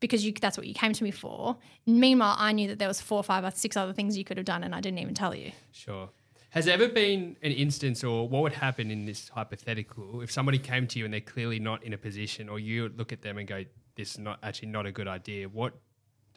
because 0.00 0.24
you, 0.24 0.32
that's 0.32 0.56
what 0.56 0.66
you 0.66 0.74
came 0.74 0.92
to 0.92 1.04
me 1.04 1.10
for. 1.10 1.56
Meanwhile, 1.86 2.36
I 2.38 2.52
knew 2.52 2.68
that 2.68 2.78
there 2.78 2.88
was 2.88 3.00
four, 3.00 3.22
five, 3.22 3.44
or 3.44 3.50
six 3.50 3.76
other 3.76 3.92
things 3.92 4.16
you 4.16 4.24
could 4.24 4.36
have 4.36 4.46
done, 4.46 4.62
and 4.64 4.74
I 4.74 4.80
didn't 4.80 4.98
even 4.98 5.14
tell 5.14 5.34
you. 5.34 5.52
Sure. 5.72 6.10
Has 6.50 6.64
there 6.64 6.74
ever 6.74 6.88
been 6.88 7.36
an 7.42 7.52
instance, 7.52 8.02
or 8.02 8.28
what 8.28 8.42
would 8.42 8.54
happen 8.54 8.90
in 8.90 9.04
this 9.04 9.28
hypothetical 9.28 10.22
if 10.22 10.30
somebody 10.30 10.58
came 10.58 10.86
to 10.86 10.98
you 10.98 11.04
and 11.04 11.12
they're 11.12 11.20
clearly 11.20 11.58
not 11.58 11.82
in 11.82 11.92
a 11.92 11.98
position, 11.98 12.48
or 12.48 12.58
you 12.58 12.90
look 12.96 13.12
at 13.12 13.22
them 13.22 13.36
and 13.36 13.46
go, 13.46 13.64
"This 13.96 14.12
is 14.12 14.18
not 14.18 14.38
actually 14.42 14.68
not 14.68 14.86
a 14.86 14.92
good 14.92 15.08
idea." 15.08 15.48
What 15.48 15.74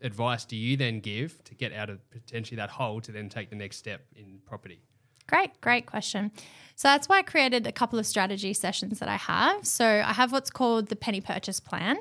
advice 0.01 0.45
do 0.45 0.55
you 0.55 0.75
then 0.77 0.99
give 0.99 1.43
to 1.45 1.55
get 1.55 1.73
out 1.73 1.89
of 1.89 2.09
potentially 2.09 2.57
that 2.57 2.69
hole 2.69 3.01
to 3.01 3.11
then 3.11 3.29
take 3.29 3.49
the 3.49 3.55
next 3.55 3.77
step 3.77 4.07
in 4.15 4.39
property? 4.45 4.81
Great, 5.29 5.61
great 5.61 5.85
question. 5.85 6.31
So 6.75 6.87
that's 6.87 7.07
why 7.07 7.19
I 7.19 7.21
created 7.21 7.67
a 7.67 7.71
couple 7.71 7.99
of 7.99 8.07
strategy 8.07 8.53
sessions 8.53 8.99
that 8.99 9.09
I 9.09 9.17
have. 9.17 9.67
So 9.67 9.85
I 9.85 10.13
have 10.13 10.31
what's 10.31 10.49
called 10.49 10.87
the 10.87 10.95
penny 10.95 11.21
purchase 11.21 11.59
plan. 11.59 11.97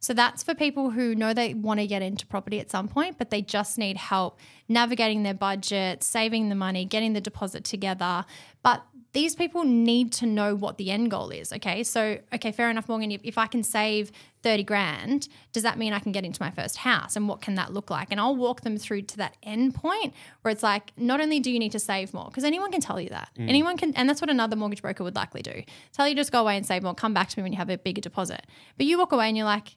So 0.00 0.12
that's 0.12 0.42
for 0.42 0.54
people 0.54 0.90
who 0.90 1.14
know 1.14 1.32
they 1.32 1.54
want 1.54 1.80
to 1.80 1.86
get 1.86 2.02
into 2.02 2.26
property 2.26 2.60
at 2.60 2.70
some 2.70 2.86
point, 2.86 3.16
but 3.18 3.30
they 3.30 3.40
just 3.40 3.78
need 3.78 3.96
help 3.96 4.38
navigating 4.68 5.22
their 5.22 5.32
budget, 5.32 6.02
saving 6.02 6.48
the 6.48 6.54
money, 6.54 6.84
getting 6.84 7.14
the 7.14 7.20
deposit 7.20 7.64
together. 7.64 8.24
But 8.62 8.84
these 9.16 9.34
people 9.34 9.64
need 9.64 10.12
to 10.12 10.26
know 10.26 10.54
what 10.54 10.76
the 10.76 10.90
end 10.90 11.10
goal 11.10 11.30
is. 11.30 11.50
Okay. 11.50 11.82
So, 11.82 12.18
okay, 12.34 12.52
fair 12.52 12.68
enough, 12.68 12.86
Morgan. 12.86 13.10
If, 13.10 13.22
if 13.24 13.38
I 13.38 13.46
can 13.46 13.62
save 13.62 14.12
30 14.42 14.62
grand, 14.64 15.28
does 15.54 15.62
that 15.62 15.78
mean 15.78 15.94
I 15.94 16.00
can 16.00 16.12
get 16.12 16.22
into 16.22 16.40
my 16.42 16.50
first 16.50 16.76
house? 16.76 17.16
And 17.16 17.26
what 17.26 17.40
can 17.40 17.54
that 17.54 17.72
look 17.72 17.88
like? 17.88 18.08
And 18.10 18.20
I'll 18.20 18.36
walk 18.36 18.60
them 18.60 18.76
through 18.76 19.02
to 19.02 19.16
that 19.16 19.38
end 19.42 19.74
point 19.74 20.12
where 20.42 20.52
it's 20.52 20.62
like, 20.62 20.92
not 20.98 21.22
only 21.22 21.40
do 21.40 21.50
you 21.50 21.58
need 21.58 21.72
to 21.72 21.78
save 21.78 22.12
more, 22.12 22.26
because 22.26 22.44
anyone 22.44 22.70
can 22.70 22.82
tell 22.82 23.00
you 23.00 23.08
that. 23.08 23.30
Mm. 23.38 23.48
Anyone 23.48 23.78
can, 23.78 23.94
and 23.94 24.06
that's 24.06 24.20
what 24.20 24.28
another 24.28 24.54
mortgage 24.54 24.82
broker 24.82 25.02
would 25.02 25.16
likely 25.16 25.40
do 25.40 25.62
tell 25.92 26.06
you 26.06 26.14
just 26.14 26.30
go 26.30 26.42
away 26.42 26.58
and 26.58 26.66
save 26.66 26.82
more, 26.82 26.94
come 26.94 27.14
back 27.14 27.30
to 27.30 27.38
me 27.38 27.42
when 27.42 27.52
you 27.52 27.58
have 27.58 27.70
a 27.70 27.78
bigger 27.78 28.02
deposit. 28.02 28.46
But 28.76 28.84
you 28.84 28.98
walk 28.98 29.12
away 29.12 29.28
and 29.28 29.36
you're 29.36 29.46
like, 29.46 29.76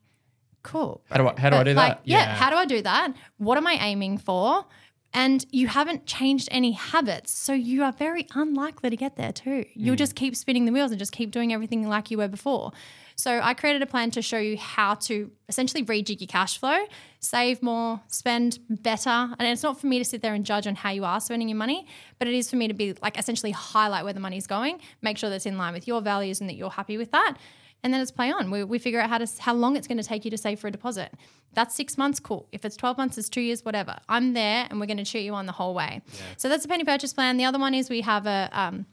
cool. 0.63 1.02
How 1.10 1.15
do 1.15 1.28
I, 1.30 1.39
how 1.39 1.49
do, 1.49 1.56
I 1.56 1.63
do 1.63 1.73
like, 1.75 1.93
that? 1.93 2.02
Yeah. 2.04 2.17
Yeah. 2.17 2.36
How 2.36 2.49
do 2.49 2.58
I 2.58 2.65
do 2.65 2.82
that? 2.82 3.13
What 3.38 3.58
am 3.58 3.65
I 3.67 3.78
aiming 3.80 4.17
for? 4.17 4.65
And 5.13 5.45
you 5.51 5.67
haven't 5.67 6.05
changed 6.05 6.49
any 6.51 6.73
habits. 6.73 7.31
So 7.31 7.53
you 7.53 7.83
are 7.83 7.91
very 7.91 8.27
unlikely 8.35 8.91
to 8.91 8.95
get 8.95 9.15
there 9.15 9.31
too. 9.31 9.65
You'll 9.73 9.95
mm. 9.95 9.99
just 9.99 10.15
keep 10.15 10.35
spinning 10.35 10.65
the 10.65 10.71
wheels 10.71 10.91
and 10.91 10.99
just 10.99 11.11
keep 11.11 11.31
doing 11.31 11.51
everything 11.51 11.87
like 11.87 12.11
you 12.11 12.19
were 12.19 12.27
before. 12.27 12.71
So 13.15 13.41
I 13.43 13.53
created 13.53 13.81
a 13.81 13.85
plan 13.85 14.11
to 14.11 14.21
show 14.21 14.37
you 14.37 14.55
how 14.55 14.93
to 14.95 15.29
essentially 15.49 15.83
rejig 15.83 16.21
your 16.21 16.27
cash 16.27 16.57
flow, 16.57 16.77
save 17.19 17.61
more, 17.61 17.99
spend 18.07 18.59
better. 18.69 19.09
And 19.09 19.41
it's 19.41 19.63
not 19.63 19.81
for 19.81 19.87
me 19.87 19.97
to 19.97 20.05
sit 20.05 20.21
there 20.21 20.33
and 20.33 20.45
judge 20.45 20.67
on 20.67 20.75
how 20.75 20.91
you 20.91 21.03
are 21.03 21.19
spending 21.19 21.49
your 21.49 21.57
money, 21.57 21.85
but 22.17 22.29
it 22.29 22.33
is 22.33 22.49
for 22.49 22.55
me 22.55 22.69
to 22.69 22.73
be 22.73 22.93
like 23.01 23.17
essentially 23.17 23.51
highlight 23.51 24.05
where 24.05 24.13
the 24.13 24.21
money's 24.21 24.47
going, 24.47 24.79
make 25.01 25.17
sure 25.17 25.29
that's 25.29 25.45
in 25.45 25.57
line 25.57 25.73
with 25.73 25.85
your 25.85 26.01
values 26.01 26.39
and 26.39 26.49
that 26.49 26.55
you're 26.55 26.69
happy 26.69 26.97
with 26.97 27.11
that 27.11 27.35
and 27.83 27.93
then 27.93 28.01
it's 28.01 28.11
play 28.11 28.31
on. 28.31 28.51
We, 28.51 28.63
we 28.63 28.79
figure 28.79 28.99
out 28.99 29.09
how 29.09 29.17
to 29.17 29.27
how 29.39 29.53
long 29.53 29.75
it's 29.75 29.87
going 29.87 29.97
to 29.97 30.03
take 30.03 30.25
you 30.25 30.31
to 30.31 30.37
save 30.37 30.59
for 30.59 30.67
a 30.67 30.71
deposit. 30.71 31.13
That's 31.53 31.73
six 31.75 31.97
months, 31.97 32.19
cool. 32.19 32.47
If 32.51 32.65
it's 32.65 32.75
twelve 32.75 32.97
months, 32.97 33.17
it's 33.17 33.29
two 33.29 33.41
years, 33.41 33.65
whatever. 33.65 33.97
I'm 34.07 34.33
there, 34.33 34.67
and 34.69 34.79
we're 34.79 34.85
going 34.85 34.97
to 34.97 35.05
cheer 35.05 35.21
you 35.21 35.33
on 35.33 35.45
the 35.45 35.51
whole 35.51 35.73
way. 35.73 36.01
So 36.37 36.49
that's 36.49 36.65
a 36.65 36.67
penny 36.67 36.83
purchase 36.83 37.13
plan. 37.13 37.37
The 37.37 37.45
other 37.45 37.59
one 37.59 37.73
is 37.73 37.89
we 37.89 38.01
have 38.01 38.25
a 38.27 38.49
um, 38.51 38.85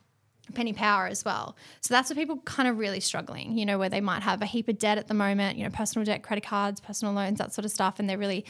penny 0.55 0.73
power 0.73 1.07
as 1.07 1.25
well. 1.25 1.57
So 1.81 1.93
that's 1.95 2.09
for 2.09 2.15
people 2.15 2.39
kind 2.45 2.69
of 2.69 2.79
really 2.79 3.01
struggling. 3.01 3.59
You 3.59 3.67
know, 3.67 3.79
where 3.79 3.89
they 3.89 4.01
might 4.01 4.23
have 4.23 4.41
a 4.43 4.47
heap 4.47 4.69
of 4.69 4.79
debt 4.79 4.99
at 4.99 5.09
the 5.09 5.15
moment. 5.15 5.59
You 5.59 5.65
know, 5.65 5.71
personal 5.71 6.05
debt, 6.05 6.23
credit 6.23 6.45
cards, 6.45 6.81
personal 6.81 7.13
loans, 7.13 7.39
that 7.39 7.53
sort 7.53 7.65
of 7.65 7.71
stuff, 7.71 7.99
and 7.99 8.09
they're 8.09 8.19
really 8.19 8.45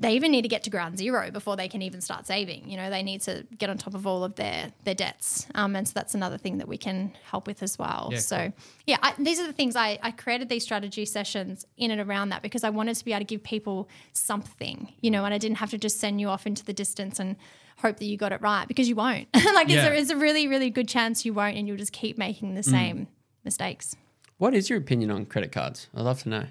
they 0.00 0.12
even 0.14 0.30
need 0.30 0.42
to 0.42 0.48
get 0.48 0.62
to 0.62 0.70
ground 0.70 0.96
zero 0.96 1.30
before 1.30 1.56
they 1.56 1.66
can 1.66 1.82
even 1.82 2.00
start 2.00 2.24
saving. 2.26 2.70
You 2.70 2.76
know, 2.76 2.88
they 2.88 3.02
need 3.02 3.20
to 3.22 3.44
get 3.58 3.68
on 3.68 3.78
top 3.78 3.94
of 3.94 4.06
all 4.06 4.22
of 4.22 4.36
their 4.36 4.72
their 4.84 4.94
debts, 4.94 5.46
um, 5.56 5.74
and 5.74 5.86
so 5.88 5.92
that's 5.94 6.14
another 6.14 6.38
thing 6.38 6.58
that 6.58 6.68
we 6.68 6.78
can 6.78 7.12
help 7.30 7.46
with 7.46 7.62
as 7.62 7.78
well. 7.78 8.08
Yeah, 8.12 8.18
so, 8.18 8.52
yeah, 8.86 8.98
I, 9.02 9.14
these 9.18 9.40
are 9.40 9.46
the 9.46 9.52
things 9.52 9.74
I, 9.76 9.98
I 10.02 10.10
created 10.12 10.48
these 10.48 10.62
strategy 10.62 11.04
sessions 11.04 11.66
in 11.76 11.90
and 11.90 12.00
around 12.00 12.28
that 12.28 12.42
because 12.42 12.62
I 12.64 12.70
wanted 12.70 12.94
to 12.96 13.04
be 13.04 13.12
able 13.12 13.20
to 13.20 13.24
give 13.24 13.42
people 13.42 13.88
something, 14.12 14.92
you 15.00 15.10
know, 15.10 15.24
and 15.24 15.34
I 15.34 15.38
didn't 15.38 15.56
have 15.58 15.70
to 15.70 15.78
just 15.78 15.98
send 15.98 16.20
you 16.20 16.28
off 16.28 16.46
into 16.46 16.64
the 16.64 16.72
distance 16.72 17.18
and 17.18 17.36
hope 17.78 17.96
that 17.98 18.04
you 18.06 18.16
got 18.16 18.32
it 18.32 18.40
right 18.40 18.66
because 18.68 18.88
you 18.88 18.94
won't. 18.96 19.28
like, 19.34 19.68
Yeah. 19.68 19.86
it's, 19.86 19.88
a, 19.88 20.00
it's 20.00 20.10
a 20.10 20.16
really 20.16 20.46
really 20.48 20.70
good 20.70 20.88
chance 20.88 21.24
you 21.24 21.32
won't, 21.34 21.56
and 21.56 21.66
you'll 21.66 21.76
just 21.76 21.92
keep 21.92 22.18
making 22.18 22.52
Mm. 22.52 22.54
the 22.56 22.62
same 22.62 23.08
mistakes. 23.44 23.96
What 24.36 24.54
is 24.54 24.70
your 24.70 24.78
opinion 24.78 25.10
on 25.10 25.26
credit 25.26 25.50
cards? 25.50 25.88
I'd 25.94 26.02
love 26.02 26.22
to 26.22 26.28
know. 26.28 26.44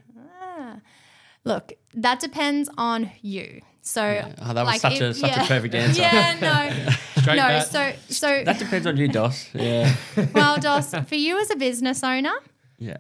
Look, 1.48 1.74
that 1.96 2.20
depends 2.20 2.70
on 2.78 3.12
you. 3.22 3.62
So 3.82 4.02
Oh, 4.42 4.54
that 4.54 4.66
was 4.66 4.66
like, 4.66 4.82
such 4.82 5.00
a 5.02 5.14
such 5.14 5.30
yeah. 5.32 5.44
a 5.44 5.48
perfect 5.48 5.74
answer. 5.76 6.02
Yeah, 6.02 6.38
no, 6.42 6.92
Straight 7.22 7.36
no. 7.38 7.44
bat. 7.48 7.68
So, 7.68 7.94
so 8.10 8.44
That 8.44 8.60
depends 8.60 8.86
on 8.86 8.98
you, 8.98 9.08
Dos. 9.08 9.48
Yeah. 9.54 9.96
well, 10.34 10.58
Dos, 10.60 10.94
for 10.94 11.16
you 11.16 11.40
as 11.40 11.50
a 11.52 11.56
business 11.56 12.04
owner, 12.04 12.34
Yeah. 12.80 12.98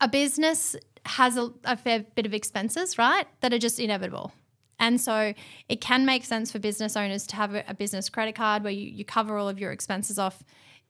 a 0.00 0.08
business 0.08 0.76
has 1.06 1.36
a, 1.36 1.50
a 1.64 1.76
fair 1.76 2.04
bit 2.14 2.26
of 2.26 2.34
expenses, 2.34 2.98
right? 2.98 3.26
That 3.40 3.52
are 3.54 3.58
just 3.58 3.80
inevitable. 3.80 4.32
And 4.78 5.00
so 5.00 5.32
it 5.68 5.80
can 5.80 6.04
make 6.04 6.24
sense 6.24 6.52
for 6.52 6.58
business 6.58 6.96
owners 6.96 7.26
to 7.28 7.36
have 7.36 7.54
a, 7.54 7.64
a 7.68 7.74
business 7.74 8.08
credit 8.10 8.34
card 8.34 8.64
where 8.64 8.72
you, 8.72 8.86
you 8.90 9.04
cover 9.04 9.36
all 9.38 9.48
of 9.48 9.58
your 9.58 9.72
expenses 9.72 10.18
off 10.18 10.42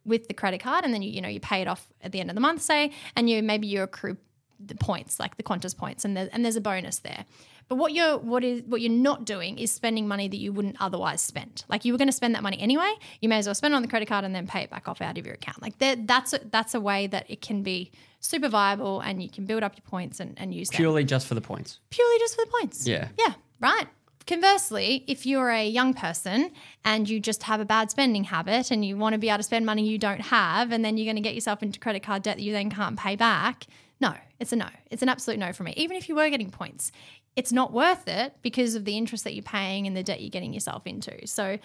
with 0.04 0.26
the 0.28 0.34
credit 0.34 0.60
card 0.60 0.84
and 0.84 0.92
then 0.92 1.00
you, 1.02 1.10
you 1.10 1.20
know 1.20 1.28
you 1.28 1.38
pay 1.38 1.60
it 1.62 1.68
off 1.68 1.92
at 2.02 2.10
the 2.10 2.18
end 2.18 2.28
of 2.28 2.34
the 2.34 2.40
month, 2.40 2.60
say, 2.62 2.90
and 3.14 3.30
you 3.30 3.40
maybe 3.42 3.68
you 3.68 3.82
accrue 3.82 4.16
the 4.64 4.74
points, 4.74 5.18
like 5.20 5.36
the 5.36 5.42
Qantas 5.42 5.76
points, 5.76 6.04
and, 6.04 6.16
there, 6.16 6.28
and 6.32 6.44
there's 6.44 6.56
a 6.56 6.60
bonus 6.60 6.98
there. 7.00 7.24
But 7.68 7.76
what 7.76 7.92
you're 7.92 8.18
what 8.18 8.44
is 8.44 8.62
what 8.64 8.80
you're 8.80 8.90
not 8.92 9.24
doing 9.24 9.58
is 9.58 9.72
spending 9.72 10.06
money 10.06 10.28
that 10.28 10.36
you 10.36 10.52
wouldn't 10.52 10.76
otherwise 10.80 11.22
spend. 11.22 11.64
Like 11.68 11.84
you 11.84 11.92
were 11.92 11.98
going 11.98 12.08
to 12.08 12.12
spend 12.12 12.34
that 12.34 12.42
money 12.42 12.58
anyway, 12.60 12.92
you 13.20 13.28
may 13.28 13.38
as 13.38 13.46
well 13.46 13.54
spend 13.54 13.72
it 13.72 13.76
on 13.76 13.82
the 13.82 13.88
credit 13.88 14.08
card 14.08 14.24
and 14.24 14.34
then 14.34 14.46
pay 14.46 14.60
it 14.62 14.70
back 14.70 14.88
off 14.88 15.00
out 15.00 15.16
of 15.16 15.24
your 15.24 15.36
account. 15.36 15.62
Like 15.62 15.78
that, 15.78 16.06
that's 16.06 16.32
a, 16.32 16.40
that's 16.50 16.74
a 16.74 16.80
way 16.80 17.06
that 17.06 17.30
it 17.30 17.40
can 17.40 17.62
be 17.62 17.90
super 18.20 18.48
viable 18.48 19.00
and 19.00 19.22
you 19.22 19.28
can 19.30 19.46
build 19.46 19.62
up 19.62 19.74
your 19.76 19.84
points 19.88 20.20
and, 20.20 20.34
and 20.38 20.52
use 20.52 20.68
them 20.70 20.76
Purely 20.76 21.04
just 21.04 21.26
for 21.26 21.34
the 21.34 21.40
points. 21.40 21.78
purely 21.90 22.18
just 22.18 22.34
for 22.34 22.44
the 22.44 22.50
points. 22.50 22.86
Yeah. 22.86 23.08
Yeah, 23.18 23.34
right. 23.60 23.86
Conversely, 24.26 25.04
if 25.08 25.26
you're 25.26 25.50
a 25.50 25.66
young 25.66 25.94
person 25.94 26.52
and 26.84 27.08
you 27.08 27.18
just 27.20 27.42
have 27.44 27.60
a 27.60 27.64
bad 27.64 27.90
spending 27.90 28.24
habit 28.24 28.70
and 28.70 28.84
you 28.84 28.96
want 28.96 29.14
to 29.14 29.18
be 29.18 29.28
able 29.28 29.38
to 29.38 29.42
spend 29.42 29.66
money 29.66 29.86
you 29.86 29.98
don't 29.98 30.20
have, 30.20 30.70
and 30.70 30.84
then 30.84 30.96
you're 30.96 31.06
going 31.06 31.16
to 31.16 31.22
get 31.22 31.34
yourself 31.34 31.62
into 31.62 31.80
credit 31.80 32.02
card 32.02 32.22
debt 32.22 32.36
that 32.36 32.42
you 32.42 32.52
then 32.52 32.70
can't 32.70 32.96
pay 32.98 33.16
back, 33.16 33.66
no, 34.02 34.14
it's 34.38 34.52
a 34.52 34.56
no. 34.56 34.68
It's 34.90 35.00
an 35.02 35.08
absolute 35.08 35.38
no 35.38 35.52
for 35.54 35.62
me. 35.62 35.72
Even 35.78 35.96
if 35.96 36.08
you 36.08 36.14
were 36.14 36.28
getting 36.28 36.50
points, 36.50 36.92
it's 37.36 37.52
not 37.52 37.72
worth 37.72 38.06
it 38.08 38.34
because 38.42 38.74
of 38.74 38.84
the 38.84 38.98
interest 38.98 39.24
that 39.24 39.32
you're 39.34 39.42
paying 39.42 39.86
and 39.86 39.96
the 39.96 40.02
debt 40.02 40.20
you're 40.20 40.28
getting 40.28 40.52
yourself 40.52 40.86
into. 40.86 41.26
So, 41.26 41.58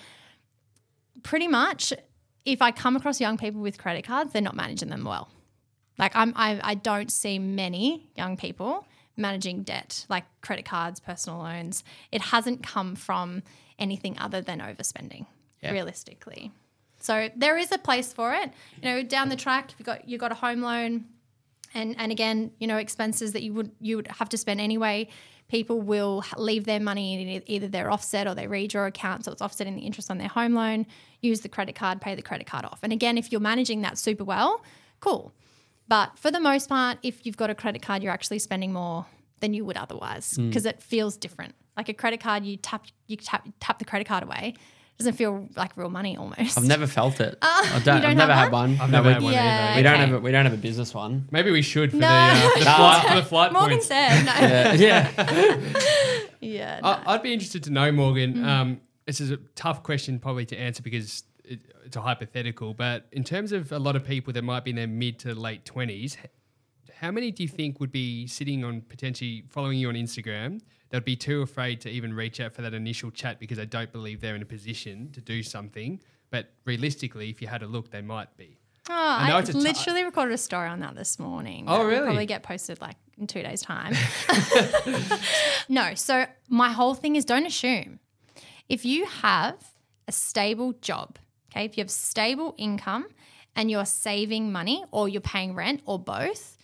pretty 1.24 1.48
much, 1.48 1.92
if 2.46 2.62
I 2.62 2.72
come 2.72 2.96
across 2.96 3.20
young 3.20 3.38
people 3.38 3.62
with 3.62 3.78
credit 3.78 4.06
cards, 4.06 4.32
they're 4.34 4.42
not 4.42 4.56
managing 4.56 4.90
them 4.90 5.04
well. 5.04 5.30
Like 5.98 6.16
I'm, 6.16 6.32
I, 6.36 6.60
I 6.64 6.76
don't 6.76 7.12
see 7.12 7.40
many 7.40 8.10
young 8.16 8.38
people 8.38 8.86
managing 9.18 9.64
debt, 9.64 10.06
like 10.10 10.26
credit 10.42 10.64
cards, 10.66 11.00
personal 11.00 11.40
loans. 11.40 11.84
It 12.12 12.22
hasn't 12.22 12.62
come 12.64 12.96
from 12.96 13.42
anything 13.80 14.16
other 14.20 14.42
than 14.42 14.60
overspending, 14.60 15.26
Yeah. 15.62 15.72
realistically. 15.72 16.52
So 17.00 17.30
there 17.36 17.58
is 17.58 17.72
a 17.72 17.78
place 17.78 18.14
for 18.14 18.34
it. 18.34 18.52
You 18.82 18.90
know, 18.90 19.04
down 19.04 19.30
the 19.30 19.36
track, 19.36 19.72
if 19.72 19.80
you 19.80 19.86
got 19.86 20.08
you 20.08 20.18
got 20.18 20.32
a 20.32 20.36
home 20.36 20.62
loan, 20.62 21.06
and 21.78 21.96
and 21.98 22.12
again, 22.12 22.52
you 22.60 22.68
know, 22.68 22.78
expenses 22.78 23.34
that 23.34 23.44
you 23.44 23.54
would 23.54 23.72
you 23.80 23.96
would 23.98 24.08
have 24.08 24.30
to 24.30 24.38
spend 24.38 24.60
anyway. 24.60 25.08
People 25.48 25.80
will 25.80 26.26
leave 26.36 26.66
their 26.66 26.82
money 26.82 27.38
in 27.38 27.44
either 27.46 27.70
their 27.70 27.90
offset 27.90 28.28
or 28.28 28.36
their 28.36 28.50
redraw 28.50 28.88
account, 28.88 29.24
so 29.24 29.32
it's 29.32 29.42
offsetting 29.42 29.76
the 29.76 29.84
interest 29.84 30.12
on 30.12 30.18
their 30.18 30.28
home 30.28 30.54
loan. 30.54 30.86
Use 31.22 31.40
the 31.40 31.48
credit 31.48 31.74
card, 31.74 32.02
pay 32.02 32.16
the 32.16 32.22
credit 32.22 32.48
card 32.48 32.66
off. 32.66 32.80
And 32.84 32.92
again, 32.92 33.18
if 33.18 33.32
you're 33.32 33.40
managing 33.40 33.82
that 33.82 33.98
super 33.98 34.26
well, 34.26 34.62
cool. 35.00 35.34
But 35.88 36.20
for 36.20 36.32
the 36.32 36.42
most 36.42 36.68
part, 36.68 36.98
if 37.02 37.26
you've 37.26 37.38
got 37.38 37.50
a 37.50 37.56
credit 37.56 37.82
card, 37.82 38.04
you're 38.04 38.12
actually 38.12 38.40
spending 38.40 38.74
more 38.74 39.06
than 39.40 39.54
you 39.54 39.64
would 39.64 39.78
otherwise 39.78 40.34
mm. 40.34 40.50
because 40.50 40.66
it 40.66 40.82
feels 40.82 41.16
different. 41.16 41.56
Like 41.78 41.88
a 41.88 41.94
credit 41.94 42.20
card, 42.20 42.44
you 42.44 42.58
tap 42.58 42.86
you 43.08 43.16
tap 43.16 43.48
tap 43.60 43.80
the 43.80 43.86
credit 43.86 44.08
card 44.08 44.24
away. 44.24 44.56
Doesn't 44.98 45.14
feel 45.14 45.48
like 45.56 45.78
real 45.78 45.90
money 45.90 46.18
almost. 46.18 46.58
I've 46.58 46.66
never 46.66 46.88
felt 46.88 47.20
it. 47.20 47.38
I 47.42 47.82
don't, 47.84 48.02
don't 48.02 48.06
I've 48.06 48.18
never 48.18 48.34
had 48.34 48.52
one. 48.52 48.80
I've 48.82 48.90
No, 48.90 48.98
never 49.04 49.08
we, 49.10 49.14
had 49.14 49.24
one 49.24 49.34
Yeah. 49.34 49.66
either. 49.70 49.76
we 49.78 49.84
don't 49.84 49.94
Okay. 49.94 50.06
have 50.06 50.14
a, 50.14 50.20
we 50.20 50.32
don't 50.32 50.46
have 50.46 50.54
a 50.54 50.58
business 50.58 50.94
one. 50.94 51.28
Maybe 51.30 51.52
we 51.52 51.62
should 51.62 51.92
for 51.92 51.98
No. 51.98 52.08
the, 52.08 52.16
uh, 52.16 52.54
the 52.58 52.66
flight, 52.66 53.08
for 53.10 53.16
the 53.16 53.24
flight 53.24 53.54
Morgan 53.54 53.70
points. 53.78 53.86
said 53.88 54.26
no. 54.26 54.34
Yeah, 54.48 54.74
yeah. 54.74 55.60
Yeah. 56.42 56.80
no. 56.82 56.88
I, 56.90 57.14
I'd 57.14 57.22
be 57.22 57.32
interested 57.34 57.64
to 57.66 57.70
know, 57.72 57.92
Morgan. 57.92 58.34
Mm. 58.36 58.46
Um, 58.46 58.82
this 59.06 59.22
is 59.22 59.32
a 59.32 59.38
tough 59.56 59.84
question 59.84 60.20
probably 60.20 60.46
to 60.48 60.58
answer 60.58 60.82
because 60.82 61.24
it, 61.46 61.60
it's 61.86 61.96
a 61.96 62.02
hypothetical. 62.02 62.74
But 62.74 63.06
in 63.12 63.24
terms 63.24 63.52
of 63.52 63.72
a 63.72 63.80
lot 63.80 63.96
of 63.96 64.04
people 64.04 64.34
that 64.34 64.44
might 64.44 64.64
be 64.64 64.72
in 64.72 64.76
their 64.78 64.88
mid 64.88 65.20
to 65.20 65.34
late 65.36 65.64
twenties, 65.66 66.18
how 67.00 67.12
many 67.12 67.32
do 67.32 67.44
you 67.44 67.50
think 67.50 67.80
would 67.80 67.92
be 67.92 68.26
sitting 68.28 68.64
on 68.64 68.82
potentially 68.82 69.44
following 69.50 69.78
you 69.80 69.90
on 69.90 69.96
Instagram? 69.96 70.62
That'd 70.90 71.06
be 71.06 71.16
too 71.16 71.42
afraid 71.42 71.82
to 71.82 71.90
even 71.90 72.14
reach 72.14 72.40
out 72.40 72.54
for 72.54 72.62
that 72.62 72.74
initial 72.74 73.12
chat 73.12 73.40
because 73.40 73.58
they 73.58 73.66
don't 73.66 73.92
believe 73.92 74.22
they're 74.22 74.36
in 74.36 74.42
a 74.42 74.46
position 74.46 75.12
to 75.12 75.22
do 75.22 75.44
something. 75.44 76.02
But 76.30 76.52
realistically, 76.66 77.30
if 77.30 77.42
you 77.42 77.48
had 77.48 77.64
a 77.64 77.68
look, 77.68 77.92
they 77.92 78.02
might 78.02 78.36
be. 78.38 78.58
Oh, 78.90 78.94
I 78.94 79.32
I, 79.32 79.40
it's 79.40 79.50
a 79.50 79.54
ti- 79.54 79.60
literally 79.60 80.04
recorded 80.04 80.34
a 80.34 80.38
story 80.38 80.70
on 80.70 80.80
that 80.80 80.96
this 80.96 81.20
morning. 81.20 81.66
Oh, 81.68 81.84
really? 81.86 82.06
Probably 82.06 82.26
get 82.26 82.44
posted 82.44 82.80
like 82.80 82.96
in 83.18 83.28
two 83.28 83.44
days' 83.44 83.62
time. 83.62 83.94
no, 85.70 85.94
so 85.96 86.26
my 86.48 86.72
whole 86.72 86.94
thing 86.94 87.16
is 87.16 87.26
don't 87.26 87.46
assume. 87.46 88.00
If 88.70 88.86
you 88.86 89.06
have 89.06 89.56
a 90.08 90.12
stable 90.12 90.74
job, 90.82 91.18
okay, 91.52 91.66
if 91.66 91.78
you 91.78 91.82
have 91.82 91.92
stable 91.92 92.56
income 92.58 93.08
and 93.56 93.70
you're 93.70 93.86
saving 93.86 94.52
money 94.52 94.84
or 94.92 95.10
you're 95.10 95.22
paying 95.22 95.54
rent 95.54 95.82
or 95.86 96.00
both, 96.00 96.58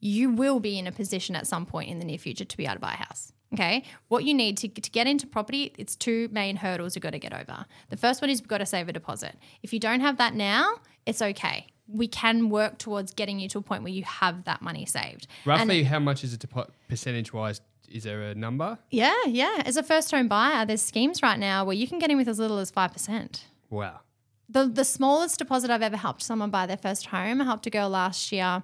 you 0.00 0.30
will 0.30 0.58
be 0.60 0.78
in 0.78 0.86
a 0.86 0.92
position 0.92 1.36
at 1.36 1.46
some 1.46 1.66
point 1.66 1.88
in 1.90 1.98
the 1.98 2.04
near 2.04 2.18
future 2.18 2.44
to 2.44 2.56
be 2.56 2.64
able 2.64 2.74
to 2.74 2.80
buy 2.80 2.94
a 2.94 2.96
house. 2.96 3.32
Okay. 3.52 3.84
What 4.08 4.24
you 4.24 4.34
need 4.34 4.56
to, 4.58 4.68
to 4.68 4.90
get 4.90 5.06
into 5.06 5.26
property, 5.26 5.72
it's 5.76 5.96
two 5.96 6.28
main 6.30 6.56
hurdles 6.56 6.94
you've 6.94 7.02
got 7.02 7.12
to 7.12 7.18
get 7.18 7.32
over. 7.32 7.66
The 7.88 7.96
first 7.96 8.22
one 8.22 8.30
is 8.30 8.40
you've 8.40 8.48
got 8.48 8.58
to 8.58 8.66
save 8.66 8.88
a 8.88 8.92
deposit. 8.92 9.36
If 9.62 9.72
you 9.72 9.80
don't 9.80 10.00
have 10.00 10.18
that 10.18 10.34
now, 10.34 10.76
it's 11.06 11.20
okay. 11.20 11.66
We 11.88 12.06
can 12.06 12.48
work 12.50 12.78
towards 12.78 13.12
getting 13.12 13.40
you 13.40 13.48
to 13.48 13.58
a 13.58 13.62
point 13.62 13.82
where 13.82 13.92
you 13.92 14.04
have 14.04 14.44
that 14.44 14.62
money 14.62 14.86
saved. 14.86 15.26
Roughly, 15.44 15.82
how 15.82 15.98
much 15.98 16.22
is 16.22 16.32
it 16.32 16.40
depo- 16.40 16.70
percentage 16.88 17.32
wise? 17.32 17.60
Is 17.88 18.04
there 18.04 18.22
a 18.22 18.36
number? 18.36 18.78
Yeah, 18.90 19.16
yeah. 19.26 19.62
As 19.66 19.76
a 19.76 19.82
first 19.82 20.12
home 20.12 20.28
buyer, 20.28 20.64
there's 20.64 20.82
schemes 20.82 21.20
right 21.22 21.38
now 21.38 21.64
where 21.64 21.74
you 21.74 21.88
can 21.88 21.98
get 21.98 22.08
in 22.08 22.16
with 22.16 22.28
as 22.28 22.38
little 22.38 22.58
as 22.58 22.70
5%. 22.70 23.42
Wow. 23.68 24.00
The, 24.48 24.66
the 24.66 24.84
smallest 24.84 25.40
deposit 25.40 25.70
I've 25.70 25.82
ever 25.82 25.96
helped 25.96 26.22
someone 26.22 26.50
buy 26.50 26.66
their 26.66 26.76
first 26.76 27.06
home, 27.06 27.40
I 27.40 27.44
helped 27.44 27.66
a 27.66 27.70
girl 27.70 27.88
last 27.88 28.30
year. 28.30 28.62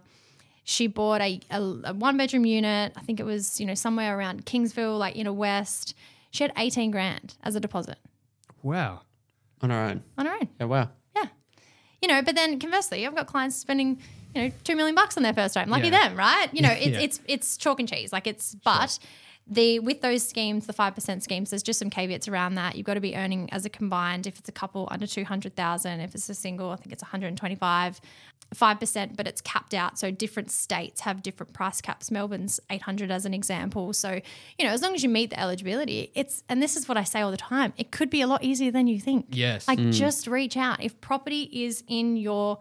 She 0.69 0.89
bought 0.89 1.21
a, 1.21 1.39
a, 1.49 1.61
a 1.85 1.95
one 1.95 2.17
bedroom 2.17 2.45
unit. 2.45 2.93
I 2.97 3.01
think 3.03 3.21
it 3.21 3.23
was, 3.25 3.61
you 3.61 3.67
know, 3.67 3.75
somewhere 3.77 4.19
around 4.19 4.47
Kingsville, 4.47 4.99
like 4.99 5.15
inner 5.17 5.33
west. 5.33 5.95
She 6.33 6.43
had 6.43 6.53
18 6.59 6.91
grand 6.91 7.37
as 7.45 7.55
a 7.55 7.61
deposit 7.61 7.99
Wow. 8.65 9.03
On 9.63 9.71
her 9.71 9.77
own. 9.85 10.03
on 10.19 10.27
her 10.27 10.33
own. 10.33 10.49
Yeah, 10.59 10.67
wow. 10.67 10.91
Yeah. 11.15 11.27
You 12.03 12.09
know, 12.09 12.21
but 12.21 12.35
then 12.35 12.59
conversely, 12.59 13.07
I've 13.07 13.15
got 13.15 13.29
clients 13.29 13.55
spending, 13.57 14.01
you 14.35 14.43
know, 14.43 14.53
two 14.65 14.75
million 14.75 14.97
bucks 14.97 15.17
on 15.17 15.23
their 15.23 15.33
first 15.33 15.55
home. 15.57 15.71
Lucky 15.71 15.89
Yeah. 15.89 16.09
them, 16.09 16.17
right? 16.17 16.49
You 16.53 16.63
know, 16.63 16.73
it's 16.77 16.87
Yeah. 16.89 17.01
it's 17.01 17.21
it's 17.27 17.57
chalk 17.57 17.79
and 17.79 17.89
cheese. 17.89 18.13
Like 18.13 18.27
it's 18.27 18.57
but 18.57 18.99
the 19.49 19.79
with 19.79 20.01
those 20.01 20.27
schemes, 20.27 20.67
the 20.67 20.73
five 20.73 20.95
percent 20.95 21.23
schemes, 21.23 21.51
there's 21.51 21.63
just 21.63 21.79
some 21.79 21.91
caveats 21.91 22.27
around 22.27 22.57
that. 22.57 22.75
You've 22.75 22.87
got 22.87 22.95
to 22.95 23.01
be 23.01 23.15
earning 23.15 23.49
as 23.53 23.65
a 23.65 23.69
combined, 23.69 24.27
if 24.27 24.39
it's 24.39 24.49
a 24.49 24.53
couple 24.53 24.89
under 24.91 25.07
two 25.07 25.25
hundred 25.25 25.55
thousand, 25.55 26.01
if 26.01 26.15
it's 26.15 26.29
a 26.29 26.35
single, 26.35 26.71
I 26.71 26.77
think 26.77 26.93
it's 26.93 27.03
125. 27.03 28.01
Five 28.55 28.79
percent, 28.79 29.17
but 29.17 29.27
it's 29.27 29.41
capped 29.41 29.75
out. 29.75 29.99
So 29.99 30.13
different 30.13 30.53
states 30.53 31.01
have 31.01 31.21
different 31.21 31.53
price 31.53 31.81
caps. 31.81 32.13
Melbourne's 32.13 32.61
eight 32.71 32.83
hundred 32.83 33.11
as 33.11 33.27
an 33.27 33.35
example. 33.35 33.93
So 33.93 34.21
you 34.59 34.65
know, 34.65 34.73
as 34.73 34.83
long 34.83 34.95
as 34.95 35.03
you 35.03 35.09
meet 35.09 35.31
the 35.31 35.41
eligibility, 35.41 36.13
it's 36.15 36.45
and 36.49 36.63
this 36.63 36.77
is 36.77 36.89
what 36.89 36.97
I 36.97 37.03
say 37.03 37.23
all 37.23 37.33
the 37.33 37.37
time. 37.37 37.73
It 37.77 37.91
could 37.91 38.09
be 38.09 38.21
a 38.21 38.27
lot 38.29 38.45
easier 38.45 38.71
than 38.71 38.87
you 38.87 39.01
think. 39.01 39.27
Yes. 39.31 39.67
Like 39.67 39.81
mm. 39.81 39.93
just 39.93 40.29
reach 40.29 40.57
out. 40.57 40.81
If 40.81 41.01
property 41.01 41.51
is 41.53 41.83
in 41.89 42.17
your 42.17 42.59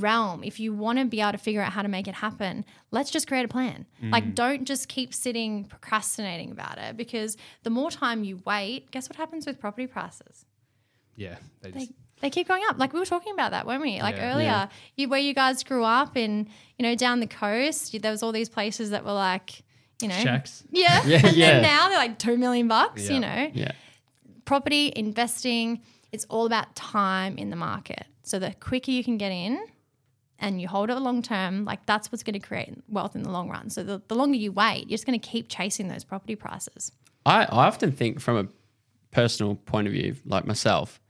realm, 0.00 0.42
if 0.44 0.58
you 0.60 0.72
want 0.72 0.98
to 0.98 1.04
be 1.04 1.20
able 1.20 1.32
to 1.32 1.38
figure 1.38 1.60
out 1.62 1.72
how 1.72 1.82
to 1.82 1.88
make 1.88 2.06
it 2.08 2.14
happen, 2.14 2.64
let's 2.90 3.10
just 3.10 3.26
create 3.26 3.44
a 3.44 3.48
plan. 3.48 3.86
Like 4.02 4.24
mm. 4.24 4.34
don't 4.34 4.64
just 4.64 4.88
keep 4.88 5.14
sitting 5.14 5.64
procrastinating 5.64 6.50
about 6.50 6.78
it 6.78 6.96
because 6.96 7.36
the 7.62 7.70
more 7.70 7.90
time 7.90 8.24
you 8.24 8.40
wait, 8.44 8.90
guess 8.90 9.08
what 9.08 9.16
happens 9.16 9.46
with 9.46 9.58
property 9.60 9.86
prices? 9.86 10.46
yeah. 11.16 11.36
They 11.62 11.70
They, 11.70 11.80
just, 11.80 11.92
they 12.20 12.30
keep 12.30 12.48
going 12.48 12.62
up. 12.68 12.78
Like 12.78 12.92
we 12.92 12.98
were 12.98 13.06
talking 13.06 13.32
about 13.32 13.52
that, 13.52 13.66
weren't 13.66 13.82
we? 13.82 14.00
Like 14.00 14.16
Yeah. 14.16 14.32
earlier, 14.32 14.44
Yeah. 14.46 14.68
you 14.96 15.08
where 15.08 15.20
you 15.20 15.32
guys 15.34 15.62
grew 15.62 15.84
up 15.84 16.16
in, 16.16 16.48
you 16.78 16.82
know, 16.82 16.94
down 16.94 17.20
the 17.20 17.26
coast, 17.26 17.94
you- 17.94 18.00
there 18.00 18.10
was 18.10 18.22
all 18.22 18.32
these 18.32 18.48
places 18.48 18.90
that 18.90 19.04
were 19.04 19.12
like, 19.12 19.62
you 20.02 20.08
know, 20.08 20.14
Shacks. 20.18 20.64
yeah, 20.70 21.02
Yeah, 21.06 21.20
and 21.26 21.36
yeah. 21.36 21.50
then 21.52 21.62
now 21.62 21.88
they're 21.88 21.98
like 21.98 22.18
two 22.18 22.36
million 22.36 22.66
bucks. 22.68 23.06
Yeah. 23.08 23.14
You 23.14 23.20
know, 23.20 23.50
Yeah. 23.54 23.72
property 24.44 24.92
investing 24.94 25.80
it's 26.12 26.24
all 26.26 26.46
about 26.46 26.74
time 26.76 27.36
in 27.38 27.50
the 27.50 27.56
market 27.56 28.06
so 28.22 28.38
the 28.38 28.54
quicker 28.60 28.90
you 28.92 29.02
can 29.02 29.18
get 29.18 29.32
in 29.32 29.58
and 30.44 30.60
you 30.60 30.68
hold 30.68 30.90
it 30.90 30.96
long 30.96 31.22
term 31.22 31.64
like 31.64 31.84
that's 31.86 32.12
what's 32.12 32.22
going 32.22 32.38
to 32.38 32.46
create 32.46 32.72
wealth 32.88 33.16
in 33.16 33.22
the 33.22 33.30
long 33.30 33.48
run 33.48 33.68
so 33.70 33.82
the, 33.82 34.00
the 34.08 34.14
longer 34.14 34.36
you 34.36 34.52
wait 34.52 34.80
you're 34.80 34.96
just 34.96 35.06
going 35.06 35.18
to 35.18 35.28
keep 35.28 35.48
chasing 35.48 35.88
those 35.88 36.04
property 36.04 36.36
prices 36.36 36.92
I, 37.26 37.44
I 37.44 37.66
often 37.66 37.92
think 37.92 38.20
from 38.20 38.36
a 38.36 38.48
personal 39.10 39.54
point 39.54 39.86
of 39.86 39.92
view, 39.92 40.16
like 40.26 40.46
myself, 40.46 41.00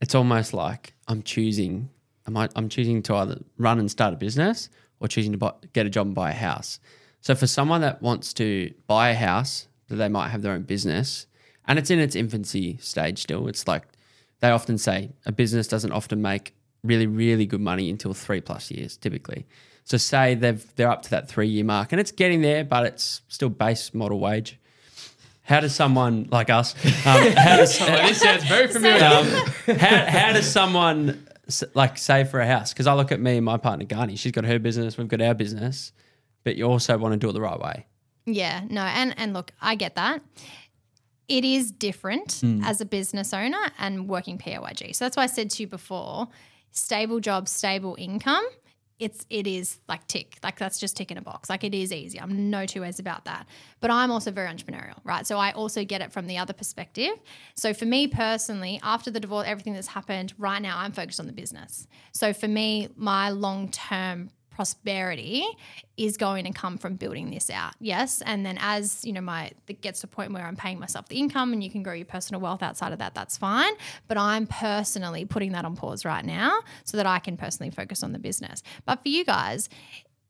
it's 0.00 0.14
almost 0.14 0.54
like 0.54 0.94
I'm 1.08 1.22
choosing. 1.22 1.90
I, 2.26 2.48
I'm 2.54 2.68
choosing 2.68 3.02
to 3.04 3.14
either 3.16 3.40
run 3.56 3.78
and 3.78 3.90
start 3.90 4.14
a 4.14 4.16
business 4.16 4.68
or 5.00 5.08
choosing 5.08 5.32
to 5.32 5.38
buy, 5.38 5.52
get 5.72 5.86
a 5.86 5.90
job 5.90 6.06
and 6.06 6.14
buy 6.14 6.30
a 6.30 6.34
house. 6.34 6.78
So 7.20 7.34
for 7.34 7.46
someone 7.46 7.80
that 7.80 8.02
wants 8.02 8.32
to 8.34 8.72
buy 8.86 9.10
a 9.10 9.14
house, 9.14 9.68
that 9.88 9.96
they 9.96 10.08
might 10.08 10.28
have 10.28 10.42
their 10.42 10.52
own 10.52 10.62
business, 10.62 11.26
and 11.66 11.78
it's 11.78 11.90
in 11.90 11.98
its 11.98 12.14
infancy 12.14 12.78
stage 12.80 13.22
still. 13.22 13.48
It's 13.48 13.66
like 13.66 13.84
they 14.40 14.50
often 14.50 14.78
say 14.78 15.12
a 15.24 15.32
business 15.32 15.66
doesn't 15.66 15.92
often 15.92 16.22
make 16.22 16.54
really 16.86 17.06
really 17.06 17.46
good 17.46 17.60
money 17.60 17.90
until 17.90 18.14
three 18.14 18.40
plus 18.40 18.70
years 18.70 18.96
typically. 18.96 19.46
So 19.84 19.96
say 19.96 20.34
they've 20.34 20.64
they're 20.76 20.90
up 20.90 21.02
to 21.02 21.10
that 21.10 21.28
three 21.28 21.48
year 21.48 21.64
mark 21.64 21.92
and 21.92 22.00
it's 22.00 22.12
getting 22.12 22.42
there, 22.42 22.64
but 22.64 22.86
it's 22.86 23.22
still 23.28 23.48
base 23.48 23.94
model 23.94 24.18
wage. 24.20 24.58
How 25.42 25.60
does 25.60 25.74
someone 25.74 26.26
like 26.32 26.50
us? 26.50 26.74
Um, 26.84 27.32
how 27.36 27.56
does 27.56 27.80
Oh, 27.80 27.86
this 27.86 28.20
sounds 28.20 28.44
very 28.44 28.66
familiar. 28.72 29.04
um, 29.04 29.26
how, 29.78 30.06
how 30.06 30.32
does 30.32 30.50
someone 30.50 31.24
like 31.74 31.98
save 31.98 32.30
for 32.30 32.40
a 32.40 32.46
house? 32.46 32.72
Because 32.72 32.88
I 32.88 32.94
look 32.94 33.12
at 33.12 33.20
me 33.20 33.36
and 33.36 33.44
my 33.44 33.56
partner 33.56 33.84
Garni. 33.86 34.18
She's 34.18 34.32
got 34.32 34.44
her 34.44 34.58
business. 34.58 34.98
We've 34.98 35.06
got 35.06 35.20
our 35.22 35.34
business, 35.34 35.92
but 36.42 36.56
you 36.56 36.64
also 36.64 36.98
want 36.98 37.12
to 37.12 37.18
do 37.18 37.28
it 37.28 37.32
the 37.34 37.40
right 37.40 37.60
way. 37.60 37.86
yeah 38.24 38.62
no 38.68 38.80
and 38.80 39.14
and 39.18 39.32
look 39.32 39.52
i 39.62 39.76
get 39.76 39.94
that 39.94 40.20
it 41.28 41.44
is 41.44 41.70
different 41.70 42.42
as 42.64 42.80
a 42.80 42.84
business 42.84 43.32
owner 43.34 43.58
and 43.80 44.08
working 44.08 44.38
PAYG. 44.38 44.94
So 44.94 45.04
that's 45.04 45.16
why 45.16 45.24
I 45.24 45.26
said 45.26 45.50
to 45.50 45.62
you 45.64 45.66
before, 45.66 46.28
stable 46.76 47.20
job, 47.20 47.48
stable 47.48 47.96
income. 47.98 48.44
It's 48.98 49.26
it 49.28 49.46
is 49.46 49.78
like 49.88 50.06
tick, 50.06 50.38
like 50.42 50.58
that's 50.58 50.78
just 50.78 50.96
ticking 50.96 51.18
a 51.18 51.20
box. 51.20 51.50
Like 51.50 51.64
it 51.64 51.74
is 51.74 51.92
easy. 51.92 52.18
I'm 52.18 52.48
no 52.48 52.64
two 52.64 52.80
ways 52.80 52.98
about 52.98 53.26
that. 53.26 53.46
But 53.80 53.90
I'm 53.90 54.10
also 54.10 54.30
very 54.30 54.48
entrepreneurial, 54.48 54.98
right? 55.04 55.26
So 55.26 55.36
I 55.36 55.52
also 55.52 55.84
get 55.84 56.00
it 56.00 56.12
from 56.12 56.26
the 56.26 56.38
other 56.38 56.54
perspective. 56.54 57.12
So 57.56 57.74
for 57.74 57.84
me 57.84 58.06
personally, 58.08 58.80
after 58.82 59.10
the 59.10 59.20
divorce, 59.20 59.46
everything 59.46 59.74
that's 59.74 59.88
happened, 59.88 60.32
right 60.38 60.62
now 60.62 60.78
I'm 60.78 60.92
focused 60.92 61.20
on 61.20 61.26
the 61.26 61.34
business. 61.34 61.86
So 62.12 62.32
for 62.32 62.48
me, 62.48 62.88
my 62.96 63.28
long 63.28 63.68
term 63.70 64.30
prosperity 64.56 65.44
is 65.98 66.16
going 66.16 66.46
to 66.46 66.50
come 66.50 66.78
from 66.78 66.96
building 66.96 67.30
this 67.30 67.50
out. 67.50 67.74
Yes. 67.78 68.22
And 68.22 68.44
then 68.44 68.56
as, 68.58 69.04
you 69.04 69.12
know, 69.12 69.20
my 69.20 69.52
it 69.68 69.82
gets 69.82 70.00
to 70.00 70.06
a 70.06 70.08
point 70.08 70.32
where 70.32 70.46
I'm 70.46 70.56
paying 70.56 70.80
myself 70.80 71.08
the 71.08 71.18
income 71.18 71.52
and 71.52 71.62
you 71.62 71.70
can 71.70 71.82
grow 71.82 71.92
your 71.92 72.06
personal 72.06 72.40
wealth 72.40 72.62
outside 72.62 72.92
of 72.92 72.98
that, 73.00 73.14
that's 73.14 73.36
fine. 73.36 73.72
But 74.08 74.16
I'm 74.16 74.46
personally 74.46 75.26
putting 75.26 75.52
that 75.52 75.66
on 75.66 75.76
pause 75.76 76.06
right 76.06 76.24
now 76.24 76.60
so 76.84 76.96
that 76.96 77.04
I 77.04 77.18
can 77.18 77.36
personally 77.36 77.70
focus 77.70 78.02
on 78.02 78.12
the 78.12 78.18
business. 78.18 78.62
But 78.86 79.02
for 79.02 79.08
you 79.08 79.26
guys, 79.26 79.68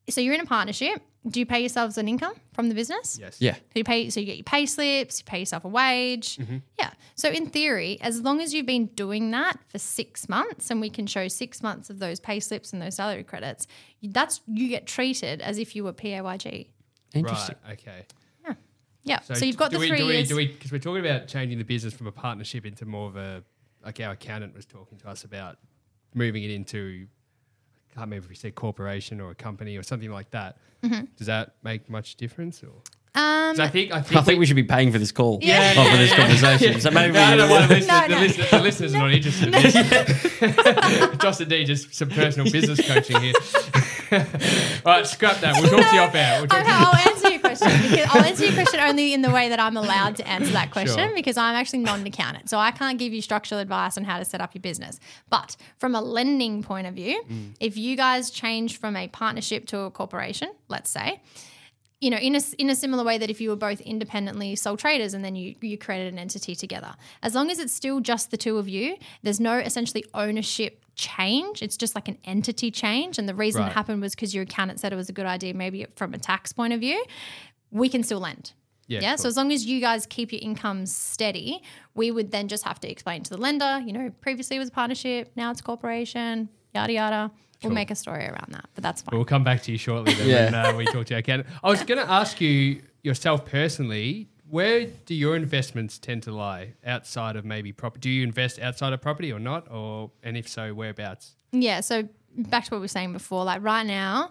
so 0.09 0.21
you're 0.21 0.35
in 0.35 0.41
a 0.41 0.47
partnership. 0.47 1.03
Do 1.29 1.41
you 1.41 1.47
pay 1.47 1.59
yourselves 1.61 1.99
an 1.99 2.07
income 2.07 2.35
from 2.53 2.69
the 2.69 2.75
business? 2.75 3.19
yes. 3.21 3.41
Yeah. 3.41 3.55
So 3.55 3.61
you 3.75 3.85
pay, 3.85 4.11
so 4.11 4.21
you 4.21 4.27
get 4.27 4.37
your 4.37 4.45
pay 4.45 4.65
slips, 4.65 5.19
you 5.19 5.25
pay 5.25 5.41
yourself 5.41 5.65
a 5.65 5.69
wage. 5.69 6.37
Mm-hmm. 6.37 6.59
Yeah. 6.79 6.93
So 7.17 7.29
in 7.31 7.47
theory, 7.47 7.99
as 8.01 8.21
long 8.21 8.41
as 8.41 8.55
you've 8.55 8.67
been 8.67 8.87
doing 8.87 9.33
that 9.33 9.59
for 9.69 9.79
six 9.79 10.29
months, 10.29 10.71
and 10.71 10.81
we 10.81 10.89
can 10.89 11.07
show 11.09 11.27
six 11.27 11.63
months 11.63 11.91
of 11.91 11.99
those 11.99 12.21
pay 12.21 12.39
slips 12.39 12.73
and 12.73 12.81
those 12.81 12.95
salary 12.95 13.25
credits, 13.25 13.67
that's 14.03 14.41
you 14.47 14.69
get 14.69 14.87
treated 14.87 15.41
as 15.41 15.59
if 15.59 15.75
you 15.75 15.83
were 15.83 15.93
PAYG. 15.93 16.69
Interesting. 17.13 17.57
Right. 17.65 17.73
Okay. 17.73 18.07
Yeah. 18.45 18.55
Yeah. 19.03 19.21
So, 19.21 19.45
you've 19.45 19.57
got 19.57 19.71
do 19.71 19.79
the 19.79 19.81
we, 19.81 19.89
three 19.89 19.99
do 19.99 20.07
we, 20.07 20.13
years. 20.15 20.29
do 20.29 20.37
we, 20.37 20.47
because 20.47 20.71
we're 20.71 20.79
talking 20.79 21.05
about 21.05 21.27
changing 21.27 21.59
the 21.59 21.65
business 21.65 21.93
from 21.93 22.07
a 22.07 22.13
partnership 22.13 22.65
into 22.65 22.85
more 22.85 23.09
of 23.09 23.17
a, 23.17 23.43
like 23.85 23.99
our 24.01 24.13
accountant 24.13 24.55
was 24.55 24.65
talking 24.67 24.99
to 24.99 25.09
us 25.09 25.25
about 25.25 25.59
moving 26.15 26.45
it 26.45 26.51
into, 26.51 27.07
I 27.97 28.01
can't 28.01 28.07
remember 28.11 28.25
if 28.25 28.29
we 28.29 28.35
said 28.35 28.55
corporation 28.55 29.23
or 29.23 29.31
a 29.31 29.35
company 29.35 29.77
or 29.79 29.83
something 29.83 30.11
like 30.11 30.31
that. 30.33 30.59
Mm-hmm. 30.85 31.07
Does 31.17 31.29
that 31.29 31.55
make 31.63 31.89
much 31.89 32.17
difference? 32.17 32.63
Or? 32.63 32.69
um, 33.15 33.57
'Cause 33.57 33.61
I 33.61 33.69
think, 33.69 33.91
I 33.91 34.03
think, 34.03 34.21
I 34.21 34.23
think 34.23 34.39
we 34.39 34.45
should 34.45 34.57
be 34.57 34.65
paying 34.65 34.93
for 34.93 34.99
this 34.99 35.13
call. 35.13 35.39
Yeah. 35.41 35.71
Or 35.81 35.91
for 35.91 35.97
this 35.97 36.13
conversation. 36.15 36.79
So 36.83 36.91
maybe 36.91 37.15
No, 37.15 37.21
I 37.23 37.31
we 37.33 37.37
don't 37.39 37.51
want 37.51 37.69
the 37.69 37.75
listeners, 37.77 37.89
No, 37.89 38.03
the, 38.03 38.15
no. 38.15 38.21
listeners, 38.21 38.51
the 38.51 38.61
listeners 38.61 38.95
are 38.95 38.99
not 38.99 39.13
interested 39.13 39.47
in 39.47 39.63
this. 39.63 41.19
Dos 41.19 41.41
and 41.41 41.49
D, 41.49 41.65
just 41.65 41.95
some 41.95 42.11
personal 42.11 42.53
business 42.53 42.87
coaching 42.87 43.19
here. 43.23 43.33
All 44.13 44.93
right, 44.93 45.07
scrap 45.07 45.39
that. 45.41 45.61
We'll 45.61 45.71
talk 45.71 45.89
to 45.91 45.95
you 45.95 46.01
off 46.01 46.15
air. 46.15 46.37
We'll 46.41 46.45
Okay. 46.45 46.63
I'll 46.67 47.09
answer 47.09 47.29
your 47.31 47.41
question 47.41 47.69
because 47.83 48.07
I'll 48.11 48.25
answer 48.25 48.45
your 48.45 48.55
question 48.55 48.81
only 48.81 49.13
in 49.13 49.23
the 49.23 49.31
way 49.31 49.49
that 49.49 49.59
I'm 49.59 49.77
allowed 49.77 50.17
to 50.17 50.29
answer 50.29 50.53
that 50.53 50.71
question 50.71 51.09
Sure. 51.09 51.15
because 51.15 51.37
I'm 51.37 51.55
actually 51.55 51.81
not 51.81 51.99
an 51.99 52.07
accountant. 52.07 52.49
So 52.49 52.59
I 52.59 52.71
can't 52.71 52.99
give 52.99 53.13
you 53.13 53.23
structural 53.23 53.61
advice 53.61 53.97
on 53.97 54.05
how 54.05 54.19
to 54.19 54.25
set 54.25 54.41
up 54.41 54.55
your 54.55 54.63
business. 54.63 55.01
But 55.31 55.57
from 55.79 55.95
a 55.95 56.01
lending 56.01 56.63
point 56.63 56.87
of 56.87 56.95
view, 56.95 57.23
mm. 57.29 57.55
if 57.61 57.77
you 57.77 57.97
guys 57.97 58.31
change 58.31 58.79
from 58.79 58.97
a 58.97 59.09
partnership 59.09 59.67
to 59.67 59.81
a 59.81 59.91
corporation, 59.91 60.51
let's 60.69 60.91
say, 60.91 61.21
you 62.01 62.11
know, 62.11 62.19
in 62.19 62.37
a, 62.37 62.41
in 62.59 62.69
a 62.69 62.75
similar 62.75 63.03
way 63.05 63.17
that 63.19 63.31
if 63.31 63.41
you 63.41 63.49
were 63.49 63.57
both 63.57 63.81
independently 63.81 64.55
sole 64.55 64.77
traders 64.77 65.15
and 65.15 65.25
then 65.25 65.35
you, 65.35 65.55
you 65.63 65.79
created 65.79 66.13
an 66.13 66.19
entity 66.19 66.55
together, 66.55 66.95
as 67.23 67.35
long 67.35 67.51
as 67.51 67.59
it's 67.59 67.73
still 67.73 68.01
just 68.01 68.31
the 68.31 68.37
two 68.37 68.59
of 68.59 68.69
you, 68.69 68.97
there's 69.23 69.41
no 69.41 69.57
essentially 69.59 70.05
ownership 70.13 70.85
change. 70.95 71.63
It's 71.63 71.77
just 71.77 71.95
like 71.95 72.09
an 72.09 72.19
entity 72.25 72.71
change. 72.71 73.19
And 73.19 73.29
the 73.29 73.35
reason 73.35 73.63
Right. 73.63 73.71
it 73.71 73.75
happened 73.75 74.03
was 74.03 74.15
because 74.15 74.35
your 74.35 74.43
accountant 74.45 74.79
said 74.81 74.93
it 74.93 74.97
was 74.97 75.09
a 75.09 75.13
good 75.13 75.27
idea, 75.27 75.55
maybe 75.55 75.87
from 75.97 76.13
a 76.13 76.19
tax 76.19 76.53
point 76.53 76.73
of 76.75 76.81
view. 76.81 77.03
We 77.71 77.89
can 77.89 78.03
still 78.03 78.21
lend. 78.21 78.53
Yeah, 78.89 79.01
Yeah. 79.01 79.11
cool. 79.13 79.19
So 79.19 79.29
as 79.29 79.37
long 79.37 79.51
as 79.53 79.65
you 79.67 79.81
guys 79.81 80.07
keep 80.07 80.33
your 80.33 80.41
income 80.43 80.87
steady, 80.87 81.63
we 81.95 82.11
would 82.11 82.31
then 82.31 82.47
just 82.49 82.65
have 82.65 82.79
to 82.81 82.91
explain 82.91 83.23
to 83.25 83.31
the 83.31 83.37
lender, 83.39 83.83
you 83.85 83.93
know, 83.93 84.11
previously 84.21 84.57
it 84.57 84.61
was 84.61 84.69
a 84.69 84.73
partnership, 84.73 85.33
now 85.35 85.51
it's 85.51 85.61
a 85.61 85.65
corporation. 85.65 86.51
yada 86.75 86.93
yada. 86.93 87.31
We'll 87.63 87.73
make 87.73 87.91
a 87.91 87.95
story 87.95 88.25
around 88.27 88.49
that, 88.53 88.67
but 88.75 88.83
that's 88.83 89.03
fine. 89.03 89.17
We'll 89.17 89.25
come 89.25 89.43
back 89.45 89.63
to 89.63 89.73
you 89.73 89.79
shortly 89.79 90.15
then 90.15 90.29
Yeah. 90.29 90.45
when 90.45 90.75
uh, 90.75 90.77
we 90.79 90.85
talk 90.87 91.07
to 91.07 91.15
our 91.15 91.21
accountant. 91.21 91.49
I 91.65 91.69
was 91.69 91.83
going 91.83 91.99
to 92.05 92.11
ask 92.11 92.41
you 92.41 92.83
yourself 93.03 93.45
personally, 93.47 94.29
where 94.49 94.87
do 95.07 95.15
your 95.15 95.35
investments 95.37 95.99
tend 95.99 96.23
to 96.25 96.33
lie 96.33 96.75
outside 96.85 97.35
of 97.37 97.45
maybe 97.45 97.73
property? 97.73 98.01
Do 98.01 98.11
you 98.11 98.23
invest 98.23 98.61
outside 98.61 98.93
of 98.93 99.01
property 99.01 99.33
or 99.33 99.39
not? 99.41 99.71
Or 99.71 100.11
and 100.23 100.37
if 100.37 100.49
so, 100.49 100.73
whereabouts? 100.75 101.35
Yeah. 101.53 101.81
So 101.81 102.09
back 102.37 102.65
to 102.67 102.71
what 102.71 102.79
we 102.79 102.83
were 102.83 102.89
saying 102.89 103.13
before, 103.13 103.45
like 103.45 103.63
right 103.63 103.87
now, 103.87 104.31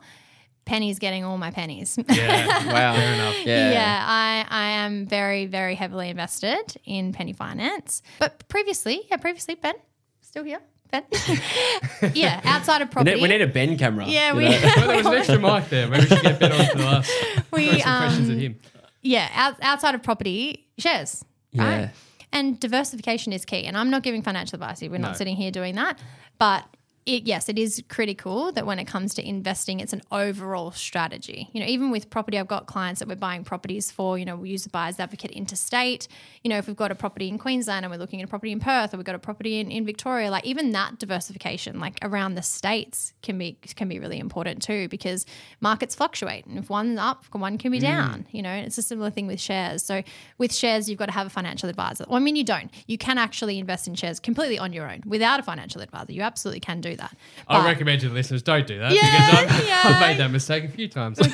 Penny's 0.65 0.97
getting 0.99 1.23
all 1.23 1.38
my 1.38 1.51
pennies. 1.51 1.97
Yeah, 2.09 2.47
Wow. 2.73 2.95
fair 2.95 3.13
enough. 3.13 3.45
Yeah. 3.45 3.71
Yeah, 3.71 4.03
I, 4.07 4.45
I 4.49 4.65
am 4.86 5.05
very, 5.05 5.45
very 5.47 5.76
heavily 5.76 6.09
invested 6.09 6.76
in 6.86 7.11
Penny 7.13 7.34
Finance. 7.34 8.01
But 8.19 8.47
previously, 8.47 9.01
yeah, 9.09 9.17
previously, 9.17 9.55
Ben, 9.55 9.76
still 10.21 10.43
here, 10.43 10.61
Ben. 10.91 11.03
yeah, 12.13 12.41
outside 12.43 12.81
of 12.81 12.89
We 12.89 12.93
property. 12.93 13.15
need, 13.15 13.21
we 13.21 13.27
need 13.27 13.41
a 13.41 13.47
Ben 13.47 13.77
camera. 13.77 14.05
yeah, 14.07 14.33
we, 14.33 14.45
know? 14.45 14.59
Well, 14.77 14.88
there 14.88 14.97
was 14.97 15.05
an 15.07 15.13
extra 15.13 15.39
mic 15.39 15.69
there. 15.69 15.88
Maybe 15.88 16.03
we 16.03 16.07
should 16.07 16.21
get 16.23 16.39
Ben 16.39 16.51
on 16.51 16.65
for 16.67 16.77
the 16.77 16.83
last. 16.86 17.11
we 17.51 17.67
throw 17.69 17.77
some 17.79 17.97
questions 17.99 18.29
at 18.29 18.33
um, 18.36 18.39
him. 18.39 18.59
yeah, 19.01 19.29
out, 19.33 19.55
outside 19.61 19.95
of 19.95 20.03
property, 20.03 20.67
shares. 20.77 21.23
Yeah. 21.51 21.63
Right? 21.81 21.89
And 22.31 22.59
diversification 22.59 23.31
is 23.33 23.45
key. 23.45 23.63
And 23.65 23.77
I'm 23.77 23.89
not 23.89 24.03
giving 24.03 24.21
financial 24.21 24.55
advice 24.57 24.79
here. 24.81 24.89
We're 24.91 24.97
No. 24.97 25.07
not 25.09 25.17
sitting 25.17 25.36
here 25.38 25.51
doing 25.51 25.75
that. 25.75 25.99
But 26.38 26.65
it, 27.06 27.28
yes, 27.28 27.49
it 27.49 27.60
is 27.60 27.84
critical 27.88 28.51
that 28.53 28.66
when 28.66 28.80
it 28.80 28.86
comes 28.86 29.14
to 29.14 29.28
investing, 29.28 29.80
it's 29.80 29.93
an 29.93 30.01
overall 30.12 30.72
strategy. 30.72 31.49
You 31.53 31.60
know, 31.60 31.68
even 31.68 31.91
with 31.91 32.10
property, 32.10 32.39
I've 32.39 32.47
got 32.47 32.66
clients 32.66 32.97
that 32.97 33.08
we're 33.08 33.16
buying 33.16 33.43
properties 33.43 33.91
for. 33.91 34.18
You 34.18 34.26
know, 34.26 34.36
we 34.36 34.49
use 34.49 34.64
the 34.64 34.72
buyer's 34.72 34.99
advocate 34.99 35.30
interstate. 35.30 36.08
You 36.43 36.49
know, 36.49 36.58
if 36.58 36.66
we've 36.66 36.76
got 36.76 36.91
a 36.91 36.95
property 36.95 37.28
in 37.28 37.38
Queensland 37.38 37.86
and 37.86 37.91
we're 37.91 37.99
looking 37.99 38.22
at 38.22 38.26
a 38.26 38.28
property 38.28 38.51
in 38.51 38.60
Perth, 38.60 38.91
or 38.91 38.97
we've 38.97 39.06
got 39.06 39.14
a 39.14 39.20
property 39.20 39.60
in, 39.60 39.70
in 39.70 39.86
Victoria, 39.86 40.32
like 40.32 40.45
even 40.45 40.72
that 40.72 40.97
diversification, 40.97 41.80
like 41.80 41.99
around 42.01 42.34
the 42.34 42.41
states, 42.41 43.14
can 43.22 43.38
be 43.38 43.60
can 43.76 43.88
be 43.88 43.99
really 43.99 44.18
important 44.18 44.64
too 44.64 44.88
because 44.89 45.28
markets 45.62 45.93
fluctuate, 45.93 46.47
and 46.47 46.58
if 46.58 46.72
one's 46.72 46.97
up, 46.97 47.24
one 47.34 47.60
can 47.60 47.72
be 47.72 47.78
mm. 47.78 47.84
down. 47.84 48.26
You 48.32 48.41
know, 48.41 48.53
it's 48.53 48.80
a 48.80 48.82
similar 48.82 49.12
thing 49.12 49.28
with 49.28 49.39
shares. 49.39 49.84
So 49.84 50.01
with 50.39 50.51
shares, 50.51 50.89
you've 50.89 50.97
got 50.97 51.06
to 51.08 51.12
have 51.12 51.28
a 51.28 51.30
financial 51.30 51.70
advisor. 51.70 52.06
Well, 52.08 52.18
I 52.18 52.20
mean, 52.20 52.36
you 52.36 52.43
don't. 52.43 52.72
You 52.88 52.97
can 52.97 53.20
actually 53.20 53.60
invest 53.60 53.88
in 53.88 53.93
shares 53.93 54.20
completely 54.20 54.58
on 54.58 54.74
your 54.74 54.89
own 54.89 55.03
without 55.06 55.39
a 55.39 55.43
financial 55.43 55.82
advisor. 55.82 56.12
You 56.12 56.24
absolutely 56.24 56.62
can 56.62 56.82
do 56.82 56.94
that. 56.97 57.15
I 57.47 57.59
But- 57.59 57.65
recommend 57.65 58.01
to 58.01 58.09
the 58.09 58.13
listeners 58.15 58.41
don't 58.41 58.65
do 58.67 58.79
that 58.79 58.91
Yeah, 58.91 59.01
because 59.01 59.33
I've, 59.61 59.67
yeah. 59.67 59.81
I've 59.83 59.99
made 60.01 60.17
that 60.17 60.31
mistake 60.31 60.63
a 60.63 60.67
few 60.69 60.87
times. 60.87 61.19
Oh, 61.21 61.31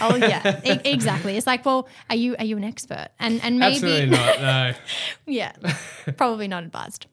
oh 0.12 0.16
yeah, 0.16 0.60
e- 0.64 0.80
exactly. 0.90 1.36
It's 1.36 1.46
like, 1.46 1.64
well, 1.64 1.88
are 2.10 2.16
you 2.16 2.36
are 2.38 2.44
you 2.44 2.56
an 2.56 2.64
expert? 2.64 3.08
And 3.18 3.40
and 3.42 3.58
maybe 3.58 3.74
Absolutely 3.74 4.10
not. 4.10 4.40
No. 4.40 4.72
yeah, 5.26 5.52
probably 6.16 6.48
not 6.48 6.64
advised. 6.64 7.06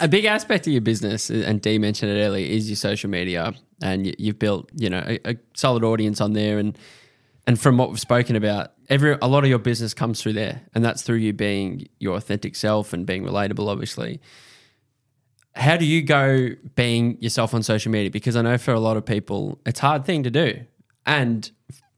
a 0.00 0.08
big 0.08 0.24
aspect 0.24 0.66
of 0.66 0.72
your 0.72 0.82
business, 0.82 1.30
uh, 1.30 1.44
and 1.46 1.60
Dee 1.62 1.78
mentioned 1.78 2.10
it 2.12 2.20
earlier, 2.22 2.46
is 2.46 2.68
your 2.68 2.76
social 2.76 3.10
media, 3.10 3.54
and 3.82 4.06
you, 4.06 4.14
you've 4.18 4.38
built, 4.38 4.68
you 4.74 4.90
know, 4.90 5.02
a, 5.06 5.20
a 5.30 5.36
solid 5.54 5.84
audience 5.84 6.20
on 6.20 6.32
there, 6.32 6.58
and 6.58 6.76
and 7.46 7.60
from 7.60 7.78
what 7.78 7.90
we've 7.90 8.00
spoken 8.00 8.34
about, 8.36 8.72
every 8.88 9.16
a 9.22 9.28
lot 9.28 9.44
of 9.44 9.50
your 9.50 9.58
business 9.60 9.94
comes 9.94 10.20
through 10.20 10.32
there, 10.32 10.62
and 10.74 10.84
that's 10.84 11.02
through 11.02 11.16
you 11.16 11.32
being 11.32 11.88
your 12.00 12.16
authentic 12.16 12.56
self 12.56 12.92
and 12.92 13.06
being 13.06 13.22
relatable, 13.24 13.68
obviously. 13.68 14.20
How 15.56 15.76
do 15.76 15.84
you 15.86 16.02
go 16.02 16.50
being 16.74 17.16
yourself 17.20 17.54
on 17.54 17.62
social 17.62 17.90
media? 17.90 18.10
Because 18.10 18.36
I 18.36 18.42
know 18.42 18.58
for 18.58 18.72
a 18.74 18.80
lot 18.80 18.96
of 18.96 19.04
people, 19.06 19.58
it's 19.66 19.80
a 19.80 19.82
hard 19.82 20.04
thing 20.04 20.22
to 20.24 20.30
do, 20.30 20.60
and 21.06 21.50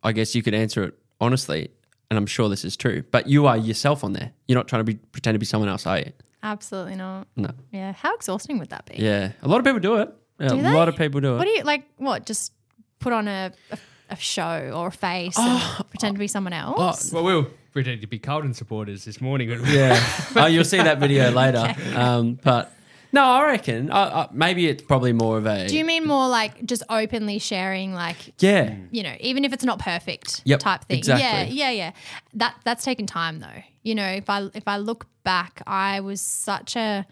I 0.02 0.12
guess 0.12 0.34
you 0.34 0.42
could 0.42 0.54
answer 0.54 0.84
it 0.84 0.94
honestly, 1.20 1.70
and 2.10 2.16
I'm 2.18 2.26
sure 2.26 2.48
this 2.48 2.64
is 2.64 2.76
true. 2.76 3.02
But 3.10 3.28
you 3.28 3.46
are 3.46 3.56
yourself 3.56 4.04
on 4.04 4.12
there. 4.12 4.32
You're 4.46 4.56
not 4.58 4.68
trying 4.68 4.80
to 4.80 4.84
be 4.84 4.94
pretend 4.94 5.34
to 5.34 5.38
be 5.38 5.46
someone 5.46 5.68
else, 5.68 5.86
are 5.86 5.98
you? 5.98 6.12
Absolutely 6.42 6.94
not. 6.94 7.26
No. 7.36 7.50
Yeah, 7.72 7.92
how 7.92 8.14
exhausting 8.14 8.58
would 8.60 8.70
that 8.70 8.86
be? 8.86 8.94
Yeah, 9.02 9.32
a 9.42 9.48
lot 9.48 9.58
of 9.58 9.64
people 9.64 9.80
do 9.80 9.96
it. 9.96 10.14
Yeah, 10.38 10.48
Do 10.50 10.60
a 10.60 10.62
they? 10.62 10.72
lot 10.72 10.88
of 10.88 10.96
people 10.96 11.20
do 11.20 11.34
it. 11.34 11.38
What 11.38 11.44
do 11.44 11.50
you 11.50 11.62
like? 11.64 11.84
What 11.96 12.24
just 12.26 12.52
put 13.00 13.12
on 13.12 13.26
a 13.26 13.50
a, 13.72 13.78
a 14.10 14.16
show 14.16 14.70
or 14.72 14.86
a 14.86 14.92
face 14.92 15.34
Oh, 15.36 15.74
and 15.78 15.90
pretend 15.90 16.14
to 16.14 16.20
be 16.20 16.28
someone 16.28 16.52
else? 16.52 17.12
Well, 17.12 17.24
we'll 17.24 17.48
pretend 17.72 18.02
to 18.02 18.06
be 18.06 18.20
Carlton 18.20 18.54
supporters 18.54 19.04
this 19.04 19.20
morning. 19.20 19.50
yeah. 19.66 20.00
oh, 20.36 20.46
you'll 20.46 20.62
see 20.64 20.76
that 20.76 20.98
video 21.00 21.30
later. 21.32 21.74
Um, 21.96 22.38
but 22.42 22.72
no, 23.12 23.22
I 23.24 23.46
reckon 23.46 23.90
uh, 23.90 23.94
uh, 23.94 24.28
maybe 24.32 24.68
it's 24.68 24.82
probably 24.82 25.12
more 25.12 25.38
of 25.38 25.46
a 25.46 25.66
Do 25.66 25.76
you 25.76 25.84
mean 25.84 26.06
more 26.06 26.28
like 26.28 26.64
just 26.64 26.82
openly 26.88 27.38
sharing, 27.38 27.94
like 27.94 28.34
yeah. 28.40 28.76
you 28.90 29.02
know, 29.02 29.14
even 29.20 29.44
if 29.44 29.52
it's 29.52 29.64
not 29.64 29.78
perfect 29.78 30.42
Yep, 30.44 30.60
type 30.60 30.84
thing? 30.84 30.98
exactly. 30.98 31.54
Yeah, 31.54 31.70
yeah, 31.70 31.70
yeah. 31.70 31.92
That 32.34 32.56
that's 32.64 32.84
taken 32.84 33.06
time 33.06 33.38
though. 33.40 33.62
You 33.82 33.94
know, 33.94 34.06
if 34.08 34.28
I 34.28 34.48
if 34.54 34.68
I 34.68 34.76
look 34.76 35.06
back, 35.24 35.62
I 35.66 36.00
was 36.00 36.20
such 36.20 36.76
a 36.76 37.06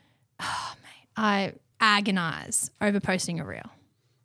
oh 0.40 0.74
mate, 0.82 1.08
I 1.16 1.52
agonize 1.80 2.70
over 2.80 3.00
posting 3.00 3.40
a 3.40 3.44
reel. 3.44 3.70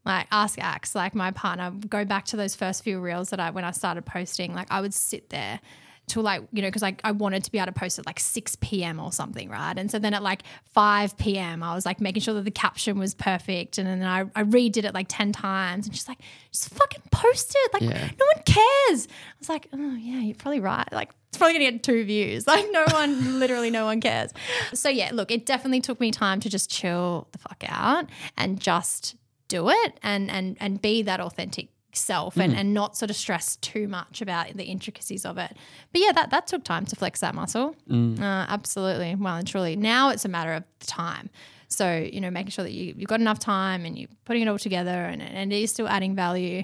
Like 0.05 0.27
ask 0.31 0.59
Axe, 0.59 0.93
like 0.93 1.15
my 1.15 1.31
partner, 1.31 1.71
go 1.71 2.05
back 2.05 2.25
to 2.25 2.37
those 2.37 2.55
first 2.55 2.83
few 2.83 2.99
reels 2.99 3.31
that 3.31 3.39
I 3.39 3.49
when 3.49 3.63
I 3.63 3.71
started 3.71 4.05
posting, 4.05 4.53
like 4.53 4.67
I 4.69 4.81
would 4.81 4.93
sit 4.93 5.29
there 5.31 5.59
till 6.07 6.21
like, 6.21 6.41
you 6.51 6.61
know, 6.61 6.67
because 6.67 6.83
I, 6.83 6.95
I 7.03 7.11
wanted 7.11 7.43
to 7.45 7.51
be 7.51 7.57
able 7.57 7.67
to 7.67 7.71
post 7.71 7.97
at 7.99 8.05
like 8.05 8.19
6 8.19 8.57
p.m. 8.61 8.99
or 8.99 9.11
something, 9.11 9.49
right? 9.49 9.77
And 9.77 9.89
so 9.89 9.97
then 9.97 10.13
at 10.13 10.21
like 10.21 10.43
5 10.73 11.17
p.m., 11.17 11.63
I 11.63 11.73
was 11.73 11.85
like 11.85 11.99
making 11.99 12.21
sure 12.21 12.33
that 12.35 12.43
the 12.45 12.51
caption 12.51 12.99
was 12.99 13.15
perfect. 13.15 13.77
And 13.77 13.87
then 13.87 14.03
I, 14.03 14.21
I 14.35 14.43
redid 14.43 14.83
it 14.85 14.93
like 14.93 15.07
10 15.09 15.31
times 15.31 15.87
and 15.87 15.95
she's 15.95 16.07
like, 16.07 16.19
just 16.51 16.69
fucking 16.69 17.01
post 17.11 17.55
it. 17.57 17.73
Like, 17.73 17.81
Yeah. 17.83 18.09
no 18.19 18.25
one 18.35 18.43
cares. 18.45 19.07
I 19.07 19.33
was 19.39 19.49
like, 19.49 19.67
oh, 19.73 19.95
yeah, 19.95 20.19
you're 20.19 20.35
probably 20.35 20.59
right. 20.59 20.87
Like, 20.91 21.11
it's 21.29 21.37
probably 21.37 21.53
gonna 21.59 21.71
get 21.71 21.83
two 21.83 22.03
views. 22.05 22.45
Like, 22.55 22.67
no 22.71 22.85
one, 22.91 23.39
literally, 23.39 23.71
no 23.71 23.85
one 23.85 23.99
cares. 23.99 24.31
So, 24.73 24.89
yeah, 24.89 25.09
look, 25.11 25.31
it 25.31 25.45
definitely 25.45 25.81
took 25.81 25.99
me 25.99 26.11
time 26.11 26.39
to 26.41 26.49
just 26.49 26.69
chill 26.69 27.27
the 27.31 27.37
fuck 27.39 27.63
out 27.67 28.05
and 28.37 28.59
just 28.59 29.15
do 29.47 29.69
it 29.69 29.99
and 30.01 30.31
and 30.31 30.57
and 30.59 30.81
be 30.81 31.03
that 31.03 31.19
authentic 31.19 31.67
self 31.95 32.37
and, 32.37 32.53
and 32.55 32.73
not 32.73 32.97
sort 32.97 33.09
of 33.09 33.15
stress 33.15 33.55
too 33.57 33.87
much 33.87 34.21
about 34.21 34.55
the 34.55 34.63
intricacies 34.63 35.25
of 35.25 35.37
it. 35.37 35.55
But 35.91 36.01
yeah, 36.01 36.11
that 36.13 36.29
that 36.31 36.47
took 36.47 36.63
time 36.63 36.85
to 36.85 36.95
flex 36.95 37.19
that 37.21 37.35
muscle. 37.35 37.75
Uh, 38.21 38.45
absolutely, 38.49 39.15
well 39.15 39.35
and 39.35 39.47
truly. 39.47 39.75
Now 39.75 40.09
it's 40.09 40.25
a 40.25 40.29
matter 40.29 40.53
of 40.53 40.63
time. 40.79 41.29
So 41.67 41.97
you 41.97 42.21
know, 42.21 42.29
making 42.31 42.51
sure 42.51 42.63
that 42.63 42.71
you 42.71 42.93
you've 42.97 43.09
got 43.09 43.19
enough 43.19 43.39
time 43.39 43.85
and 43.85 43.97
you're 43.97 44.09
putting 44.25 44.43
it 44.43 44.47
all 44.47 44.59
together 44.59 44.89
and, 45.05 45.21
and 45.21 45.51
it 45.51 45.61
is 45.61 45.71
still 45.71 45.87
adding 45.87 46.15
value. 46.15 46.63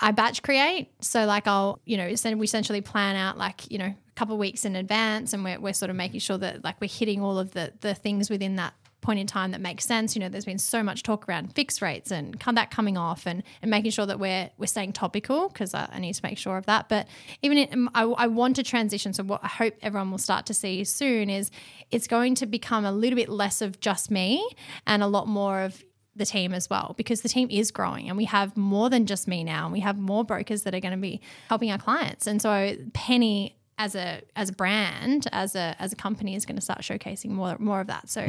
I 0.00 0.12
batch 0.12 0.42
create. 0.42 0.90
So 1.00 1.24
like 1.24 1.46
I'll, 1.46 1.80
you 1.86 1.96
know, 1.96 2.06
we 2.06 2.44
essentially 2.44 2.82
plan 2.82 3.16
out 3.16 3.38
like, 3.38 3.70
you 3.70 3.78
know, 3.78 3.86
a 3.86 4.14
couple 4.16 4.34
of 4.34 4.38
weeks 4.38 4.66
in 4.66 4.76
advance 4.76 5.32
and 5.32 5.42
we're, 5.44 5.58
we're 5.58 5.72
sort 5.72 5.88
of 5.88 5.96
making 5.96 6.20
sure 6.20 6.36
that 6.38 6.62
like 6.62 6.80
we're 6.80 6.90
hitting 6.90 7.22
all 7.22 7.38
of 7.38 7.52
the 7.52 7.72
the 7.80 7.94
things 7.94 8.28
within 8.28 8.56
that 8.56 8.74
point 9.02 9.18
in 9.20 9.26
time 9.26 9.50
that 9.50 9.60
makes 9.60 9.84
sense. 9.84 10.16
You 10.16 10.20
know, 10.20 10.28
there's 10.28 10.46
been 10.46 10.58
so 10.58 10.82
much 10.82 11.02
talk 11.02 11.28
around 11.28 11.54
fixed 11.54 11.82
rates 11.82 12.10
and 12.10 12.40
come 12.40 12.54
that 12.54 12.70
coming 12.70 12.96
off 12.96 13.26
and, 13.26 13.42
and 13.60 13.70
making 13.70 13.90
sure 13.90 14.06
that 14.06 14.18
we're 14.18 14.48
we're 14.56 14.66
staying 14.66 14.94
topical 14.94 15.48
because 15.48 15.74
I, 15.74 15.88
I 15.92 15.98
need 15.98 16.14
to 16.14 16.20
make 16.24 16.38
sure 16.38 16.56
of 16.56 16.66
that. 16.66 16.88
But 16.88 17.06
even 17.42 17.58
in, 17.58 17.72
um, 17.72 17.90
I, 17.94 18.04
I 18.04 18.26
want 18.28 18.56
to 18.56 18.62
transition. 18.62 19.12
So 19.12 19.24
what 19.24 19.44
I 19.44 19.48
hope 19.48 19.74
everyone 19.82 20.10
will 20.10 20.18
start 20.18 20.46
to 20.46 20.54
see 20.54 20.84
soon 20.84 21.28
is 21.28 21.50
it's 21.90 22.06
going 22.06 22.34
to 22.36 22.46
become 22.46 22.84
a 22.84 22.92
little 22.92 23.16
bit 23.16 23.28
less 23.28 23.60
of 23.60 23.80
just 23.80 24.10
me 24.10 24.48
and 24.86 25.02
a 25.02 25.06
lot 25.06 25.28
more 25.28 25.60
of 25.60 25.82
the 26.14 26.26
team 26.26 26.52
as 26.52 26.68
well 26.68 26.94
because 26.96 27.22
the 27.22 27.28
team 27.28 27.48
is 27.50 27.70
growing 27.70 28.08
and 28.08 28.18
we 28.18 28.26
have 28.26 28.54
more 28.56 28.90
than 28.90 29.06
just 29.06 29.26
me 29.26 29.42
now 29.42 29.64
and 29.64 29.72
we 29.72 29.80
have 29.80 29.96
more 29.96 30.24
brokers 30.24 30.62
that 30.62 30.74
are 30.74 30.80
going 30.80 30.92
to 30.92 31.00
be 31.00 31.22
helping 31.48 31.70
our 31.70 31.78
clients 31.78 32.26
and 32.26 32.42
so 32.42 32.76
penny 32.92 33.56
as 33.84 33.94
a 33.94 34.06
as 34.42 34.48
a 34.48 34.52
brand 34.62 35.22
as 35.32 35.54
a 35.64 35.74
as 35.78 35.92
a 35.92 35.96
company 35.96 36.32
is 36.38 36.44
going 36.46 36.56
to 36.62 36.66
start 36.68 36.80
showcasing 36.88 37.30
more 37.30 37.56
more 37.58 37.80
of 37.80 37.88
that 37.88 38.04
so 38.08 38.20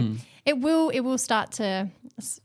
it 0.45 0.57
will 0.65 0.89
it 0.89 1.01
will 1.01 1.17
start 1.29 1.51
to 1.51 1.87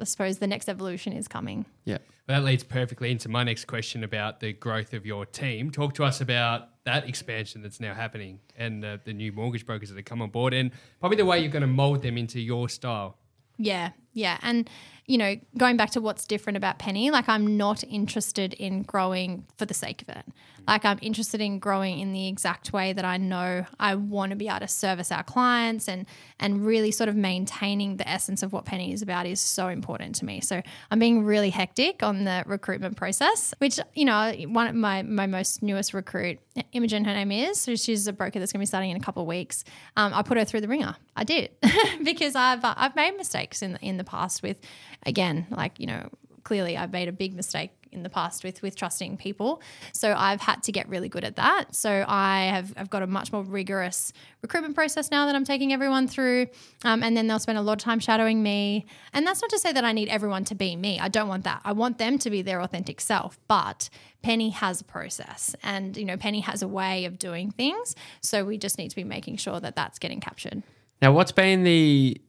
i 0.03 0.05
suppose 0.05 0.39
the 0.39 0.47
next 0.55 0.69
evolution 0.69 1.13
is 1.13 1.27
coming 1.29 1.65
Yeah. 1.85 1.99
Well, 2.29 2.41
that 2.41 2.45
leads 2.45 2.63
perfectly 2.63 3.11
into 3.11 3.29
my 3.31 3.43
next 3.43 3.65
question 3.65 4.05
about 4.05 4.41
the 4.41 4.53
growth 4.53 4.93
of 4.93 5.07
your 5.07 5.25
team. 5.25 5.71
Talk 5.71 5.95
to 5.95 6.05
us 6.05 6.21
about 6.21 6.69
that 6.85 7.09
expansion 7.09 7.63
that's 7.63 7.81
now 7.81 7.95
happening 7.95 8.41
and 8.55 8.85
uh, 8.85 8.99
the 9.09 9.15
new 9.15 9.33
mortgage 9.33 9.65
brokers 9.65 9.89
that 9.89 9.97
have 9.97 10.05
come 10.05 10.21
on 10.21 10.29
board 10.29 10.53
and 10.53 10.71
probably 11.01 11.17
the 11.17 11.25
way 11.25 11.39
you're 11.41 11.51
going 11.59 11.63
to 11.63 11.67
mold 11.83 12.03
them 12.03 12.19
into 12.19 12.39
your 12.39 12.69
style. 12.69 13.17
Yeah, 13.57 13.91
yeah. 14.13 14.37
And, 14.43 14.69
you 15.07 15.17
know, 15.17 15.37
going 15.57 15.77
back 15.79 15.91
to 15.93 16.01
what's 16.03 16.27
different 16.27 16.59
about 16.59 16.79
Penny, 16.79 17.11
like 17.11 17.29
I'm 17.31 17.57
not 17.57 17.83
interested 17.85 18.53
in 18.55 18.83
growing 18.83 19.47
for 19.57 19.65
the 19.65 19.75
sake 19.75 20.03
of 20.03 20.11
it. 20.11 20.27
Like 20.69 20.85
I'm 20.85 20.99
interested 21.01 21.41
in 21.41 21.59
growing 21.59 21.99
in 21.99 22.13
the 22.13 22.29
exact 22.29 22.73
way 22.75 22.93
that 22.93 23.05
I 23.05 23.17
know 23.17 23.65
I 23.81 23.95
want 23.95 24.31
to 24.31 24.37
be 24.37 24.49
able 24.49 24.61
to 24.61 24.69
service 24.69 25.11
our 25.11 25.23
clients 25.23 25.89
and 25.89 26.07
and 26.39 26.65
really 26.65 26.91
sort 26.91 27.09
of 27.09 27.17
maintaining 27.17 27.97
the 27.97 28.09
essence 28.09 28.43
of 28.43 28.53
what 28.53 28.67
Penny 28.67 28.93
is 28.93 29.01
about 29.03 29.27
is 29.27 29.41
so 29.41 29.69
important 29.69 30.15
to 30.17 30.27
me. 30.27 30.41
So 30.41 30.63
I'm 30.91 30.99
being 30.99 31.25
really 31.25 31.51
hectic 31.51 32.03
on 32.03 32.25
the 32.25 32.45
recruitment 32.47 32.97
process, 32.97 33.55
which, 33.59 33.81
you 33.95 34.05
know, 34.05 34.33
one 34.47 34.67
of 34.69 34.75
my 34.75 35.03
my 35.03 35.27
most 35.27 35.63
newest 35.63 35.95
recruit, 35.95 36.39
Imogen, 36.73 37.05
her 37.07 37.15
name 37.15 37.33
is. 37.33 37.59
So 37.59 37.75
she's 37.75 38.07
a 38.07 38.13
broker 38.13 38.39
that's 38.39 38.53
going 38.53 38.61
to 38.61 38.63
be 38.63 38.67
starting 38.67 38.91
in 38.91 38.97
a 38.97 39.01
couple 39.01 39.23
of 39.23 39.29
weeks. 39.29 39.65
Um, 39.97 40.13
I 40.13 40.23
put 40.23 40.37
her 40.37 40.45
through 40.45 40.61
the 40.61 40.69
ringer. 40.69 40.95
I 41.17 41.25
did 41.25 41.51
because 42.05 42.37
I've 42.37 42.61
I've 42.63 42.95
made 42.95 43.17
mistakes 43.17 43.63
in 43.63 43.73
the, 43.73 43.81
in 43.81 43.97
the 43.97 44.05
past 44.05 44.43
with, 44.43 44.61
again, 45.07 45.47
like 45.51 45.81
you 45.81 45.87
know, 45.87 46.11
clearly 46.45 46.77
I've 46.77 46.93
made 46.93 47.09
a 47.09 47.13
big 47.13 47.35
mistake 47.35 47.71
in 47.93 48.03
the 48.03 48.09
past 48.09 48.45
with 48.45 48.63
with 48.63 48.77
trusting 48.77 49.17
people. 49.17 49.63
So 49.93 50.15
I've 50.17 50.41
had 50.41 50.63
to 50.65 50.73
get 50.73 50.89
really 50.89 51.09
good 51.09 51.25
at 51.25 51.37
that. 51.37 51.75
So 51.75 52.05
I 52.07 52.45
have 52.45 52.73
I've 52.77 52.91
got 52.91 53.03
a 53.03 53.07
much 53.07 53.33
more 53.33 53.43
rigorous 53.43 54.13
recruitment 54.43 54.75
process 54.75 55.11
now 55.11 55.27
that 55.27 55.35
I'm 55.35 55.45
taking 55.45 55.73
everyone 55.73 56.09
through. 56.09 56.47
Um, 56.85 57.03
and 57.03 57.17
then 57.17 57.27
they'll 57.27 57.39
spend 57.39 57.59
a 57.59 57.63
lot 57.63 57.75
of 57.75 57.79
time 57.79 58.01
shadowing 58.01 58.43
me. 58.43 58.87
And 59.13 59.27
that's 59.27 59.43
not 59.43 59.51
to 59.51 59.59
say 59.59 59.73
that 59.73 59.85
I 59.85 59.93
need 59.93 60.09
everyone 60.09 60.45
to 60.47 60.55
be 60.55 60.77
me. 60.77 60.99
I 60.99 61.09
don't 61.09 61.29
want 61.29 61.45
that. 61.45 61.61
I 61.65 61.73
want 61.73 61.99
them 61.99 62.19
to 62.19 62.31
be 62.31 62.43
their 62.43 62.61
authentic 62.61 63.01
self. 63.01 63.39
But 63.49 63.89
Penny 64.23 64.51
has 64.51 64.81
a 64.81 64.85
process, 64.85 65.55
and 65.63 65.97
you 65.97 66.05
know 66.05 66.17
Penny 66.17 66.41
has 66.41 66.63
a 66.63 66.69
way 66.69 67.05
of 67.05 67.19
doing 67.19 67.51
things. 67.51 67.95
So 68.21 68.45
we 68.45 68.59
just 68.59 68.79
need 68.79 68.89
to 68.89 68.97
be 68.97 69.05
making 69.05 69.37
sure 69.37 69.61
that 69.61 69.77
that's 69.77 69.99
getting 69.99 70.21
captured. 70.21 70.63
Now, 71.01 71.13
what's 71.13 71.33
been 71.33 71.63
the 71.63 72.21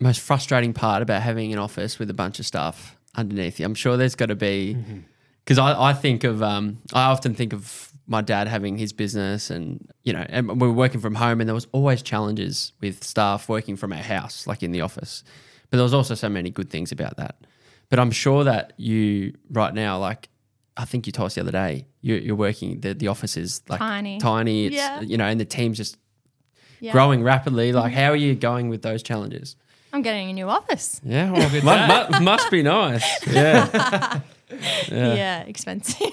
most 0.00 0.20
frustrating 0.20 0.72
part 0.72 1.02
about 1.02 1.22
having 1.22 1.52
an 1.52 1.58
office 1.58 1.98
with 1.98 2.10
a 2.10 2.14
bunch 2.14 2.38
of 2.38 2.46
stuff 2.46 2.95
underneath 3.16 3.58
you? 3.58 3.66
I'm 3.66 3.74
sure 3.74 3.96
there's 3.96 4.14
got 4.14 4.26
to 4.26 4.34
be, 4.36 4.76
because 5.44 5.58
I, 5.58 5.90
I 5.90 5.92
think 5.92 6.24
of, 6.24 6.42
um, 6.42 6.78
I 6.92 7.04
often 7.04 7.34
think 7.34 7.52
of 7.52 7.90
my 8.06 8.20
dad 8.20 8.46
having 8.46 8.78
his 8.78 8.92
business 8.92 9.50
and, 9.50 9.90
you 10.04 10.12
know, 10.12 10.24
and 10.28 10.60
we 10.60 10.68
were 10.68 10.72
working 10.72 11.00
from 11.00 11.16
home 11.16 11.40
and 11.40 11.48
there 11.48 11.54
was 11.54 11.66
always 11.72 12.02
challenges 12.02 12.72
with 12.80 13.02
staff 13.02 13.48
working 13.48 13.76
from 13.76 13.92
our 13.92 13.98
house, 14.02 14.46
like 14.46 14.62
in 14.62 14.70
the 14.72 14.80
office. 14.80 15.24
But 15.70 15.78
there 15.78 15.82
was 15.84 15.94
also 15.94 16.14
so 16.14 16.28
many 16.28 16.50
good 16.50 16.70
things 16.70 16.92
about 16.92 17.16
that. 17.16 17.36
But 17.88 17.98
I'm 17.98 18.10
sure 18.12 18.44
that 18.44 18.72
you 18.76 19.34
right 19.50 19.74
now, 19.74 19.98
like, 19.98 20.28
I 20.76 20.84
think 20.84 21.06
you 21.06 21.12
told 21.12 21.26
us 21.26 21.34
the 21.34 21.40
other 21.40 21.52
day, 21.52 21.86
you, 22.02 22.16
you're 22.16 22.36
working, 22.36 22.80
the, 22.80 22.94
the 22.94 23.08
office 23.08 23.36
is 23.36 23.62
like 23.68 23.78
Tiny. 23.78 24.18
tiny. 24.20 24.66
It's, 24.66 24.76
Yeah. 24.76 25.00
you 25.00 25.16
know, 25.16 25.24
and 25.24 25.40
the 25.40 25.44
team's 25.44 25.76
just 25.78 25.96
Yeah. 26.80 26.92
growing 26.92 27.22
rapidly. 27.22 27.72
Like, 27.72 27.92
how 27.94 28.10
are 28.10 28.16
you 28.16 28.34
going 28.34 28.68
with 28.68 28.82
those 28.82 29.02
challenges? 29.02 29.56
I'm 29.96 30.02
getting 30.02 30.30
a 30.30 30.32
new 30.32 30.48
office. 30.48 31.00
Yeah, 31.04 31.30
well, 31.32 31.50
mu- 32.10 32.18
mu- 32.18 32.24
must 32.24 32.50
be 32.50 32.62
nice. 32.62 33.02
Yeah, 33.26 34.20
Yeah, 34.88 35.40
expensive. 35.42 36.10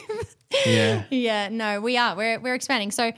yeah. 0.66 1.04
yeah, 1.12 1.50
no, 1.50 1.80
we 1.82 1.98
are. 1.98 2.16
We're 2.16 2.40
we're 2.40 2.56
expanding. 2.56 2.90
So 2.92 3.12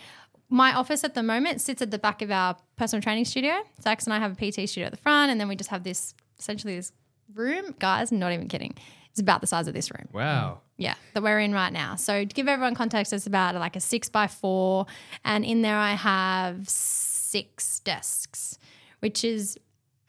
my 0.50 0.74
office 0.74 1.04
at 1.04 1.14
the 1.14 1.24
moment 1.24 1.62
sits 1.62 1.82
at 1.82 1.90
the 1.92 1.98
back 1.98 2.22
of 2.22 2.32
our 2.32 2.58
personal 2.76 3.02
training 3.02 3.26
studio. 3.26 3.54
Zach 3.82 4.04
and 4.04 4.14
I 4.14 4.20
have 4.20 4.34
a 4.34 4.36
PT 4.36 4.68
studio 4.70 4.88
at 4.88 4.92
the 4.92 4.98
front, 4.98 5.32
and 5.32 5.40
then 5.40 5.48
we 5.48 5.56
just 5.56 5.70
have 5.70 5.84
this 5.84 6.14
essentially 6.40 6.76
this 6.76 6.92
room. 7.34 7.76
Guys, 7.80 8.12
not 8.12 8.32
even 8.34 8.48
kidding. 8.48 8.74
It's 9.12 9.22
about 9.22 9.40
the 9.42 9.48
size 9.48 9.68
of 9.70 9.74
this 9.74 9.90
room. 9.92 10.10
Wow. 10.12 10.60
Yeah, 10.78 10.96
that 11.14 11.24
we're 11.24 11.40
in 11.40 11.54
right 11.54 11.72
now. 11.72 11.96
So 11.96 12.26
to 12.26 12.34
give 12.34 12.50
everyone 12.50 12.76
context, 12.76 13.14
it's 13.14 13.26
about 13.28 13.56
like 13.56 13.78
a 13.78 13.80
six 13.80 14.10
by 14.10 14.28
four, 14.28 14.86
and 15.24 15.46
in 15.46 15.62
there 15.62 15.78
I 15.78 15.94
have 15.94 16.68
six 16.68 17.80
desks, 17.80 18.58
which 19.00 19.24
is 19.24 19.58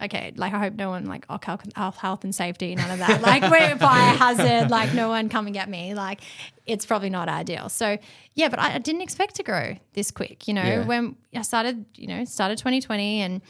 okay. 0.02 0.32
Like 0.36 0.52
I 0.54 0.58
hope 0.58 0.74
no 0.74 0.90
one 0.90 1.06
like 1.06 1.24
oh, 1.28 1.38
health, 1.42 1.96
health- 1.96 2.24
and 2.24 2.34
safety, 2.34 2.74
none 2.74 2.90
of 2.90 2.98
that. 2.98 3.22
Like 3.22 3.42
we're 3.50 3.76
fire 3.76 4.16
hazard, 4.16 4.70
like 4.70 4.92
no 4.94 5.08
one 5.08 5.28
come 5.28 5.46
and 5.46 5.54
get 5.54 5.68
me. 5.68 5.94
Like 5.94 6.20
it's 6.66 6.84
probably 6.86 7.10
not 7.10 7.28
ideal. 7.28 7.68
So 7.68 7.98
yeah, 8.34 8.48
but 8.48 8.58
I, 8.58 8.74
I 8.74 8.78
didn't 8.78 9.02
expect 9.02 9.36
to 9.36 9.42
grow 9.42 9.76
this 9.94 10.10
quick. 10.10 10.46
You 10.48 10.54
know, 10.54 10.62
Yeah. 10.62 10.84
when 10.86 11.16
I 11.34 11.42
started, 11.42 11.84
you 11.94 12.06
know, 12.08 12.24
started 12.24 12.58
2020 12.58 13.20
and 13.20 13.40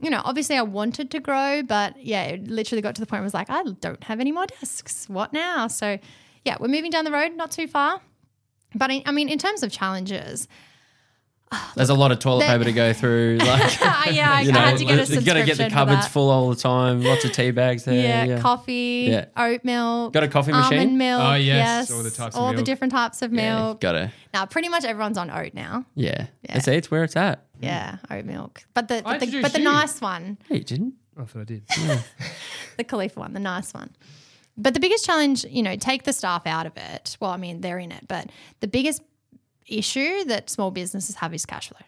you 0.00 0.10
know, 0.10 0.20
obviously 0.24 0.56
I 0.56 0.62
wanted 0.62 1.12
to 1.12 1.20
grow, 1.20 1.62
but 1.62 1.96
yeah, 2.04 2.24
it 2.24 2.48
literally 2.48 2.82
got 2.82 2.96
to 2.96 3.00
the 3.00 3.06
point 3.06 3.20
where 3.20 3.22
I 3.22 3.24
was 3.24 3.34
like, 3.34 3.50
I 3.50 3.62
don't 3.62 4.02
have 4.04 4.18
any 4.18 4.32
more 4.32 4.46
desks. 4.46 5.08
What 5.08 5.32
now? 5.32 5.68
So 5.68 5.98
yeah, 6.44 6.56
we're 6.58 6.66
moving 6.68 6.90
down 6.90 7.04
the 7.04 7.12
road, 7.12 7.36
not 7.36 7.52
too 7.52 7.68
far. 7.68 8.00
But 8.74 8.90
I, 8.90 9.02
I 9.06 9.12
mean, 9.12 9.28
in 9.28 9.38
terms 9.38 9.62
of 9.62 9.70
challenges, 9.70 10.48
There's 11.74 11.90
a 11.90 11.94
lot 11.94 12.12
of 12.12 12.18
toilet 12.18 12.46
paper 12.46 12.64
to 12.64 12.72
go 12.72 12.92
through. 13.00 13.38
Like, 13.38 13.80
yeah, 13.80 13.94
I, 14.04 14.40
you 14.42 14.50
I 14.50 14.52
know, 14.52 14.60
had 14.60 14.78
to 14.78 14.84
get 14.86 14.94
a 14.94 15.00
you 15.00 15.04
subscription. 15.06 15.24
got 15.24 15.34
to 15.40 15.44
get 15.46 15.56
the 15.58 15.70
cupboards 15.70 16.06
full 16.08 16.30
all 16.30 16.48
the 16.50 16.56
time. 16.56 17.02
Lots 17.02 17.24
of 17.24 17.32
tea 17.32 17.50
bags 17.50 17.84
there. 17.84 17.94
Yeah, 17.94 18.24
Yeah, 18.24 18.40
coffee, 18.40 19.06
Yeah. 19.10 19.26
oat 19.36 19.64
milk. 19.64 20.12
Got 20.12 20.22
a 20.24 20.28
coffee 20.28 20.52
machine? 20.52 20.78
Almond 20.78 20.98
milk. 20.98 21.22
Oh, 21.22 21.34
yes, 21.34 21.90
all 21.90 22.02
the 22.02 22.10
types 22.10 22.34
of 22.36 22.40
all 22.42 22.52
the 22.54 22.62
different 22.62 22.92
types 22.92 23.22
of 23.22 23.32
Yeah, 23.32 23.56
milk. 23.58 23.80
got 23.80 23.94
it. 23.94 24.10
Now, 24.32 24.46
pretty 24.46 24.68
much 24.68 24.84
everyone's 24.84 25.18
on 25.18 25.30
oat 25.30 25.54
now. 25.54 25.84
Yeah. 25.94 26.26
Yeah. 26.48 26.58
See, 26.60 26.72
it's 26.72 26.90
where 26.90 27.04
it's 27.04 27.16
at. 27.16 27.44
Yeah, 27.60 27.98
oat 28.10 28.24
milk. 28.24 28.64
But 28.74 28.88
the 28.88 28.96
I 29.06 29.18
but 29.18 29.20
the, 29.20 29.42
but 29.42 29.52
the 29.52 29.58
you. 29.58 29.64
nice 29.64 30.00
one, 30.00 30.38
Hey, 30.48 30.56
you 30.58 30.64
didn't. 30.64 30.94
I 31.20 31.24
thought 31.24 31.40
I 31.42 31.44
did. 31.44 31.62
the 32.78 32.84
Khalifa 32.84 33.20
one, 33.20 33.32
the 33.34 33.40
nice 33.40 33.72
one. 33.74 33.90
But 34.56 34.74
the 34.74 34.80
biggest 34.80 35.04
challenge, 35.06 35.44
you 35.44 35.62
know, 35.62 35.76
take 35.76 36.04
the 36.04 36.12
staff 36.12 36.46
out 36.46 36.66
of 36.66 36.72
it. 36.76 37.16
Well, 37.20 37.30
I 37.30 37.36
mean, 37.36 37.60
they're 37.60 37.78
in 37.78 37.90
it, 37.92 38.06
but 38.08 38.28
the 38.60 38.68
biggest 38.68 39.02
issue 39.78 40.24
that 40.24 40.50
small 40.50 40.70
businesses 40.70 41.16
have 41.16 41.34
is 41.34 41.46
cash 41.46 41.68
flow. 41.68 41.86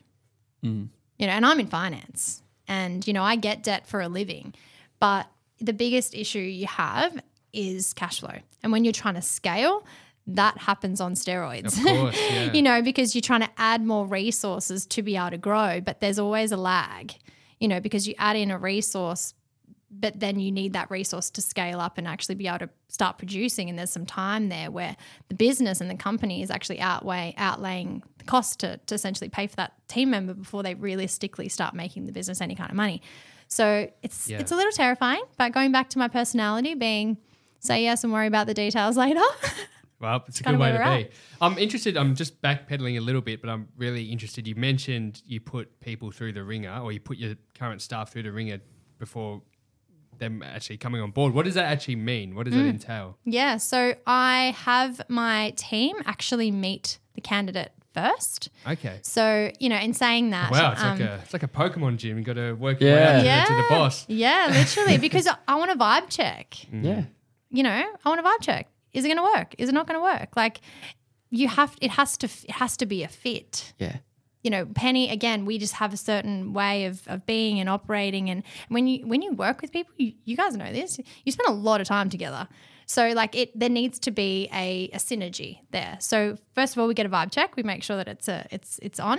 Mm. 0.64 0.88
You 1.18 1.26
know, 1.26 1.32
and 1.32 1.46
I'm 1.46 1.60
in 1.60 1.66
finance 1.66 2.42
and, 2.66 3.06
you 3.06 3.12
know, 3.12 3.22
I 3.22 3.36
get 3.36 3.62
debt 3.62 3.86
for 3.86 4.00
a 4.00 4.08
living, 4.08 4.54
but 4.98 5.26
the 5.60 5.72
biggest 5.72 6.14
issue 6.14 6.38
you 6.38 6.66
have 6.66 7.20
is 7.52 7.92
cash 7.92 8.20
flow. 8.20 8.38
And 8.62 8.72
when 8.72 8.84
you're 8.84 8.92
trying 8.92 9.14
to 9.14 9.22
scale, 9.22 9.84
that 10.26 10.58
happens 10.58 11.00
on 11.00 11.14
steroids. 11.14 11.76
Of 11.78 11.84
course, 11.84 12.16
yeah. 12.30 12.52
you 12.52 12.62
know, 12.62 12.82
because 12.82 13.14
you're 13.14 13.22
trying 13.22 13.42
to 13.42 13.50
add 13.58 13.84
more 13.84 14.06
resources 14.06 14.86
to 14.86 15.02
be 15.02 15.16
able 15.16 15.30
to 15.30 15.38
grow, 15.38 15.80
but 15.80 16.00
there's 16.00 16.18
always 16.18 16.50
a 16.50 16.56
lag, 16.56 17.14
you 17.60 17.68
know, 17.68 17.80
because 17.80 18.08
you 18.08 18.14
add 18.18 18.36
in 18.36 18.50
a 18.50 18.58
resource, 18.58 19.34
but 20.00 20.18
then 20.20 20.40
you 20.40 20.50
need 20.50 20.72
that 20.72 20.90
resource 20.90 21.30
to 21.30 21.42
scale 21.42 21.80
up 21.80 21.98
and 21.98 22.06
actually 22.06 22.34
be 22.34 22.46
able 22.48 22.60
to 22.60 22.70
start 22.88 23.18
producing. 23.18 23.68
And 23.68 23.78
there's 23.78 23.90
some 23.90 24.06
time 24.06 24.48
there 24.48 24.70
where 24.70 24.96
the 25.28 25.34
business 25.34 25.80
and 25.80 25.90
the 25.90 25.94
company 25.96 26.42
is 26.42 26.50
actually 26.50 26.80
outweigh 26.80 27.34
outlaying 27.38 28.02
the 28.18 28.24
cost 28.24 28.60
to, 28.60 28.78
to 28.86 28.94
essentially 28.94 29.30
pay 29.30 29.46
for 29.46 29.56
that 29.56 29.72
team 29.88 30.10
member 30.10 30.34
before 30.34 30.62
they 30.62 30.74
realistically 30.74 31.48
start 31.48 31.74
making 31.74 32.06
the 32.06 32.12
business 32.12 32.40
any 32.40 32.54
kind 32.54 32.70
of 32.70 32.76
money. 32.76 33.02
So 33.48 33.88
it's 34.02 34.28
Yeah. 34.28 34.40
it's 34.40 34.52
a 34.52 34.56
little 34.56 34.72
terrifying, 34.72 35.22
but 35.38 35.52
going 35.52 35.70
back 35.72 35.90
to 35.90 35.98
my 35.98 36.08
personality 36.08 36.74
being 36.74 37.18
say 37.60 37.82
yes 37.82 38.04
and 38.04 38.12
worry 38.12 38.26
about 38.26 38.46
the 38.46 38.54
details 38.54 38.96
later. 38.96 39.22
Well, 40.00 40.22
it's 40.28 40.40
a 40.40 40.42
good 40.42 40.58
way 40.58 40.72
to 40.72 40.78
be. 41.08 41.08
I'm 41.40 41.56
interested. 41.56 41.96
I'm 41.96 42.14
just 42.14 42.42
backpedaling 42.42 42.98
a 42.98 43.00
little 43.00 43.22
bit, 43.22 43.40
but 43.40 43.48
I'm 43.48 43.68
really 43.78 44.04
interested. 44.06 44.46
You 44.46 44.54
mentioned 44.54 45.22
you 45.24 45.40
put 45.40 45.80
people 45.80 46.10
through 46.10 46.32
the 46.34 46.44
ringer, 46.44 46.78
or 46.82 46.92
you 46.92 47.00
put 47.00 47.16
your 47.16 47.36
current 47.58 47.80
staff 47.80 48.12
through 48.12 48.24
the 48.24 48.32
ringer 48.32 48.60
before 48.98 49.40
them 50.18 50.42
actually 50.42 50.76
coming 50.78 51.00
on 51.00 51.10
board. 51.10 51.34
What 51.34 51.44
does 51.44 51.54
that 51.54 51.64
actually 51.66 51.96
mean? 51.96 52.34
What 52.34 52.44
does 52.46 52.54
Mm. 52.54 52.58
that 52.62 52.66
entail? 52.68 53.18
Yeah, 53.24 53.56
so 53.58 53.94
I 54.06 54.54
have 54.58 55.00
my 55.08 55.52
team 55.56 55.96
actually 56.06 56.50
meet 56.50 56.98
the 57.14 57.20
candidate 57.20 57.72
first. 57.92 58.48
Okay. 58.66 58.98
So, 59.02 59.50
you 59.60 59.68
know, 59.68 59.76
in 59.76 59.94
saying 59.94 60.30
that, 60.30 60.50
Wow, 60.50 60.72
it's 60.72 60.82
um, 60.82 60.98
like 60.98 61.00
a 61.08 61.14
it's 61.22 61.32
like 61.32 61.42
a 61.44 61.48
Pokemon 61.48 61.98
gym. 61.98 62.18
You 62.18 62.24
got 62.24 62.32
to 62.34 62.52
work 62.54 62.80
your 62.80 62.92
way 62.94 63.00
Yeah. 63.00 63.10
up 63.10 63.20
to, 63.20 63.24
yeah, 63.26 63.44
the, 63.44 63.48
to 63.50 63.54
the 63.56 63.68
boss. 63.68 64.04
Yeah, 64.08 64.48
literally, 64.50 64.98
because 65.06 65.28
I 65.48 65.54
want 65.54 65.70
a 65.70 65.76
vibe 65.76 66.08
check. 66.10 66.54
Yeah. 66.72 67.04
You 67.50 67.62
know, 67.62 67.70
I 68.04 68.08
want 68.08 68.20
a 68.20 68.24
vibe 68.24 68.40
check. 68.40 68.68
Is 68.92 69.04
it 69.04 69.08
going 69.08 69.18
to 69.18 69.22
work? 69.38 69.54
Is 69.58 69.68
it 69.68 69.72
not 69.72 69.86
going 69.86 69.98
to 69.98 70.02
work? 70.02 70.36
Like, 70.36 70.60
you 71.30 71.48
have 71.48 71.76
it 71.80 71.92
has 71.92 72.16
to 72.18 72.26
it 72.26 72.50
has 72.52 72.76
to 72.78 72.86
be 72.86 73.02
a 73.04 73.08
fit. 73.08 73.72
Yeah. 73.78 73.96
You 74.44 74.50
know, 74.50 74.66
Penny, 74.66 75.10
again, 75.10 75.46
we 75.46 75.56
just 75.56 75.72
have 75.72 75.94
a 75.94 75.96
certain 75.96 76.52
way 76.52 76.84
of, 76.84 77.02
of 77.08 77.24
being 77.24 77.58
and 77.58 77.68
operating. 77.68 78.28
And 78.28 78.42
when 78.68 78.86
you 78.86 79.06
when 79.06 79.22
you 79.22 79.32
work 79.32 79.62
with 79.62 79.72
people, 79.72 79.94
you, 79.96 80.12
you 80.24 80.36
guys 80.36 80.54
know 80.54 80.70
this, 80.70 81.00
you 81.24 81.32
spend 81.32 81.48
a 81.48 81.52
lot 81.52 81.80
of 81.80 81.88
time 81.88 82.10
together. 82.10 82.46
So 82.86 83.08
like 83.12 83.34
it 83.34 83.58
there 83.58 83.70
needs 83.70 83.98
to 84.00 84.10
be 84.10 84.48
a, 84.52 84.90
a 84.92 84.98
synergy 84.98 85.60
there. 85.70 85.96
So 85.98 86.36
first 86.54 86.74
of 86.74 86.78
all, 86.78 86.86
we 86.86 86.92
get 86.92 87.06
a 87.06 87.08
vibe 87.08 87.32
check. 87.32 87.56
We 87.56 87.62
make 87.62 87.82
sure 87.82 87.96
that 87.96 88.06
it's 88.06 88.28
a 88.28 88.46
it's 88.50 88.78
it's 88.82 89.00
on. 89.00 89.18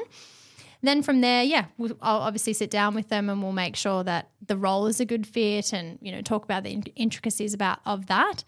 Then 0.84 1.01
from 1.01 1.21
there, 1.21 1.41
yeah, 1.41 1.65
we'll, 1.80 1.97
I'll 2.03 2.19
obviously 2.19 2.53
sit 2.53 2.69
down 2.69 2.93
with 2.93 3.09
them 3.09 3.28
and 3.28 3.41
we'll 3.41 3.51
make 3.51 3.76
sure 3.76 4.03
that 4.03 4.30
the 4.45 4.55
role 4.55 4.86
is 4.86 4.99
a 4.99 5.05
good 5.05 5.26
fit 5.26 5.73
and 5.73 5.97
you 6.03 6.11
know 6.11 6.21
talk 6.21 6.43
about 6.43 6.63
the 6.63 6.84
intricacies 6.95 7.55
about 7.55 7.80
of 7.86 8.05
that. 8.05 8.43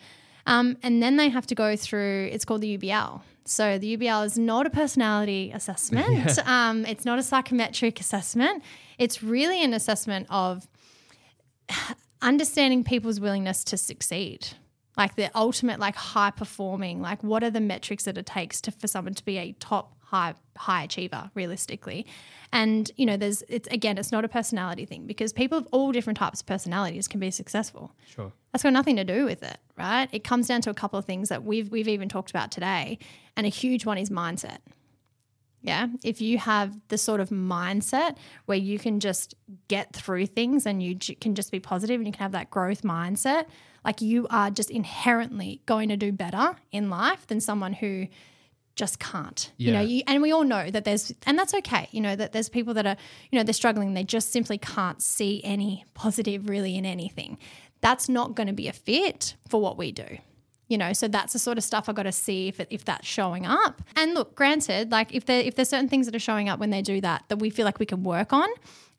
Um, 0.46 0.78
and 0.84 1.02
then 1.02 1.18
they 1.18 1.30
have 1.30 1.48
to 1.48 1.56
go 1.56 1.76
through. 1.76 2.30
It's 2.32 2.46
called 2.46 2.62
the 2.62 2.78
UBL. 2.78 3.22
So 3.50 3.78
the 3.78 3.98
UBL 3.98 4.26
is 4.26 4.38
not 4.38 4.66
a 4.66 4.70
personality 4.70 5.52
assessment. 5.54 6.38
um, 6.48 6.86
it's 6.86 7.06
not 7.06 7.20
a 7.20 7.24
psychometric 7.24 8.00
assessment. 8.00 8.64
It's 8.98 9.24
really 9.24 9.64
an 9.64 9.74
assessment 9.74 10.28
of 10.30 10.68
understanding 12.22 12.84
people's 12.84 13.20
willingness 13.20 13.64
to 13.64 13.78
succeed 13.78 14.48
like 14.98 15.16
the 15.16 15.30
ultimate 15.38 15.80
like 15.80 15.96
high 15.96 16.32
performing 16.32 17.02
like 17.02 17.24
what 17.24 17.44
are 17.44 17.52
the 17.52 17.60
metrics 17.60 18.06
that 18.06 18.18
it 18.18 18.26
takes 18.26 18.60
to 18.60 18.72
for 18.72 18.88
someone 18.88 19.14
to 19.14 19.24
be 19.24 19.38
a 19.38 19.52
top 19.54 19.97
high 20.08 20.34
high 20.56 20.84
achiever 20.84 21.30
realistically 21.36 22.06
and 22.54 22.92
you 22.96 23.06
know 23.06 23.18
there's 23.18 23.44
it's 23.50 23.68
again 23.68 23.98
it's 23.98 24.12
not 24.12 24.24
a 24.24 24.30
personality 24.30 24.86
thing 24.86 25.06
because 25.06 25.34
people 25.34 25.58
of 25.58 25.68
all 25.72 25.92
different 25.92 26.18
types 26.18 26.40
of 26.42 26.46
personalities 26.48 27.08
can 27.08 27.20
be 27.20 27.30
successful 27.30 27.92
Sure. 28.08 28.32
that's 28.52 28.64
got 28.64 28.72
nothing 28.72 28.96
to 28.96 29.04
do 29.04 29.26
with 29.26 29.44
it 29.44 29.58
right 29.78 30.08
it 30.14 30.24
comes 30.24 30.48
down 30.48 30.62
to 30.62 30.70
a 30.70 30.74
couple 30.74 30.98
of 30.98 31.04
things 31.06 31.28
that 31.30 31.44
we've 31.44 31.70
we've 31.70 31.90
even 31.90 32.08
talked 32.08 32.30
about 32.30 32.52
today 32.52 32.98
and 33.36 33.46
a 33.46 33.50
huge 33.50 33.86
one 33.86 33.98
is 33.98 34.10
mindset 34.10 34.60
yeah. 35.62 35.88
If 36.04 36.22
you 36.22 36.38
have 36.38 36.78
the 36.88 36.98
sort 37.00 37.20
of 37.20 37.30
mindset 37.30 38.16
where 38.46 38.60
you 38.60 38.78
can 38.80 39.00
just 39.00 39.34
get 39.68 39.92
through 39.92 40.28
things 40.28 40.66
and 40.68 40.82
you 40.82 40.94
j- 40.96 41.16
can 41.16 41.34
just 41.36 41.52
be 41.52 41.60
positive 41.60 41.96
and 42.00 42.06
you 42.06 42.14
can 42.14 42.22
have 42.22 42.32
that 42.34 42.52
growth 42.52 42.84
mindset, 42.84 43.46
like 43.84 44.00
you 44.00 44.28
are 44.30 44.52
just 44.52 44.70
inherently 44.70 45.62
going 45.66 45.90
to 45.90 45.98
do 45.98 46.12
better 46.12 46.56
in 46.72 46.90
life 46.92 47.26
than 47.28 47.42
someone 47.42 47.74
who 47.74 48.08
just 48.78 49.00
can't. 49.00 49.52
You 49.58 49.74
know, 49.74 49.82
you, 49.82 50.04
and 50.08 50.22
we 50.22 50.32
all 50.32 50.44
know 50.44 50.70
that 50.70 50.86
there's, 50.86 51.12
and 51.26 51.38
that's 51.38 51.54
okay, 51.54 51.90
you 51.92 52.00
know, 52.00 52.16
that 52.16 52.32
there's 52.32 52.48
people 52.48 52.76
that 52.76 52.86
are, 52.86 52.96
you 53.32 53.38
know, 53.38 53.44
they're 53.44 53.54
struggling, 53.54 53.94
they 53.94 54.04
just 54.04 54.32
simply 54.32 54.58
can't 54.58 55.02
see 55.02 55.42
any 55.44 55.84
positive 55.94 56.48
really 56.48 56.78
in 56.78 56.86
anything. 56.86 57.38
That's 57.82 58.08
not 58.08 58.36
going 58.36 58.48
to 58.48 58.54
be 58.54 58.68
a 58.68 58.74
fit 58.74 59.36
for 59.50 59.60
what 59.60 59.78
we 59.78 59.92
do. 59.92 60.20
You 60.68 60.78
know, 60.78 60.92
so 60.94 61.08
that's 61.08 61.34
the 61.34 61.40
sort 61.40 61.58
of 61.58 61.64
stuff 61.64 61.88
I 61.88 61.94
got 61.94 62.04
to 62.04 62.12
see 62.12 62.50
if 62.50 62.60
it, 62.60 62.68
if 62.70 62.84
that's 62.84 63.08
showing 63.08 63.46
up. 63.46 63.82
And 63.96 64.14
look, 64.14 64.36
granted, 64.36 64.92
like 64.92 65.14
if 65.14 65.26
there 65.26 65.42
if 65.42 65.56
there's 65.56 65.70
certain 65.70 65.88
things 65.88 66.08
that 66.08 66.16
are 66.16 66.20
showing 66.20 66.50
up 66.50 66.60
when 66.60 66.72
they 66.72 66.82
do 66.82 67.00
that 67.02 67.24
that 67.30 67.38
we 67.38 67.50
feel 67.50 67.66
like 67.66 67.80
we 67.80 67.86
can 67.86 68.04
work 68.04 68.34
on, 68.34 68.50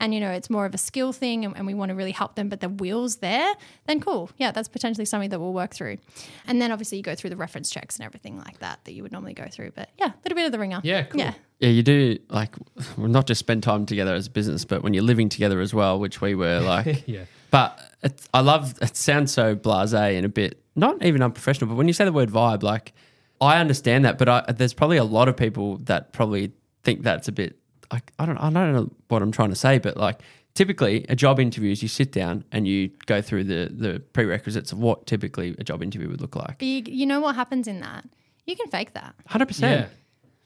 and 0.01 0.15
you 0.15 0.21
know 0.21 0.31
it's 0.31 0.49
more 0.49 0.65
of 0.65 0.75
a 0.75 0.79
skill 0.79 1.13
thing, 1.13 1.45
and, 1.45 1.57
and 1.57 1.67
we 1.67 1.75
want 1.75 1.91
to 1.91 1.95
really 1.95 2.13
help 2.13 2.37
them, 2.37 2.49
but 2.49 2.61
the 2.61 2.69
wheels 2.69 3.17
there, 3.17 3.55
then 3.87 4.01
cool, 4.01 4.31
yeah, 4.39 4.51
that's 4.51 4.69
potentially 4.69 5.05
something 5.05 5.31
that 5.31 5.41
we'll 5.41 5.53
work 5.53 5.75
through. 5.75 5.99
And 6.47 6.61
then 6.63 6.73
obviously 6.73 6.99
you 6.99 7.05
go 7.05 7.15
through 7.15 7.31
the 7.31 7.37
reference 7.37 7.71
checks 7.71 7.97
and 7.97 8.05
everything 8.07 8.39
like 8.39 8.61
that 8.61 8.81
that 8.85 8.93
you 8.93 9.03
would 9.03 9.13
normally 9.13 9.35
go 9.35 9.47
through. 9.51 9.73
But 9.75 9.91
yeah, 9.99 10.07
a 10.07 10.15
little 10.25 10.37
bit 10.37 10.47
of 10.47 10.53
the 10.53 10.59
ringer. 10.59 10.81
Yeah, 10.83 11.03
cool. 11.03 11.21
Yeah. 11.21 11.35
Yeah, 11.61 11.71
you 11.71 11.83
do 11.83 12.19
like 12.29 12.55
well, 12.97 13.09
not 13.09 13.27
just 13.27 13.41
spend 13.41 13.65
time 13.65 13.85
together 13.85 14.15
as 14.15 14.29
a 14.29 14.31
business, 14.31 14.65
but 14.65 14.83
when 14.83 14.95
you're 14.95 15.03
living 15.03 15.29
together 15.29 15.61
as 15.61 15.75
well, 15.75 15.99
which 15.99 16.21
we 16.21 16.35
were 16.35 16.61
like. 16.61 17.05
Yeah. 17.09 17.25
But 17.51 17.81
it's, 18.03 18.29
I 18.33 18.41
love 18.41 18.75
it. 18.81 18.97
Sounds 18.97 19.33
so 19.33 19.57
blasé 19.57 20.17
and 20.17 20.25
a 20.25 20.29
bit 20.29 20.63
not 20.77 21.03
even 21.05 21.23
unprofessional. 21.23 21.69
But 21.69 21.77
when 21.77 21.89
you 21.89 21.93
say 21.93 22.05
the 22.05 22.13
word 22.13 22.31
vibe, 22.31 22.63
like 22.63 22.93
I 23.41 23.59
understand 23.61 24.05
that, 24.05 24.19
but 24.19 24.29
I, 24.29 24.45
there's 24.53 24.75
probably 24.75 24.97
a 24.97 25.05
lot 25.05 25.29
of 25.29 25.37
people 25.37 25.79
that 25.79 26.13
probably 26.13 26.53
think 26.85 27.03
that's 27.03 27.29
a 27.29 27.33
bit. 27.33 27.59
Like, 27.93 28.13
I 28.19 28.27
don't. 28.27 28.37
I 28.39 28.51
don't 28.51 28.73
know 28.73 28.91
what 29.09 29.23
I'm 29.23 29.33
trying 29.33 29.51
to 29.51 29.57
say, 29.57 29.79
but 29.79 29.97
like 29.97 30.21
typically 30.55 31.07
a 31.09 31.17
job 31.17 31.39
interview 31.41 31.71
is 31.73 31.83
you 31.83 31.89
sit 31.89 32.13
down 32.13 32.45
and 32.53 32.67
you 32.69 32.91
go 33.07 33.23
through 33.23 33.45
the 33.45 33.71
the 33.73 34.01
prerequisites 34.13 34.73
of 34.73 34.79
what 34.79 35.07
typically 35.07 35.55
a 35.59 35.65
job 35.65 35.83
interview 35.83 36.09
would 36.09 36.21
look 36.21 36.37
like. 36.37 36.59
But 36.59 36.67
you, 36.67 36.83
you 36.87 37.07
know 37.07 37.21
what 37.21 37.35
happens 37.35 37.67
in 37.67 37.81
that? 37.81 38.05
You 38.47 38.57
can 38.57 38.69
fake 38.71 38.93
that. 38.95 39.15
Hundred 39.27 39.45
Yeah. 39.45 39.49
percent. 39.49 39.91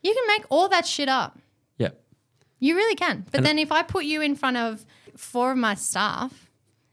You 0.02 0.14
can 0.14 0.24
make 0.28 0.44
all 0.50 0.68
that 0.68 0.86
shit 0.86 1.08
up. 1.08 1.38
Yeah. 1.78 1.90
You 2.60 2.76
really 2.76 2.94
can. 2.96 3.24
But 3.30 3.42
then 3.42 3.58
if 3.58 3.70
I 3.72 3.82
put 3.82 4.04
you 4.04 4.20
in 4.20 4.34
front 4.36 4.56
of 4.56 4.84
four 5.16 5.52
of 5.52 5.58
my 5.58 5.74
staff 5.74 6.50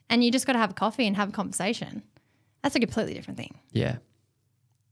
and 0.09 0.23
you 0.23 0.31
just 0.31 0.45
got 0.47 0.53
to 0.53 0.59
have 0.59 0.71
a 0.71 0.73
coffee 0.73 1.05
and 1.07 1.15
have 1.15 1.29
a 1.29 1.31
conversation, 1.31 2.03
that's 2.63 2.75
a 2.75 2.79
completely 2.79 3.13
different 3.13 3.37
thing. 3.37 3.55
Yeah. 3.71 3.97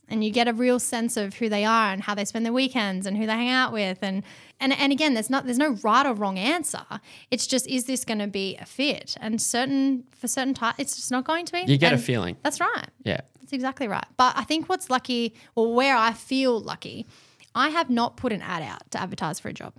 And 0.10 0.24
you 0.24 0.32
get 0.32 0.48
a 0.48 0.54
real 0.54 0.80
sense 0.80 1.18
of 1.18 1.34
who 1.36 1.50
they 1.50 1.66
are 1.66 1.92
and 1.92 2.02
how 2.02 2.16
they 2.16 2.24
spend 2.24 2.46
their 2.46 2.54
weekends 2.54 3.06
and 3.06 3.18
who 3.18 3.26
they 3.26 3.34
hang 3.34 3.50
out 3.50 3.74
with 3.74 4.00
and 4.02 4.24
and, 4.60 4.72
and 4.72 4.94
again 4.94 5.14
there's 5.16 5.30
not 5.30 5.44
there's 5.46 5.58
no 5.58 5.72
right 5.84 6.06
or 6.06 6.14
wrong 6.14 6.38
answer. 6.38 6.86
It's 7.30 7.46
just 7.46 7.68
is 7.68 7.86
this 7.86 8.06
going 8.06 8.20
to 8.20 8.28
be 8.28 8.56
a 8.56 8.66
fit? 8.66 9.18
And 9.20 9.42
certain 9.42 10.06
for 10.16 10.30
certain 10.30 10.54
types 10.54 10.80
it's 10.80 10.96
just 10.96 11.12
not 11.12 11.26
going 11.26 11.46
to 11.48 11.52
be. 11.52 11.64
You 11.68 11.78
get 11.78 11.92
a 11.92 11.98
feeling. 11.98 12.38
That's 12.42 12.62
right. 12.62 12.88
Yeah. 13.04 13.20
That's 13.42 13.52
exactly 13.52 13.90
right. 13.90 14.06
But 14.16 14.38
I 14.38 14.44
think 14.46 14.70
what's 14.70 14.90
lucky, 14.90 15.36
or 15.56 15.74
where 15.74 15.96
I 15.96 16.14
feel 16.14 16.58
lucky, 16.60 17.06
I 17.56 17.70
have 17.70 17.90
not 17.90 18.16
put 18.18 18.32
an 18.32 18.42
ad 18.42 18.62
out 18.64 18.90
to 18.92 19.02
advertise 19.02 19.40
for 19.42 19.50
a 19.50 19.54
job. 19.54 19.74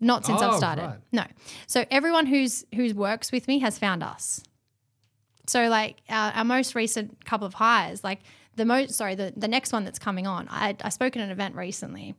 Not 0.00 0.24
since 0.24 0.40
I've 0.40 0.54
Oh, 0.54 0.56
started. 0.58 0.82
right. 0.82 0.98
No. 1.10 1.24
So 1.66 1.84
everyone 1.90 2.26
who's 2.26 2.64
who's 2.76 2.94
works 2.94 3.32
with 3.32 3.48
me 3.48 3.58
has 3.58 3.76
found 3.78 4.04
us. 4.04 4.40
So 5.48 5.68
like 5.68 5.96
our, 6.08 6.32
our 6.32 6.44
most 6.44 6.74
recent 6.74 7.24
couple 7.24 7.46
of 7.46 7.54
hires, 7.54 8.04
like 8.04 8.20
the 8.56 8.64
most 8.64 8.94
sorry, 8.94 9.14
the, 9.14 9.32
the 9.36 9.48
next 9.48 9.72
one 9.72 9.84
that's 9.84 9.98
coming 9.98 10.26
on, 10.26 10.46
I 10.50 10.76
I 10.82 10.88
spoke 10.90 11.16
at 11.16 11.22
an 11.22 11.30
event 11.30 11.54
recently. 11.56 12.14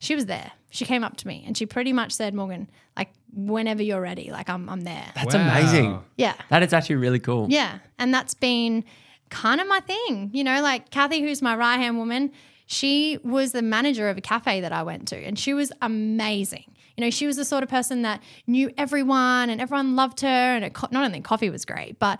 She 0.00 0.14
was 0.14 0.26
there. 0.26 0.52
She 0.70 0.84
came 0.84 1.02
up 1.02 1.16
to 1.16 1.26
me 1.26 1.42
and 1.46 1.56
she 1.56 1.66
pretty 1.66 1.92
much 1.92 2.12
said, 2.12 2.32
Morgan, 2.34 2.70
like 2.96 3.08
whenever 3.34 3.82
you're 3.82 4.00
ready, 4.00 4.30
like 4.30 4.48
I'm 4.48 4.68
I'm 4.68 4.82
there. 4.82 5.06
That's 5.14 5.34
Wow. 5.34 5.42
amazing. 5.42 6.00
Yeah. 6.16 6.34
That 6.50 6.62
is 6.62 6.72
actually 6.72 6.96
really 6.96 7.18
cool. 7.18 7.46
Yeah. 7.50 7.78
And 7.98 8.14
that's 8.14 8.34
been 8.34 8.84
kind 9.30 9.60
of 9.60 9.66
my 9.66 9.80
thing. 9.80 10.30
You 10.32 10.44
know, 10.44 10.62
like 10.62 10.90
Kathy, 10.90 11.20
who's 11.20 11.42
my 11.42 11.56
right 11.56 11.78
hand 11.78 11.98
woman, 11.98 12.30
she 12.66 13.18
was 13.24 13.52
the 13.52 13.62
manager 13.62 14.08
of 14.08 14.18
a 14.18 14.20
cafe 14.20 14.60
that 14.60 14.72
I 14.72 14.82
went 14.82 15.08
to, 15.08 15.16
and 15.16 15.38
she 15.38 15.54
was 15.54 15.72
amazing. 15.82 16.64
You 16.96 17.04
know, 17.04 17.10
she 17.10 17.26
was 17.26 17.36
the 17.36 17.44
sort 17.44 17.62
of 17.62 17.68
person 17.68 18.02
that 18.02 18.20
knew 18.46 18.70
everyone 18.76 19.50
and 19.50 19.60
everyone 19.60 19.96
loved 19.96 20.20
her. 20.20 20.26
And 20.28 20.64
it, 20.64 20.74
co- 20.74 20.88
not 20.90 21.04
only 21.04 21.20
coffee 21.20 21.48
was 21.48 21.64
great, 21.64 21.98
but, 21.98 22.18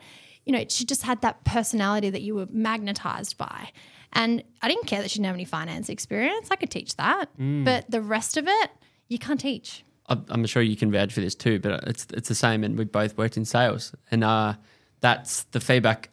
you 0.48 0.52
know, 0.52 0.64
she 0.68 0.84
just 0.86 1.02
had 1.02 1.20
that 1.20 1.44
personality 1.44 2.08
that 2.08 2.22
you 2.22 2.34
were 2.34 2.46
magnetized 2.50 3.36
by. 3.36 3.70
And 4.14 4.42
I 4.62 4.68
didn't 4.68 4.86
care 4.86 5.02
that 5.02 5.10
she 5.10 5.18
didn't 5.18 5.26
have 5.26 5.34
any 5.34 5.44
finance 5.44 5.90
experience. 5.90 6.48
I 6.50 6.56
could 6.56 6.70
teach 6.70 6.96
that. 6.96 7.28
But 7.36 7.90
the 7.90 8.00
rest 8.00 8.38
of 8.38 8.48
it, 8.48 8.70
you 9.08 9.18
can't 9.18 9.38
teach. 9.38 9.84
I'm 10.06 10.24
I'm 10.30 10.46
sure 10.46 10.62
you 10.62 10.74
can 10.74 10.90
vouch 10.90 11.12
for 11.12 11.20
this 11.20 11.34
too, 11.34 11.60
but 11.60 11.86
it's 11.86 12.06
it's 12.14 12.28
the 12.28 12.34
same, 12.34 12.64
and 12.64 12.78
we 12.78 12.84
both 12.86 13.18
worked 13.18 13.36
in 13.36 13.44
sales, 13.44 13.92
and 14.10 14.24
uh, 14.24 14.54
that's 15.00 15.42
the 15.52 15.60
feedback. 15.60 16.08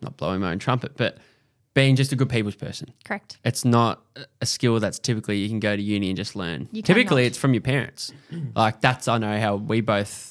Not 0.00 0.16
blowing 0.16 0.40
my 0.40 0.52
own 0.52 0.60
trumpet, 0.60 0.92
but 0.96 1.18
being 1.74 1.96
just 1.96 2.12
a 2.12 2.16
good 2.16 2.28
people's 2.28 2.54
person. 2.54 2.92
Correct. 3.04 3.38
It's 3.44 3.64
not 3.64 4.04
a 4.40 4.46
skill 4.46 4.78
that's 4.78 5.00
typically 5.00 5.38
you 5.38 5.48
can 5.48 5.58
go 5.58 5.74
to 5.74 5.82
uni 5.82 6.10
and 6.10 6.16
just 6.16 6.36
learn. 6.36 6.68
You 6.70 6.82
typically, 6.82 7.22
cannot. 7.22 7.26
it's 7.26 7.38
from 7.38 7.54
your 7.54 7.60
parents. 7.60 8.12
like 8.54 8.80
that's 8.80 9.08
I 9.08 9.18
know 9.18 9.40
how 9.40 9.56
we 9.56 9.80
both 9.80 10.29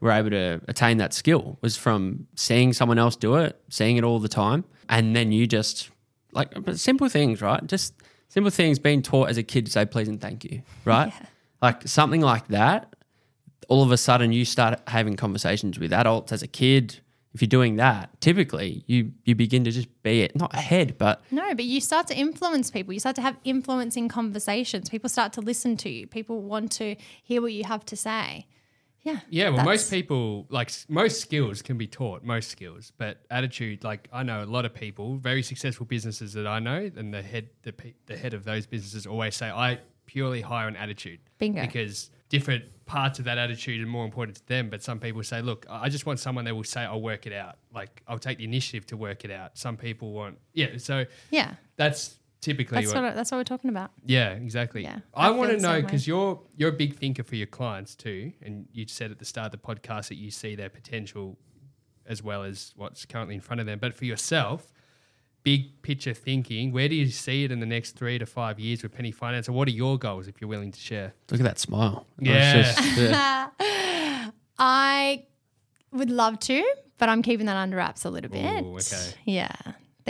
were 0.00 0.10
able 0.10 0.30
to 0.30 0.60
attain 0.66 0.96
that 0.96 1.12
skill 1.12 1.58
was 1.60 1.76
from 1.76 2.26
seeing 2.34 2.72
someone 2.72 2.98
else 2.98 3.16
do 3.16 3.36
it, 3.36 3.60
seeing 3.68 3.96
it 3.96 4.04
all 4.04 4.18
the 4.18 4.28
time, 4.28 4.64
and 4.88 5.14
then 5.14 5.30
you 5.30 5.46
just 5.46 5.90
like 6.32 6.52
but 6.64 6.78
simple 6.78 7.08
things, 7.08 7.42
right? 7.42 7.64
Just 7.66 7.94
simple 8.28 8.50
things 8.50 8.78
being 8.78 9.02
taught 9.02 9.28
as 9.28 9.36
a 9.36 9.42
kid 9.42 9.66
to 9.66 9.72
say 9.72 9.84
please 9.84 10.08
and 10.08 10.20
thank 10.20 10.44
you, 10.44 10.62
right? 10.84 11.12
Like 11.60 11.86
something 11.86 12.20
like 12.20 12.48
that. 12.48 12.94
All 13.68 13.84
of 13.84 13.92
a 13.92 13.96
sudden, 13.96 14.32
you 14.32 14.44
start 14.44 14.80
having 14.88 15.14
conversations 15.14 15.78
with 15.78 15.92
adults 15.92 16.32
as 16.32 16.42
a 16.42 16.48
kid. 16.48 16.98
If 17.32 17.40
you're 17.40 17.46
doing 17.48 17.76
that, 17.76 18.20
typically 18.20 18.82
you 18.88 19.12
you 19.24 19.36
begin 19.36 19.62
to 19.64 19.70
just 19.70 19.86
be 20.02 20.22
it, 20.22 20.34
not 20.34 20.52
ahead, 20.52 20.98
but 20.98 21.22
No, 21.30 21.54
but 21.54 21.64
you 21.64 21.80
start 21.80 22.08
to 22.08 22.16
influence 22.16 22.70
people. 22.72 22.92
You 22.92 22.98
start 22.98 23.14
to 23.16 23.22
have 23.22 23.36
influencing 23.44 24.08
conversations. 24.08 24.88
People 24.88 25.08
start 25.08 25.32
to 25.34 25.40
listen 25.40 25.76
to 25.76 25.90
you. 25.90 26.08
People 26.08 26.42
want 26.42 26.72
to 26.72 26.96
hear 27.22 27.40
what 27.40 27.52
you 27.52 27.62
have 27.64 27.84
to 27.86 27.96
say. 27.96 28.46
Yeah. 29.02 29.20
Yeah, 29.30 29.48
well, 29.50 29.64
most 29.64 29.90
people 29.90 30.46
like 30.50 30.70
most 30.88 31.20
skills 31.20 31.62
can 31.62 31.78
be 31.78 31.86
taught. 31.86 32.22
Most 32.22 32.50
skills, 32.50 32.92
but 32.98 33.18
attitude, 33.30 33.82
like 33.82 34.08
I 34.12 34.22
know 34.22 34.42
a 34.42 34.46
lot 34.46 34.64
of 34.64 34.74
people, 34.74 35.16
very 35.16 35.42
successful 35.42 35.86
businesses 35.86 36.32
that 36.34 36.46
I 36.46 36.58
know, 36.58 36.90
and 36.96 37.12
the 37.12 37.22
head, 37.22 37.48
the, 37.62 37.72
pe- 37.72 37.94
the 38.06 38.16
head 38.16 38.34
of 38.34 38.44
those 38.44 38.66
businesses 38.66 39.06
always 39.06 39.34
say, 39.36 39.48
"I 39.50 39.78
purely 40.06 40.42
hire 40.42 40.68
an 40.68 40.76
attitude." 40.76 41.20
Bingo. 41.38 41.62
Because 41.62 42.10
different 42.28 42.64
parts 42.86 43.18
of 43.18 43.24
that 43.24 43.38
attitude 43.38 43.82
are 43.82 43.86
more 43.90 44.04
important 44.04 44.36
to 44.36 44.46
them. 44.46 44.68
But 44.68 44.82
some 44.82 45.00
people 45.00 45.22
say, 45.22 45.40
"Look, 45.40 45.64
I 45.70 45.84
I 45.84 45.88
just 45.88 46.04
want 46.06 46.20
someone 46.20 46.44
that 46.44 46.54
will 46.54 46.62
say, 46.64 46.82
I'll 46.82 47.00
work 47.00 47.26
it 47.26 47.32
out. 47.32 47.56
Like 47.74 48.02
I'll 48.06 48.18
take 48.18 48.38
the 48.38 48.44
initiative 48.44 48.84
to 48.88 48.96
work 48.98 49.24
it 49.24 49.30
out." 49.30 49.56
Some 49.56 49.76
people 49.78 50.12
want, 50.12 50.38
yeah. 50.52 50.76
So 50.76 51.06
Yeah. 51.30 51.54
that's 51.76 52.18
typically 52.40 52.80
That's 52.82 52.94
what 52.94 53.02
what, 53.02 53.14
that's 53.14 53.30
what 53.30 53.38
we're 53.38 53.44
talking 53.44 53.70
about. 53.70 53.90
yeah, 54.04 54.30
exactly. 54.30 54.82
Yeah, 54.82 54.98
I, 55.14 55.28
I 55.28 55.30
want 55.30 55.50
to 55.50 55.58
know 55.58 55.80
because 55.82 56.06
you're 56.06 56.40
you're 56.56 56.70
a 56.70 56.72
big 56.72 56.96
thinker 56.96 57.22
for 57.22 57.36
your 57.36 57.46
clients 57.46 57.94
too, 57.94 58.32
and 58.42 58.66
you 58.72 58.86
said 58.88 59.10
at 59.10 59.18
the 59.18 59.24
start 59.24 59.46
of 59.46 59.60
the 59.60 59.66
podcast 59.66 60.08
that 60.08 60.16
you 60.16 60.30
see 60.30 60.54
their 60.54 60.70
potential 60.70 61.38
as 62.06 62.22
well 62.22 62.42
as 62.42 62.72
what's 62.76 63.04
currently 63.04 63.34
in 63.34 63.40
front 63.40 63.60
of 63.60 63.66
them. 63.66 63.78
But 63.78 63.94
for 63.94 64.04
yourself, 64.04 64.72
big 65.44 65.80
picture 65.82 66.12
thinking, 66.12 66.72
where 66.72 66.88
do 66.88 66.94
you 66.96 67.08
see 67.08 67.44
it 67.44 67.52
in 67.52 67.60
the 67.60 67.66
next 67.66 67.92
three 67.92 68.18
to 68.18 68.26
five 68.26 68.58
years 68.58 68.82
with 68.82 68.92
Penny 68.92 69.12
Finance, 69.12 69.48
or 69.48 69.52
what 69.52 69.68
are 69.68 69.72
your 69.72 69.96
goals 69.98 70.26
if 70.26 70.40
you're 70.40 70.48
willing 70.48 70.72
to 70.72 70.80
share? 70.80 71.12
look 71.30 71.40
at 71.40 71.44
that 71.44 71.58
smile. 71.58 72.06
It's 72.18 72.28
Yeah. 72.28 72.62
just, 72.62 72.96
yeah. 72.98 74.30
I 74.58 75.24
would 75.92 76.10
love 76.10 76.38
to, 76.40 76.64
but 76.98 77.08
I'm 77.08 77.22
keeping 77.22 77.46
that 77.46 77.56
under 77.56 77.76
wraps 77.76 78.04
a 78.04 78.10
little 78.10 78.30
bit. 78.30 78.62
Ooh, 78.64 78.74
okay. 78.76 79.12
Yeah. 79.24 79.50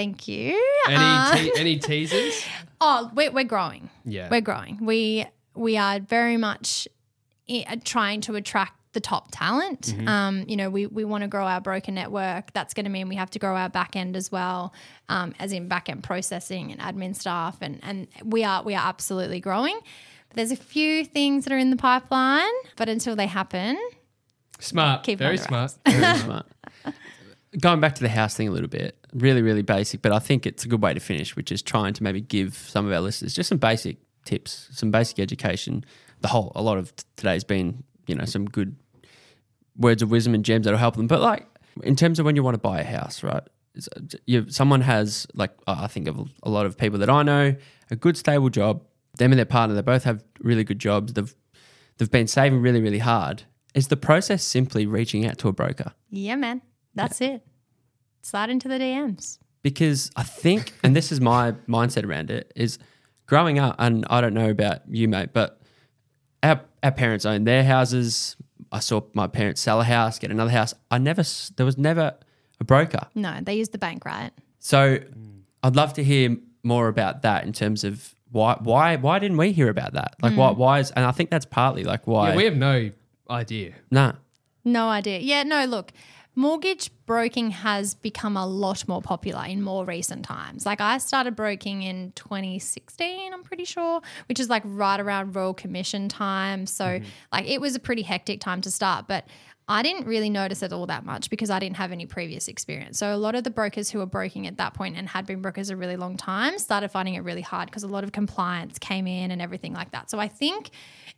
Thank 0.00 0.28
you. 0.28 0.52
Any 0.88 0.96
Uh, 0.96 1.34
te- 1.34 1.52
any 1.56 1.78
teasers? 1.78 2.42
oh, 2.80 3.10
we're, 3.14 3.30
we're 3.30 3.44
growing. 3.44 3.90
Yeah. 4.06 4.28
We're 4.30 4.40
growing. 4.40 4.78
We 4.80 5.26
we 5.54 5.76
are 5.76 6.00
very 6.00 6.38
much 6.38 6.88
i- 7.50 7.66
uh, 7.68 7.76
trying 7.84 8.22
to 8.22 8.34
attract 8.34 8.72
the 8.94 9.00
top 9.00 9.28
talent. 9.30 9.82
Mm-hmm. 9.88 10.08
Um, 10.08 10.44
you 10.48 10.56
know, 10.56 10.70
we, 10.70 10.86
we 10.86 11.04
want 11.04 11.20
to 11.22 11.28
grow 11.28 11.44
our 11.44 11.60
broker 11.60 11.92
network. 11.92 12.50
That's 12.54 12.72
going 12.72 12.84
to 12.86 12.90
mean 12.90 13.10
we 13.10 13.16
have 13.16 13.28
to 13.32 13.38
grow 13.38 13.54
our 13.54 13.68
back 13.68 13.94
end 13.94 14.16
as 14.16 14.32
well, 14.32 14.72
um, 15.10 15.34
as 15.38 15.52
in 15.52 15.68
back 15.68 15.90
end 15.90 16.02
processing 16.02 16.72
and 16.72 16.80
admin 16.80 17.14
staff, 17.14 17.58
and 17.60 17.78
and 17.82 18.08
we 18.24 18.42
are 18.42 18.62
we 18.62 18.74
are 18.74 18.88
absolutely 18.88 19.40
growing. 19.40 19.78
But 20.28 20.36
there's 20.36 20.50
a 20.50 20.56
few 20.56 21.04
things 21.04 21.44
that 21.44 21.52
are 21.52 21.58
in 21.58 21.68
the 21.68 21.76
pipeline, 21.76 22.56
but 22.76 22.88
until 22.88 23.16
they 23.16 23.26
happen, 23.26 23.76
Smart. 24.60 25.02
Keep 25.04 25.18
Very 25.18 25.38
smart. 25.38 25.74
Very 25.86 26.18
smart. 26.18 26.46
Going 27.58 27.80
back 27.80 27.96
to 27.96 28.02
the 28.02 28.08
house 28.08 28.36
thing 28.36 28.46
a 28.46 28.52
little 28.52 28.68
bit, 28.68 28.96
really, 29.12 29.42
really 29.42 29.62
basic, 29.62 30.02
but 30.02 30.12
I 30.12 30.20
think 30.20 30.46
it's 30.46 30.64
a 30.64 30.68
good 30.68 30.82
way 30.82 30.94
to 30.94 31.00
finish, 31.00 31.34
which 31.34 31.50
is 31.50 31.62
trying 31.62 31.94
to 31.94 32.02
maybe 32.02 32.20
give 32.20 32.54
some 32.54 32.86
of 32.86 32.92
our 32.92 33.00
listeners 33.00 33.34
just 33.34 33.48
some 33.48 33.58
basic 33.58 33.96
tips, 34.24 34.68
some 34.72 34.90
basic 34.90 35.18
education. 35.18 35.84
The 36.20 36.28
whole, 36.28 36.52
a 36.54 36.62
lot 36.62 36.78
of 36.78 36.92
today's 37.16 37.42
been, 37.42 37.82
you 38.06 38.14
know, 38.14 38.24
some 38.24 38.44
good 38.44 38.76
words 39.76 40.02
of 40.02 40.10
wisdom 40.10 40.34
and 40.34 40.44
gems 40.44 40.64
that'll 40.64 40.78
help 40.78 40.96
them. 40.96 41.06
But 41.06 41.20
like 41.20 41.46
in 41.82 41.96
terms 41.96 42.18
of 42.18 42.26
when 42.26 42.36
you 42.36 42.42
want 42.42 42.54
to 42.54 42.60
buy 42.60 42.80
a 42.80 42.84
house, 42.84 43.22
right? 43.22 43.42
You, 44.26 44.50
someone 44.50 44.80
has 44.82 45.26
like 45.34 45.52
I 45.66 45.86
think 45.86 46.08
of 46.08 46.28
a 46.42 46.50
lot 46.50 46.66
of 46.66 46.76
people 46.76 46.98
that 46.98 47.10
I 47.10 47.22
know, 47.22 47.56
a 47.90 47.96
good 47.96 48.16
stable 48.16 48.50
job. 48.50 48.84
Them 49.16 49.32
and 49.32 49.38
their 49.38 49.46
partner, 49.46 49.74
they 49.74 49.82
both 49.82 50.04
have 50.04 50.22
really 50.40 50.64
good 50.64 50.78
jobs. 50.78 51.12
They've 51.12 51.34
they've 51.98 52.10
been 52.10 52.26
saving 52.26 52.60
really, 52.60 52.80
really 52.80 52.98
hard. 52.98 53.44
Is 53.74 53.88
the 53.88 53.96
process 53.96 54.42
simply 54.42 54.86
reaching 54.86 55.26
out 55.26 55.38
to 55.38 55.48
a 55.48 55.52
broker? 55.52 55.92
yeah, 56.10 56.34
man, 56.34 56.62
that's 56.94 57.20
it. 57.20 57.44
Slide 58.22 58.50
into 58.50 58.68
the 58.68 58.78
DMs. 58.78 59.38
because 59.62 60.10
I 60.16 60.22
think, 60.22 60.72
and 60.82 60.94
this 60.96 61.10
is 61.12 61.20
my 61.20 61.52
mindset 61.68 62.04
around 62.04 62.30
it, 62.30 62.52
is 62.56 62.78
growing 63.26 63.58
up, 63.58 63.76
and 63.78 64.04
I 64.10 64.20
don't 64.20 64.34
know 64.34 64.50
about 64.50 64.80
you, 64.88 65.08
mate, 65.08 65.30
but 65.32 65.60
our, 66.42 66.60
our 66.82 66.92
parents 66.92 67.24
owned 67.26 67.46
their 67.46 67.64
houses. 67.64 68.36
I 68.72 68.80
saw 68.80 69.02
my 69.14 69.26
parents 69.26 69.60
sell 69.60 69.80
a 69.80 69.84
house, 69.84 70.18
get 70.18 70.30
another 70.30 70.50
house. 70.50 70.74
I 70.90 70.98
never, 70.98 71.22
there 71.56 71.66
was 71.66 71.76
never 71.78 72.14
a 72.60 72.64
broker. 72.64 73.06
No, 73.14 73.38
they 73.42 73.54
use 73.54 73.70
the 73.70 73.78
bank, 73.78 74.04
right? 74.04 74.30
So 74.58 74.98
I'd 75.62 75.76
love 75.76 75.92
to 75.94 76.04
hear 76.04 76.36
more 76.62 76.88
about 76.88 77.22
that 77.22 77.44
in 77.44 77.52
terms 77.52 77.84
of 77.84 78.14
why 78.32 78.56
why 78.60 78.94
why 78.96 79.18
didn't 79.18 79.38
we 79.38 79.50
hear 79.52 79.68
about 79.68 79.94
that? 79.94 80.14
Like 80.22 80.36
why 80.36 80.50
mm. 80.52 80.56
why 80.56 80.78
is 80.78 80.90
and 80.92 81.04
I 81.04 81.10
think 81.10 81.30
that's 81.30 81.46
partly 81.46 81.82
like 81.84 82.06
why 82.06 82.30
Yeah, 82.30 82.36
we 82.36 82.44
have 82.44 82.56
no 82.56 82.90
idea. 83.28 83.72
nah. 83.90 84.12
No 84.64 84.88
idea. 84.88 85.18
Yeah, 85.20 85.42
no, 85.42 85.64
look, 85.64 85.90
mortgage 86.40 86.90
broking 87.04 87.50
has 87.50 87.94
become 87.94 88.36
a 88.36 88.46
lot 88.46 88.88
more 88.88 89.02
popular 89.02 89.44
in 89.44 89.62
more 89.62 89.84
recent 89.84 90.24
times. 90.24 90.64
Like 90.64 90.80
I 90.80 90.96
started 90.98 91.36
broking 91.36 91.82
in 91.82 92.12
2016, 92.12 93.32
I'm 93.32 93.42
pretty 93.42 93.66
sure, 93.66 94.00
which 94.26 94.40
is 94.40 94.48
like 94.48 94.62
right 94.64 94.98
around 94.98 95.36
Royal 95.36 95.52
Commission 95.52 96.08
time. 96.08 96.66
So 96.66 96.84
mm-hmm. 96.84 97.04
like 97.30 97.46
it 97.46 97.60
was 97.60 97.74
a 97.74 97.78
pretty 97.78 98.02
hectic 98.02 98.40
time 98.40 98.62
to 98.62 98.70
start, 98.70 99.06
but 99.06 99.26
I 99.68 99.82
didn't 99.82 100.06
really 100.06 100.30
notice 100.30 100.62
it 100.62 100.72
all 100.72 100.86
that 100.86 101.04
much 101.04 101.30
because 101.30 101.50
I 101.50 101.60
didn't 101.60 101.76
have 101.76 101.92
any 101.92 102.06
previous 102.06 102.48
experience. 102.48 102.98
So 102.98 103.14
a 103.14 103.18
lot 103.18 103.34
of 103.34 103.44
the 103.44 103.50
brokers 103.50 103.90
who 103.90 103.98
were 103.98 104.06
broking 104.06 104.46
at 104.46 104.56
that 104.56 104.74
point 104.74 104.96
and 104.96 105.08
had 105.08 105.26
been 105.26 105.42
brokers 105.42 105.68
a 105.70 105.76
really 105.76 105.96
long 105.96 106.16
time 106.16 106.58
started 106.58 106.88
finding 106.88 107.14
it 107.14 107.20
really 107.20 107.42
hard 107.42 107.66
because 107.66 107.84
a 107.84 107.88
lot 107.88 108.02
of 108.02 108.12
compliance 108.12 108.78
came 108.78 109.06
in 109.06 109.30
and 109.30 109.40
everything 109.42 109.74
like 109.74 109.92
that. 109.92 110.10
So 110.10 110.18
I 110.18 110.26
think, 110.26 110.70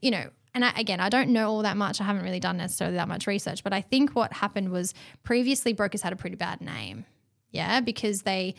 you 0.02 0.10
know, 0.10 0.28
and 0.54 0.64
I, 0.64 0.72
again, 0.76 1.00
I 1.00 1.08
don't 1.08 1.30
know 1.30 1.48
all 1.48 1.62
that 1.62 1.76
much. 1.76 2.00
I 2.00 2.04
haven't 2.04 2.24
really 2.24 2.40
done 2.40 2.56
necessarily 2.58 2.96
that 2.96 3.08
much 3.08 3.26
research, 3.26 3.64
but 3.64 3.72
I 3.72 3.80
think 3.80 4.14
what 4.14 4.32
happened 4.32 4.70
was 4.70 4.94
previously 5.22 5.72
brokers 5.72 6.02
had 6.02 6.12
a 6.12 6.16
pretty 6.16 6.36
bad 6.36 6.60
name. 6.60 7.06
Yeah, 7.50 7.80
because 7.80 8.22
they 8.22 8.54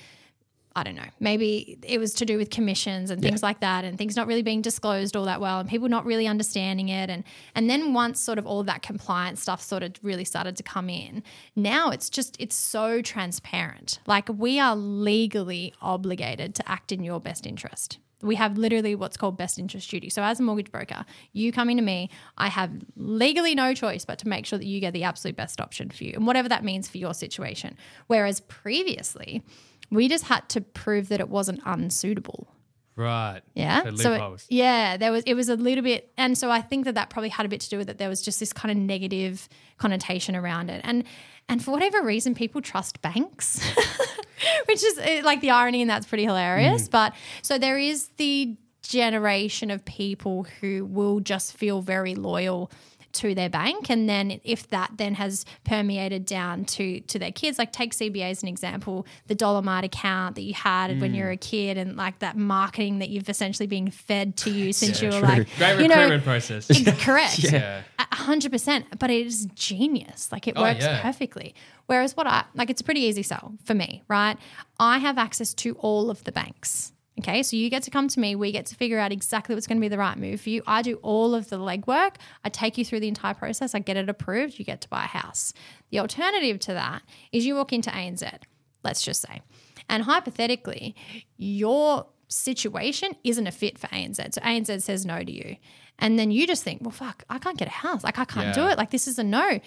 I 0.76 0.82
don't 0.82 0.96
know, 0.96 1.04
maybe 1.20 1.78
it 1.84 2.00
was 2.00 2.16
to 2.16 2.26
do 2.26 2.38
with 2.38 2.50
commissions 2.50 3.12
and 3.12 3.22
things 3.22 3.44
like 3.44 3.60
that 3.60 3.86
and 3.86 3.96
things 3.96 4.16
not 4.16 4.26
really 4.26 4.42
being 4.42 4.64
disclosed 4.64 5.16
all 5.16 5.26
that 5.26 5.40
well 5.40 5.60
and 5.60 5.70
people 5.70 5.88
not 5.88 6.04
really 6.04 6.26
understanding 6.26 6.90
it 6.90 7.12
and 7.12 7.24
and 7.54 7.70
then 7.70 7.94
once 7.94 8.20
sort 8.20 8.40
of 8.40 8.48
all 8.48 8.60
of 8.60 8.66
that 8.66 8.82
compliance 8.82 9.40
stuff 9.40 9.62
sort 9.62 9.84
of 9.84 9.94
really 10.02 10.26
started 10.26 10.58
to 10.58 10.64
come 10.64 10.90
in, 10.90 11.22
now 11.56 11.92
it's 11.92 12.10
just 12.10 12.36
it's 12.40 12.56
so 12.56 13.04
transparent. 13.04 14.00
Like 14.08 14.28
we 14.30 14.60
are 14.60 14.76
legally 14.76 15.74
obligated 15.80 16.56
to 16.56 16.68
act 16.70 16.92
in 16.92 17.04
your 17.04 17.20
best 17.20 17.46
interest. 17.46 18.00
We 18.24 18.36
have 18.36 18.58
literally 18.58 18.96
what's 18.96 19.18
called 19.18 19.38
best 19.38 19.60
interest 19.60 19.90
duty. 19.90 20.10
So, 20.10 20.24
as 20.24 20.40
a 20.40 20.44
mortgage 20.44 20.72
broker, 20.72 21.06
you 21.34 21.52
coming 21.52 21.78
to 21.78 21.84
me, 21.84 22.10
I 22.38 22.48
have 22.48 22.72
legally 22.96 23.54
no 23.56 23.74
choice 23.74 24.06
but 24.06 24.18
to 24.20 24.28
make 24.28 24.46
sure 24.46 24.58
that 24.58 24.66
you 24.66 24.80
get 24.80 24.94
the 24.94 25.04
absolute 25.04 25.36
best 25.36 25.60
option 25.62 25.90
for 25.90 26.04
you 26.04 26.14
and 26.16 26.26
whatever 26.26 26.50
that 26.50 26.64
means 26.64 26.88
for 26.88 26.98
your 26.98 27.14
situation. 27.14 27.78
Whereas 28.08 28.40
previously, 28.42 29.44
we 29.92 30.08
just 30.08 30.24
had 30.26 30.48
to 30.50 30.62
prove 30.62 31.10
that 31.10 31.20
it 31.20 31.30
wasn't 31.30 31.62
unsuitable. 31.66 32.48
Right. 32.96 33.42
Yeah. 33.56 33.84
So 33.84 33.96
So, 33.96 34.14
it- 34.14 34.46
yeah, 34.50 34.98
there 34.98 35.12
was 35.12 35.24
it 35.26 35.34
was 35.34 35.50
a 35.50 35.56
little 35.56 35.84
bit, 35.84 36.12
and 36.18 36.38
so 36.38 36.52
I 36.52 36.62
think 36.62 36.86
that 36.86 36.94
that 36.96 37.10
probably 37.10 37.30
had 37.30 37.46
a 37.46 37.50
bit 37.50 37.60
to 37.62 37.70
do 37.70 37.78
with 37.78 37.90
it. 37.90 37.98
There 37.98 38.10
was 38.10 38.22
just 38.22 38.40
this 38.40 38.54
kind 38.54 38.72
of 38.72 38.78
negative 38.78 39.50
connotation 39.78 40.36
around 40.36 40.70
it, 40.70 40.82
and 40.84 41.04
and 41.50 41.64
for 41.64 41.72
whatever 41.72 42.04
reason, 42.04 42.36
people 42.36 42.62
trust 42.62 43.02
banks, 43.02 43.60
which 44.66 44.84
is 44.84 44.98
eh, 45.00 45.22
like 45.24 45.42
the 45.42 45.52
irony, 45.52 45.82
and 45.82 45.90
that's 45.90 46.06
pretty 46.06 46.26
hilarious. 46.26 46.88
But 46.88 47.14
so 47.42 47.58
there 47.58 47.78
is 47.78 48.10
the 48.18 48.56
generation 48.82 49.72
of 49.72 49.84
people 49.86 50.46
who 50.60 50.86
will 50.86 51.20
just 51.22 51.56
feel 51.56 51.82
very 51.82 52.16
loyal 52.16 52.70
to 53.14 53.34
their 53.36 53.50
bank 53.50 53.90
and 53.90 54.10
then 54.10 54.40
if 54.44 54.68
that 54.70 54.92
then 54.98 55.16
has 55.16 55.46
permeated 55.64 56.26
down 56.26 56.66
to 56.66 57.00
to 57.02 57.18
their 57.20 57.32
kids 57.32 57.58
like 57.58 57.72
take 57.72 57.94
CBA 57.94 58.32
as 58.32 58.42
an 58.44 58.50
example 58.50 59.06
the 59.28 59.36
Dollarmite 59.36 59.84
account 59.86 60.36
that 60.36 60.42
you 60.42 60.54
had 60.54 61.00
when 61.00 61.14
you 61.14 61.22
mm. 61.22 61.26
were 61.26 61.32
a 61.32 61.38
kid 61.38 61.78
and 61.78 61.96
like 61.96 62.20
that 62.20 62.36
marketing 62.38 63.00
that 63.00 63.10
you've 63.10 63.30
essentially 63.30 63.68
been 63.68 63.92
fed 63.92 64.36
to 64.38 64.50
you 64.52 64.74
since 64.74 65.02
you 65.02 65.10
were 65.10 65.20
like 65.20 65.48
Great 65.58 65.80
you 65.80 65.88
know, 65.88 65.96
recruitment 65.96 66.24
process. 66.24 67.04
correct 67.04 67.40
Yeah. 67.44 67.84
a 68.00 68.16
hundred 68.16 68.52
percent. 68.52 68.86
But 69.00 69.10
it 69.10 69.26
is 69.26 69.48
genius. 69.54 70.32
Like 70.32 70.48
it 70.48 70.54
Oh, 70.56 70.62
works 70.62 70.84
yeah. 70.84 71.02
perfectly. 71.02 71.56
Whereas 71.86 72.16
what 72.16 72.28
I 72.28 72.46
like, 72.56 72.70
it's 72.70 72.82
a 72.82 72.84
pretty 72.84 73.02
easy 73.02 73.24
sell 73.24 73.54
for 73.64 73.74
me, 73.74 74.04
right? 74.08 74.38
I 74.80 74.98
have 75.00 75.18
access 75.18 75.54
to 75.56 75.76
all 75.76 76.10
of 76.10 76.24
the 76.24 76.32
banks. 76.32 76.92
Okay, 77.20 77.44
so 77.44 77.56
you 77.56 77.70
get 77.70 77.84
to 77.84 77.92
come 77.92 78.08
to 78.08 78.20
me. 78.20 78.36
We 78.36 78.52
get 78.52 78.66
to 78.68 78.76
figure 78.76 78.98
out 78.98 79.12
exactly 79.12 79.54
what's 79.54 79.68
going 79.68 79.78
to 79.78 79.82
be 79.82 79.88
the 79.88 80.00
right 80.00 80.18
move 80.18 80.42
for 80.42 80.50
you. 80.50 80.64
I 80.66 80.82
do 80.82 80.96
all 81.04 81.36
of 81.36 81.50
the 81.50 81.60
legwork. 81.60 82.16
I 82.44 82.50
take 82.50 82.78
you 82.78 82.84
through 82.84 83.02
the 83.02 83.08
entire 83.08 83.36
process. 83.36 83.76
I 83.76 83.80
get 83.80 83.98
it 83.98 84.10
approved. 84.10 84.58
You 84.58 84.66
get 84.66 84.82
to 84.82 84.90
buy 84.90 85.04
a 85.04 85.08
house. 85.08 85.54
The 85.92 86.00
alternative 86.00 86.60
to 86.62 86.74
that 86.74 87.04
is 87.32 87.46
you 87.46 87.56
walk 87.56 87.72
into 87.72 87.92
ANZ, 87.92 88.40
let's 88.84 89.04
just 89.04 89.22
say, 89.22 89.42
and 89.88 90.04
hypothetically, 90.04 90.96
your 91.38 92.08
situation 92.30 93.16
isn't 93.24 93.46
a 93.46 93.52
fit 93.52 93.78
for 93.78 93.88
ANZ. 93.88 94.34
So 94.34 94.42
ANZ 94.42 94.82
says 94.82 95.06
no 95.06 95.24
to 95.24 95.32
you. 95.32 95.58
And 96.00 96.18
then 96.18 96.32
you 96.32 96.48
just 96.48 96.64
think, 96.64 96.82
well, 96.82 96.92
fuck, 96.92 97.24
I 97.30 97.38
can't 97.38 97.58
get 97.58 97.68
a 97.68 97.72
house. 97.72 98.04
Like, 98.04 98.18
I 98.18 98.26
can't 98.26 98.56
do 98.56 98.68
it. 98.68 98.78
Like, 98.78 98.90
this 98.90 99.08
is 99.08 99.20
a 99.20 99.24
no. 99.24 99.60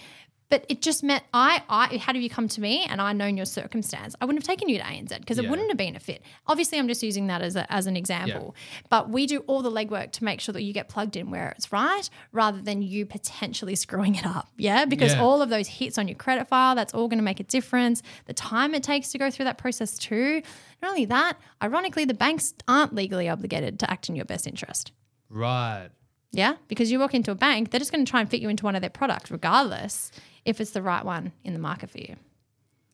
But 0.49 0.65
it 0.69 0.81
just 0.81 1.03
meant 1.03 1.25
I, 1.35 1.63
I 1.69 1.97
had 1.97 2.17
you 2.17 2.31
come 2.31 2.47
to 2.49 2.61
me 2.61 2.85
and 2.89 3.01
I 3.01 3.13
known 3.13 3.37
your 3.37 3.47
circumstance, 3.47 4.15
I 4.21 4.25
wouldn't 4.27 4.43
have 4.45 4.47
taken 4.49 4.69
you 4.69 4.79
to 4.79 4.85
ANZ 4.85 5.19
because 5.19 5.39
it 5.39 5.45
Yeah. 5.45 5.51
wouldn't 5.51 5.69
have 5.71 5.77
been 5.77 5.97
a 5.97 6.01
fit. 6.01 6.23
Obviously, 6.47 6.79
I'm 6.79 6.87
just 6.87 7.03
using 7.03 7.27
that 7.27 7.43
as, 7.43 7.57
a, 7.57 7.71
as 7.73 7.87
an 7.89 7.97
example. 7.97 8.55
But 8.89 9.11
we 9.11 9.27
do 9.27 9.41
all 9.49 9.61
the 9.63 9.73
legwork 9.73 10.13
to 10.13 10.25
make 10.25 10.41
sure 10.41 10.53
that 10.53 10.63
you 10.63 10.73
get 10.73 10.89
plugged 10.89 11.17
in 11.17 11.31
where 11.33 11.49
it's 11.57 11.73
right 11.73 12.09
rather 12.31 12.61
than 12.61 12.81
you 12.83 13.07
potentially 13.07 13.75
screwing 13.85 14.15
it 14.15 14.25
up. 14.25 14.49
Yeah. 14.57 14.85
Because 14.85 15.15
Yeah. 15.15 15.23
all 15.23 15.43
of 15.43 15.49
those 15.49 15.67
hits 15.67 15.99
on 15.99 16.07
your 16.07 16.17
credit 16.17 16.47
file, 16.47 16.77
that's 16.77 16.95
all 16.95 17.09
going 17.09 17.19
to 17.19 17.25
make 17.25 17.41
a 17.41 17.45
difference. 17.45 18.03
The 18.27 18.35
time 18.35 18.73
it 18.75 18.85
takes 18.85 19.11
to 19.13 19.19
go 19.19 19.31
through 19.33 19.47
that 19.47 19.59
process, 19.59 19.99
too. 19.99 20.43
Not 20.81 20.91
only 20.91 21.07
that, 21.07 21.39
ironically, 21.63 22.05
the 22.05 22.15
banks 22.15 22.55
aren't 22.69 22.95
legally 22.95 23.29
obligated 23.29 23.81
to 23.81 23.91
act 23.91 24.09
in 24.09 24.15
your 24.15 24.25
best 24.27 24.47
interest. 24.47 24.93
Right. 25.29 25.89
Yeah, 26.33 26.55
because 26.69 26.93
you 26.93 26.99
walk 26.99 27.15
into 27.15 27.31
a 27.31 27.35
bank, 27.35 27.71
they're 27.71 27.79
just 27.81 27.93
going 27.93 28.05
to 28.05 28.11
try 28.11 28.21
and 28.21 28.29
fit 28.31 28.43
you 28.43 28.49
into 28.51 28.65
one 28.65 28.75
of 28.75 28.83
their 28.83 28.91
products, 28.91 29.31
regardless 29.31 30.13
if 30.47 30.61
it's 30.61 30.71
the 30.71 30.81
right 30.83 31.05
one 31.05 31.33
in 31.45 31.53
the 31.53 31.59
market 31.59 31.91
for 31.91 31.99
you. 31.99 32.17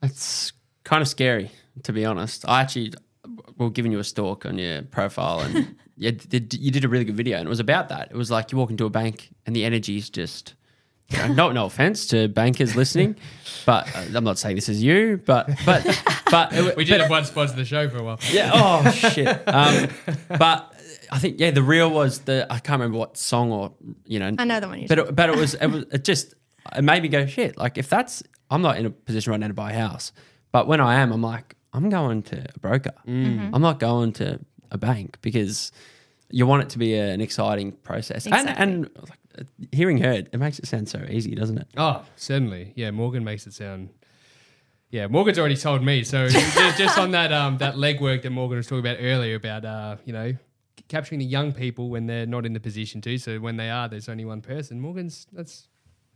It's 0.02 0.52
kind 0.84 1.00
of 1.02 1.06
scary, 1.08 1.50
to 1.84 1.92
be 1.92 2.04
honest. 2.04 2.44
I 2.48 2.62
actually, 2.62 2.94
well, 3.56 3.70
giving 3.70 3.92
you 3.92 4.00
a 4.00 4.04
stalk 4.04 4.44
on 4.46 4.58
your 4.58 4.82
profile, 4.82 5.40
and 5.40 5.76
you 5.96 6.10
did, 6.12 6.54
you 6.54 6.70
did 6.72 6.84
a 6.84 6.88
really 6.88 7.04
good 7.04 7.16
video, 7.16 7.38
and 7.38 7.46
it 7.46 7.48
was 7.50 7.60
about 7.60 7.88
that. 7.90 8.10
It 8.10 8.16
was 8.16 8.30
like 8.30 8.50
you 8.50 8.58
walk 8.58 8.70
into 8.70 8.84
a 8.86 8.90
bank, 8.90 9.28
and 9.46 9.54
the 9.54 9.64
energy 9.64 9.96
is 9.96 10.10
just. 10.10 10.54
You 11.08 11.18
know, 11.18 11.26
no, 11.34 11.52
no 11.52 11.66
offense 11.66 12.06
to 12.06 12.26
bankers 12.28 12.74
listening, 12.82 13.16
but 13.66 13.86
uh, 13.94 14.04
I'm 14.16 14.24
not 14.24 14.38
saying 14.38 14.54
this 14.56 14.70
is 14.70 14.82
you, 14.82 15.20
but 15.26 15.46
but 15.66 15.84
but 16.30 16.54
it, 16.54 16.74
We 16.76 16.86
did 16.86 17.02
have 17.02 17.10
one 17.10 17.24
spot 17.26 17.50
sponsor 17.50 17.56
the 17.56 17.66
show 17.66 17.86
for 17.90 17.98
a 17.98 18.02
while. 18.02 18.18
yeah. 18.30 18.50
Oh 18.54 18.90
shit. 18.92 19.28
Um, 19.46 19.88
but 20.28 20.72
I 21.10 21.18
think 21.18 21.38
yeah, 21.38 21.50
the 21.50 21.62
real 21.62 21.90
was 21.90 22.20
the 22.20 22.46
I 22.48 22.60
can't 22.60 22.80
remember 22.80 22.96
what 22.96 23.18
song 23.18 23.52
or 23.52 23.72
you 24.06 24.20
know. 24.20 24.34
I 24.38 24.44
know 24.44 24.58
the 24.58 24.68
one 24.68 24.78
you're 24.78 24.88
But 24.88 24.98
it, 25.00 25.14
but 25.14 25.28
it 25.28 25.36
was 25.36 25.52
it 25.52 25.66
was 25.66 25.84
it 25.92 26.04
just 26.04 26.34
it 26.76 26.82
made 26.82 27.02
me 27.02 27.08
go 27.08 27.26
shit. 27.26 27.56
Like 27.56 27.78
if 27.78 27.88
that's 27.88 28.22
I'm 28.50 28.62
not 28.62 28.76
in 28.78 28.86
a 28.86 28.90
position 28.90 29.30
right 29.30 29.40
now 29.40 29.48
to 29.48 29.54
buy 29.54 29.72
a 29.72 29.78
house, 29.78 30.12
but 30.52 30.66
when 30.66 30.80
I 30.80 30.96
am, 30.96 31.12
I'm 31.12 31.22
like 31.22 31.56
I'm 31.72 31.88
going 31.88 32.22
to 32.24 32.46
a 32.54 32.58
broker. 32.58 32.92
Mm-hmm. 33.06 33.54
I'm 33.54 33.62
not 33.62 33.78
going 33.78 34.12
to 34.14 34.40
a 34.70 34.78
bank 34.78 35.18
because 35.22 35.72
you 36.30 36.46
want 36.46 36.62
it 36.62 36.70
to 36.70 36.78
be 36.78 36.94
a- 36.94 37.12
an 37.12 37.20
exciting 37.20 37.72
process. 37.72 38.26
Exactly. 38.26 38.54
And 38.56 38.86
and 38.86 39.08
like, 39.08 39.46
hearing 39.72 39.98
her, 39.98 40.12
it 40.12 40.38
makes 40.38 40.58
it 40.58 40.66
sound 40.66 40.88
so 40.88 41.04
easy, 41.08 41.34
doesn't 41.34 41.58
it? 41.58 41.68
Oh, 41.76 42.04
certainly. 42.16 42.72
Yeah, 42.76 42.90
Morgan 42.90 43.24
makes 43.24 43.46
it 43.46 43.54
sound. 43.54 43.90
Yeah, 44.90 45.06
Morgan's 45.06 45.38
already 45.38 45.56
told 45.56 45.82
me. 45.82 46.04
So 46.04 46.28
just 46.28 46.78
just 46.78 46.98
on 46.98 47.12
that 47.12 47.32
um 47.32 47.58
that 47.58 47.76
legwork 47.76 48.22
that 48.22 48.30
Morgan 48.30 48.58
was 48.58 48.66
talking 48.66 48.80
about 48.80 48.98
earlier 49.00 49.36
about 49.36 49.64
uh 49.64 49.96
you 50.04 50.12
know 50.12 50.34
capturing 50.88 51.18
the 51.18 51.24
young 51.24 51.52
people 51.52 51.88
when 51.88 52.06
they're 52.06 52.26
not 52.26 52.44
in 52.44 52.52
the 52.52 52.60
position 52.60 53.00
to. 53.00 53.16
So 53.16 53.38
when 53.38 53.56
they 53.56 53.70
are, 53.70 53.88
there's 53.88 54.08
only 54.08 54.26
one 54.26 54.42
person. 54.42 54.80
Morgan's 54.80 55.26
that's 55.32 55.68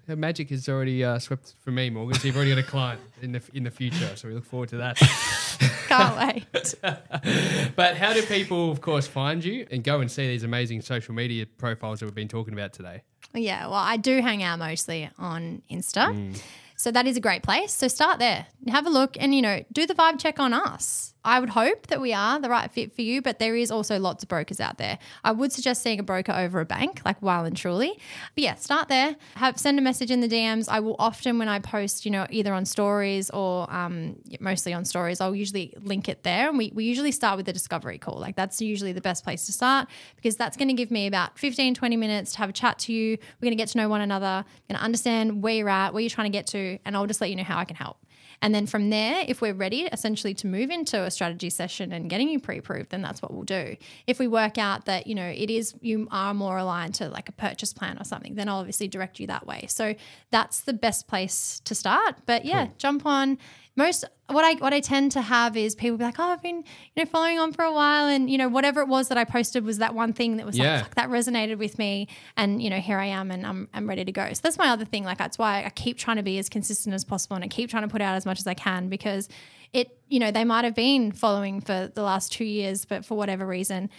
her 0.07 0.17
magic 0.17 0.53
is 0.53 0.69
already 0.69 1.05
uh, 1.05 1.19
swept 1.19 1.55
for 1.63 1.71
me, 1.71 1.91
Morgan. 1.91 2.19
So 2.19 2.27
you've 2.27 2.37
already 2.37 2.51
got 2.51 2.59
a 2.59 2.63
client 2.63 3.01
in 3.23 3.33
the 3.33 3.43
in 3.55 3.65
the 3.65 3.71
future. 3.71 4.15
So 4.17 4.29
we 4.29 4.35
look 4.35 4.45
forward 4.45 4.69
to 4.71 4.77
that. 4.79 4.97
Can't 5.89 6.17
wait. 6.17 6.75
but 7.77 7.97
how 7.97 8.13
do 8.13 8.23
people, 8.23 8.71
of 8.71 8.81
course, 8.81 9.07
find 9.07 9.45
you 9.45 9.67
and 9.71 9.83
go 9.83 10.01
and 10.01 10.11
see 10.11 10.27
these 10.27 10.43
amazing 10.43 10.83
social 10.83 11.15
media 11.15 11.47
profiles 11.47 12.01
that 12.01 12.07
we've 12.07 12.15
been 12.15 12.29
talking 12.29 12.55
about 12.55 12.73
today? 12.73 13.03
yeah, 13.35 13.67
well, 13.67 13.75
I 13.75 13.97
do 13.97 14.21
hang 14.21 14.43
out 14.43 14.59
mostly 14.59 15.11
on 15.19 15.63
Insta. 15.71 16.37
So 16.77 16.91
that 16.91 17.07
is 17.07 17.17
a 17.17 17.21
great 17.21 17.43
place. 17.43 17.73
So 17.73 17.89
start 17.89 18.19
there. 18.19 18.47
Have 18.69 18.87
a 18.87 18.91
look 18.91 19.17
and, 19.19 19.35
you 19.35 19.43
know, 19.43 19.65
do 19.73 19.87
the 19.87 19.95
vibe 19.95 20.19
check 20.19 20.39
on 20.39 20.53
us. 20.53 21.15
I 21.27 21.41
would 21.41 21.51
hope 21.51 21.89
that 21.89 22.01
we 22.01 22.13
are 22.13 22.39
the 22.39 22.49
right 22.49 22.71
fit 22.71 22.95
for 22.95 23.03
you, 23.03 23.21
but 23.21 23.41
there 23.41 23.57
is 23.57 23.73
also 23.73 23.99
lots 23.99 24.23
of 24.23 24.29
brokers 24.29 24.61
out 24.61 24.79
there. 24.79 24.97
I 25.25 25.33
would 25.33 25.53
suggest 25.53 25.83
seeing 25.83 25.99
a 25.99 26.05
broker 26.05 26.31
over 26.31 26.61
a 26.61 26.65
bank, 26.65 27.03
like 27.05 27.21
well 27.21 27.45
and 27.45 27.57
truly. 27.57 27.99
But 28.37 28.45
yeah, 28.45 28.55
start 28.55 28.89
there. 28.89 29.17
Have 29.35 29.59
send 29.59 29.77
a 29.81 29.83
message 29.83 30.13
in 30.13 30.21
the 30.21 30.29
DMs. 30.29 30.69
I 30.69 30.79
will 30.79 30.95
often 31.01 31.39
when 31.41 31.49
I 31.49 31.59
post, 31.59 32.05
you 32.05 32.13
know, 32.13 32.29
either 32.31 32.55
on 32.55 32.65
stories 32.65 33.29
or 33.31 33.69
um, 33.75 34.15
mostly 34.39 34.73
on 34.73 34.85
stories, 34.85 35.21
I'll 35.21 35.35
usually 35.35 35.75
link 35.81 36.09
it 36.09 36.23
there. 36.23 36.49
And 36.49 36.57
we, 36.57 36.71
we 36.73 36.85
usually 36.85 37.11
start 37.11 37.37
with 37.37 37.49
a 37.49 37.53
discovery 37.53 37.99
call. 37.99 38.21
Like 38.21 38.37
that's 38.37 38.63
usually 38.63 38.93
the 38.93 39.01
best 39.01 39.25
place 39.25 39.47
to 39.47 39.53
start 39.53 39.89
because 40.15 40.37
that's 40.37 40.57
going 40.57 40.69
to 40.69 40.75
give 40.75 40.93
me 40.93 41.09
about 41.09 41.37
15, 41.41 41.75
20 41.75 41.97
minutes 41.97 42.33
to 42.33 42.39
have 42.39 42.51
a 42.51 42.53
chat 42.53 42.79
to 42.81 42.93
you. 42.93 43.19
We're 43.41 43.47
going 43.47 43.51
to 43.51 43.61
get 43.61 43.69
to 43.71 43.79
know 43.79 43.89
one 43.89 44.01
another, 44.01 44.45
going 44.69 44.79
to 44.79 44.85
understand 44.85 45.43
where 45.43 45.55
you're 45.55 45.69
at, 45.69 45.93
where 45.93 46.03
you're 46.03 46.09
trying 46.09 46.31
to 46.31 46.39
get 46.39 46.47
to, 46.49 46.79
and 46.85 46.97
I'll 46.97 47.07
just 47.07 47.21
let 47.21 47.31
you 47.31 47.37
know 47.37 47.43
how 47.43 47.59
I 47.59 47.65
can 47.65 47.75
help. 47.75 47.99
And 48.43 48.55
then 48.55 48.67
from 48.67 48.91
there, 48.91 49.25
if 49.27 49.41
we're 49.41 49.55
ready 49.55 49.83
essentially 49.83 50.35
to 50.35 50.47
move 50.47 50.71
into 50.71 51.03
a 51.03 51.11
strategy 51.11 51.51
session 51.51 51.93
and 51.93 52.11
getting 52.11 52.29
you 52.29 52.41
pre-approved, 52.41 52.91
then 52.91 53.03
that's 53.03 53.23
what 53.23 53.33
we'll 53.33 53.45
do. 53.45 53.77
If 54.07 54.19
we 54.19 54.29
work 54.29 54.59
out 54.59 54.85
that, 54.87 55.07
you 55.07 55.15
know, 55.15 55.27
it 55.27 55.51
is 55.51 55.75
you 55.81 56.09
are 56.11 56.35
more 56.35 56.59
aligned 56.59 56.95
to 56.97 57.09
like 57.09 57.29
a 57.29 57.33
purchase 57.33 57.73
plan 57.73 57.99
or 57.99 58.05
something, 58.05 58.35
then 58.35 58.49
I'll 58.49 58.59
obviously 58.59 58.89
direct 58.89 59.21
you 59.21 59.27
that 59.29 59.47
way. 59.47 59.67
So 59.69 59.95
that's 60.31 60.61
the 60.61 60.73
best 60.73 61.09
place 61.09 61.61
to 61.65 61.75
start. 61.75 62.17
But 62.27 62.45
yeah, 62.45 62.69
jump 62.79 63.07
on 63.07 63.39
most 63.77 64.05
what 64.29 64.45
I 64.45 64.55
what 64.55 64.73
I 64.73 64.81
tend 64.81 65.13
to 65.13 65.21
have 65.21 65.57
is 65.57 65.75
people 65.75 65.99
be 65.99 66.05
like, 66.05 66.19
oh, 66.19 66.25
I've 66.25 66.43
been 66.43 66.57
you 66.57 66.65
know 66.97 67.07
following 67.07 67.39
on 67.39 67.53
for 67.53 67.65
a 67.65 67.73
while, 67.73 68.07
and 68.07 68.29
you 68.31 68.39
know 68.39 68.49
whatever 68.49 68.81
it 68.81 68.89
was 68.89 69.09
that 69.09 69.19
I 69.19 69.25
posted 69.25 69.65
was 69.65 69.79
that 69.79 69.95
one 69.95 70.13
thing 70.13 70.39
that 70.39 70.47
was 70.47 70.57
Yeah. 70.57 70.77
like 70.77 70.85
fuck, 70.85 70.95
that 70.97 71.09
resonated 71.11 71.59
with 71.59 71.79
me, 71.79 72.09
and 72.37 72.63
you 72.63 72.71
know 72.71 72.79
here 72.81 72.99
I 72.99 73.07
am, 73.07 73.31
and 73.31 73.47
I'm 73.47 73.69
I'm 73.75 73.89
ready 73.89 74.05
to 74.05 74.13
go. 74.13 74.33
So 74.33 74.41
that's 74.43 74.59
my 74.59 74.69
other 74.69 74.85
thing. 74.85 75.05
Like 75.05 75.19
that's 75.19 75.39
why 75.39 75.63
I 75.65 75.71
keep 75.71 75.99
trying 75.99 76.17
to 76.17 76.23
be 76.23 76.39
as 76.39 76.49
consistent 76.49 76.95
as 76.95 77.05
possible, 77.05 77.37
and 77.37 77.45
I 77.45 77.49
keep 77.49 77.71
trying 77.71 77.83
to 77.85 77.89
put 77.89 78.01
out 78.01 78.15
as 78.17 78.25
much 78.27 78.39
as 78.41 78.47
I 78.47 78.55
can 78.55 78.89
because 78.89 79.29
it 79.73 79.99
you 80.09 80.19
know 80.19 80.31
they 80.31 80.45
might 80.45 80.65
have 80.65 80.75
been 80.75 81.13
following 81.13 81.61
for 81.61 81.91
the 81.95 82.03
last 82.03 82.33
two 82.33 82.45
years, 82.45 82.85
but 82.85 83.05
for 83.05 83.17
whatever 83.17 83.47
reason. 83.47 83.91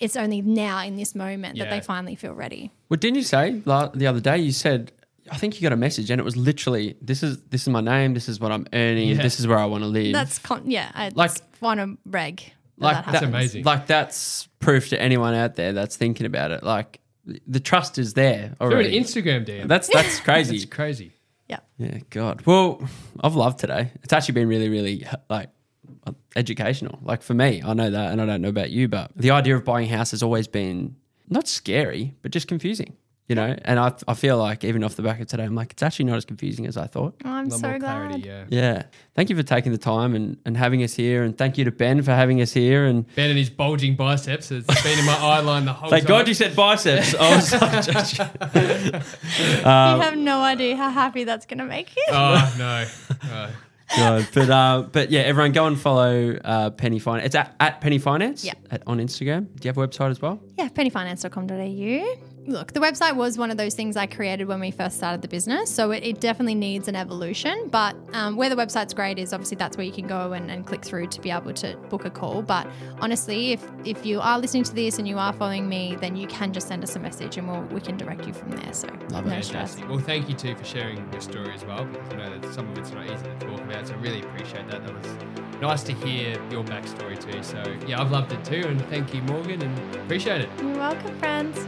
It's 0.00 0.16
only 0.16 0.42
now 0.42 0.82
in 0.82 0.96
this 0.96 1.14
moment 1.14 1.56
that 1.58 1.70
they 1.70 1.80
finally 1.80 2.16
feel 2.16 2.32
ready. 2.34 2.72
Well, 2.88 2.98
didn't 2.98 3.14
you 3.16 3.22
say 3.22 3.62
la- 3.64 3.88
the 3.88 4.08
other 4.08 4.18
day? 4.18 4.38
You 4.38 4.50
said, 4.50 4.90
I 5.30 5.36
think 5.36 5.56
you 5.56 5.62
got 5.62 5.72
a 5.72 5.76
message, 5.76 6.10
and 6.10 6.20
it 6.20 6.24
was 6.24 6.36
literally, 6.36 6.96
"This 7.00 7.22
is 7.22 7.38
this 7.50 7.62
is 7.62 7.68
my 7.68 7.80
name. 7.80 8.14
This 8.14 8.28
is 8.28 8.38
what 8.40 8.52
I'm 8.52 8.66
earning. 8.72 9.08
Yeah. 9.08 9.22
This 9.22 9.40
is 9.40 9.46
where 9.46 9.58
I 9.58 9.64
want 9.64 9.82
to 9.82 9.88
live." 9.88 10.12
That's 10.12 10.38
con- 10.38 10.70
yeah, 10.70 10.90
I 10.94 11.04
Like- 11.08 11.16
like 11.16 11.32
want 11.60 11.80
to 11.80 11.96
reg. 12.10 12.36
that 12.78 12.84
like 12.84 12.94
that 12.96 13.04
that- 13.06 13.14
happens. 13.14 13.34
amazing. 13.34 13.64
Like 13.64 13.86
that's 13.86 14.48
proof 14.60 14.88
to 14.90 15.00
anyone 15.00 15.34
out 15.34 15.54
there 15.56 15.72
that's 15.72 15.96
thinking 15.96 16.26
about 16.26 16.50
it. 16.50 16.62
Like 16.62 17.00
the 17.46 17.60
trust 17.60 17.96
is 17.98 18.12
there 18.14 18.54
Through 18.58 18.80
an. 18.80 18.86
Instagram 18.92 19.46
DM. 19.46 19.66
that's 19.68 19.88
that's 19.88 20.20
crazy. 20.28 20.58
That's 20.58 20.70
crazy. 20.70 21.12
Yeah. 21.48 21.60
yeah, 21.78 21.98
God. 22.10 22.42
Well, 22.46 22.82
I've 23.20 23.34
loved 23.34 23.58
today. 23.60 23.92
It's 24.02 24.12
actually 24.12 24.32
been 24.34 24.48
really, 24.48 24.68
really 24.68 25.06
like 25.30 25.50
educational. 26.36 26.98
Like 27.02 27.22
for 27.22 27.34
me, 27.34 27.62
I 27.64 27.74
know 27.74 27.90
that, 27.90 28.12
and 28.12 28.20
I 28.20 28.26
don't 28.26 28.42
know 28.42 28.48
about 28.48 28.70
you, 28.70 28.88
but 28.88 29.10
the 29.16 29.30
idea 29.30 29.56
of 29.56 29.64
buying 29.64 29.90
a 29.90 29.96
house 29.96 30.10
has 30.12 30.22
always 30.22 30.46
been 30.48 30.96
not 31.28 31.48
scary, 31.48 32.14
but 32.22 32.30
just 32.32 32.48
confusing. 32.48 32.96
You 33.26 33.34
know, 33.36 33.56
and 33.64 33.80
I, 33.80 33.90
I 34.06 34.12
feel 34.12 34.36
like 34.36 34.64
even 34.64 34.84
off 34.84 34.96
the 34.96 35.02
back 35.02 35.18
of 35.18 35.26
today, 35.28 35.44
I'm 35.44 35.54
like, 35.54 35.72
it's 35.72 35.82
actually 35.82 36.04
not 36.04 36.16
as 36.18 36.26
confusing 36.26 36.66
as 36.66 36.76
I 36.76 36.86
thought. 36.86 37.14
Oh, 37.24 37.30
I'm 37.30 37.48
so 37.48 37.58
glad. 37.58 37.80
clarity, 37.80 38.20
yeah. 38.28 38.44
Yeah. 38.50 38.82
Thank 39.14 39.30
you 39.30 39.36
for 39.36 39.42
taking 39.42 39.72
the 39.72 39.78
time 39.78 40.14
and, 40.14 40.36
and 40.44 40.58
having 40.58 40.82
us 40.82 40.92
here. 40.92 41.22
And 41.22 41.36
thank 41.36 41.56
you 41.56 41.64
to 41.64 41.70
Ben 41.70 42.02
for 42.02 42.10
having 42.10 42.42
us 42.42 42.52
here. 42.52 42.84
And 42.84 43.06
Ben 43.16 43.30
and 43.30 43.38
his 43.38 43.48
bulging 43.48 43.96
biceps. 43.96 44.50
It's 44.50 44.82
been 44.82 44.98
in 44.98 45.06
my 45.06 45.16
eye 45.16 45.40
line 45.40 45.64
the 45.64 45.72
whole 45.72 45.88
thank 45.88 46.02
time. 46.04 46.08
God 46.18 46.28
you 46.28 46.34
said 46.34 46.54
biceps. 46.54 47.14
I 47.18 47.34
was 47.34 47.50
like, 47.50 48.18
you 49.34 49.42
have 49.64 50.18
no 50.18 50.42
idea 50.42 50.76
how 50.76 50.90
happy 50.90 51.24
that's 51.24 51.46
going 51.46 51.58
to 51.60 51.64
make 51.64 51.96
you. 51.96 52.04
Oh, 52.10 52.54
no. 52.58 52.84
God. 53.96 54.26
But 54.34 54.50
uh, 54.50 54.82
but 54.92 55.10
yeah, 55.10 55.20
everyone 55.20 55.52
go 55.52 55.66
and 55.66 55.80
follow 55.80 56.36
uh, 56.44 56.70
Penny 56.70 56.98
Finance. 56.98 57.26
It's 57.26 57.34
at, 57.36 57.54
at 57.60 57.80
Penny 57.80 57.98
Finance 57.98 58.44
Yeah. 58.44 58.52
at, 58.70 58.82
on 58.86 58.98
Instagram. 58.98 59.46
Do 59.58 59.66
you 59.66 59.68
have 59.70 59.78
a 59.78 59.86
website 59.86 60.10
as 60.10 60.20
well? 60.20 60.40
Yeah, 60.58 60.68
pennyfinance.com.au. 60.68 62.33
Look, 62.46 62.72
the 62.72 62.80
website 62.80 63.16
was 63.16 63.38
one 63.38 63.50
of 63.50 63.56
those 63.56 63.74
things 63.74 63.96
I 63.96 64.06
created 64.06 64.48
when 64.48 64.60
we 64.60 64.70
first 64.70 64.98
started 64.98 65.22
the 65.22 65.28
business. 65.28 65.74
So 65.74 65.92
it, 65.92 66.04
it 66.04 66.20
definitely 66.20 66.54
needs 66.54 66.88
an 66.88 66.96
evolution. 66.96 67.68
But 67.70 67.96
um, 68.12 68.36
where 68.36 68.50
the 68.50 68.56
website's 68.56 68.92
great 68.92 69.18
is 69.18 69.32
obviously 69.32 69.56
that's 69.56 69.78
where 69.78 69.86
you 69.86 69.92
can 69.92 70.06
go 70.06 70.32
and, 70.32 70.50
and 70.50 70.66
click 70.66 70.84
through 70.84 71.06
to 71.08 71.20
be 71.22 71.30
able 71.30 71.54
to 71.54 71.74
book 71.88 72.04
a 72.04 72.10
call. 72.10 72.42
But 72.42 72.66
honestly, 73.00 73.52
if, 73.52 73.66
if 73.86 74.04
you 74.04 74.20
are 74.20 74.38
listening 74.38 74.64
to 74.64 74.74
this 74.74 74.98
and 74.98 75.08
you 75.08 75.18
are 75.18 75.32
following 75.32 75.68
me, 75.70 75.96
then 75.98 76.16
you 76.16 76.26
can 76.26 76.52
just 76.52 76.68
send 76.68 76.82
us 76.82 76.94
a 76.96 76.98
message 76.98 77.38
and 77.38 77.48
we'll, 77.50 77.62
we 77.62 77.80
can 77.80 77.96
direct 77.96 78.26
you 78.26 78.34
from 78.34 78.50
there. 78.50 78.74
So 78.74 78.88
Love 79.10 79.24
no 79.24 79.36
it. 79.36 79.44
stress. 79.44 79.76
Fantastic. 79.76 79.88
Well, 79.88 80.00
thank 80.00 80.28
you 80.28 80.34
too 80.34 80.54
for 80.54 80.64
sharing 80.64 81.10
your 81.12 81.22
story 81.22 81.54
as 81.54 81.64
well, 81.64 81.86
because 81.86 82.12
I 82.12 82.16
know 82.16 82.38
that 82.38 82.54
some 82.54 82.70
of 82.70 82.76
it's 82.76 82.90
not 82.90 83.06
easy 83.06 83.24
to 83.24 83.38
talk 83.38 83.60
about. 83.60 83.88
So 83.88 83.94
I 83.94 83.96
really 83.98 84.20
appreciate 84.20 84.68
that. 84.68 84.84
That 84.84 84.94
was 84.94 85.60
nice 85.62 85.82
to 85.84 85.92
hear 85.92 86.32
your 86.50 86.62
backstory 86.64 87.18
too. 87.18 87.42
So 87.42 87.62
yeah, 87.86 88.02
I've 88.02 88.10
loved 88.10 88.32
it 88.32 88.44
too, 88.44 88.68
and 88.68 88.84
thank 88.88 89.14
you, 89.14 89.22
Morgan, 89.22 89.62
and 89.62 89.94
appreciate 89.96 90.42
it. 90.42 90.50
You're 90.60 90.76
welcome, 90.76 91.18
friends. 91.18 91.66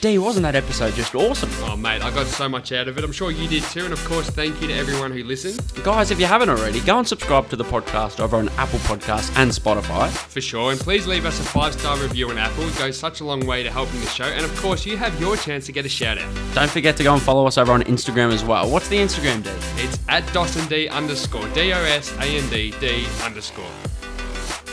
D, 0.00 0.16
wasn't 0.16 0.44
that 0.44 0.54
episode 0.54 0.94
just 0.94 1.16
awesome? 1.16 1.50
Oh 1.64 1.76
mate, 1.76 2.02
I 2.02 2.10
got 2.14 2.28
so 2.28 2.48
much 2.48 2.70
out 2.70 2.86
of 2.86 2.96
it. 2.98 3.02
I'm 3.04 3.10
sure 3.10 3.32
you 3.32 3.48
did 3.48 3.64
too, 3.64 3.84
and 3.84 3.92
of 3.92 4.04
course, 4.04 4.30
thank 4.30 4.60
you 4.62 4.68
to 4.68 4.74
everyone 4.74 5.10
who 5.10 5.24
listened 5.24 5.60
Guys, 5.82 6.12
if 6.12 6.20
you 6.20 6.26
haven't 6.26 6.50
already, 6.50 6.80
go 6.82 6.98
and 6.98 7.08
subscribe 7.08 7.48
to 7.50 7.56
the 7.56 7.64
podcast 7.64 8.20
over 8.20 8.36
on 8.36 8.48
Apple 8.50 8.78
Podcasts 8.80 9.36
and 9.36 9.50
Spotify. 9.50 10.08
for 10.08 10.40
sure. 10.40 10.70
And 10.70 10.78
please 10.80 11.08
leave 11.08 11.24
us 11.26 11.40
a 11.40 11.42
five 11.42 11.72
star 11.74 11.96
review 11.98 12.30
on 12.30 12.38
Apple. 12.38 12.62
It 12.68 12.78
goes 12.78 12.96
such 12.96 13.20
a 13.22 13.24
long 13.24 13.44
way 13.44 13.64
to 13.64 13.70
helping 13.72 13.98
the 14.00 14.06
show. 14.06 14.22
And 14.24 14.44
of 14.44 14.56
course, 14.60 14.86
you 14.86 14.96
have 14.96 15.18
your 15.20 15.36
chance 15.36 15.66
to 15.66 15.72
get 15.72 15.84
a 15.84 15.88
shout 15.88 16.16
out. 16.16 16.32
Don't 16.54 16.70
forget 16.70 16.96
to 16.98 17.02
go 17.02 17.14
and 17.14 17.20
follow 17.22 17.44
us 17.48 17.58
over 17.58 17.72
on 17.72 17.82
Instagram 17.82 18.32
as 18.32 18.44
well. 18.44 18.70
What's 18.70 18.88
the 18.88 18.98
Instagram, 18.98 19.42
D? 19.42 19.50
It's 19.82 19.98
at 20.08 20.22
DosandD 20.26 20.90
underscore 20.92 21.48
D 21.48 21.72
O 21.72 21.76
S 21.76 22.16
A 22.18 22.24
N 22.24 22.48
D 22.50 22.72
D 22.78 23.04
underscore. 23.24 23.66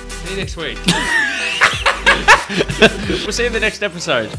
See 0.07 0.31
you 0.31 0.37
next 0.37 0.55
week. 0.55 0.77
We'll 2.47 3.31
see 3.31 3.43
you 3.43 3.47
in 3.47 3.53
the 3.53 3.59
next 3.59 3.81
episode. 3.81 4.29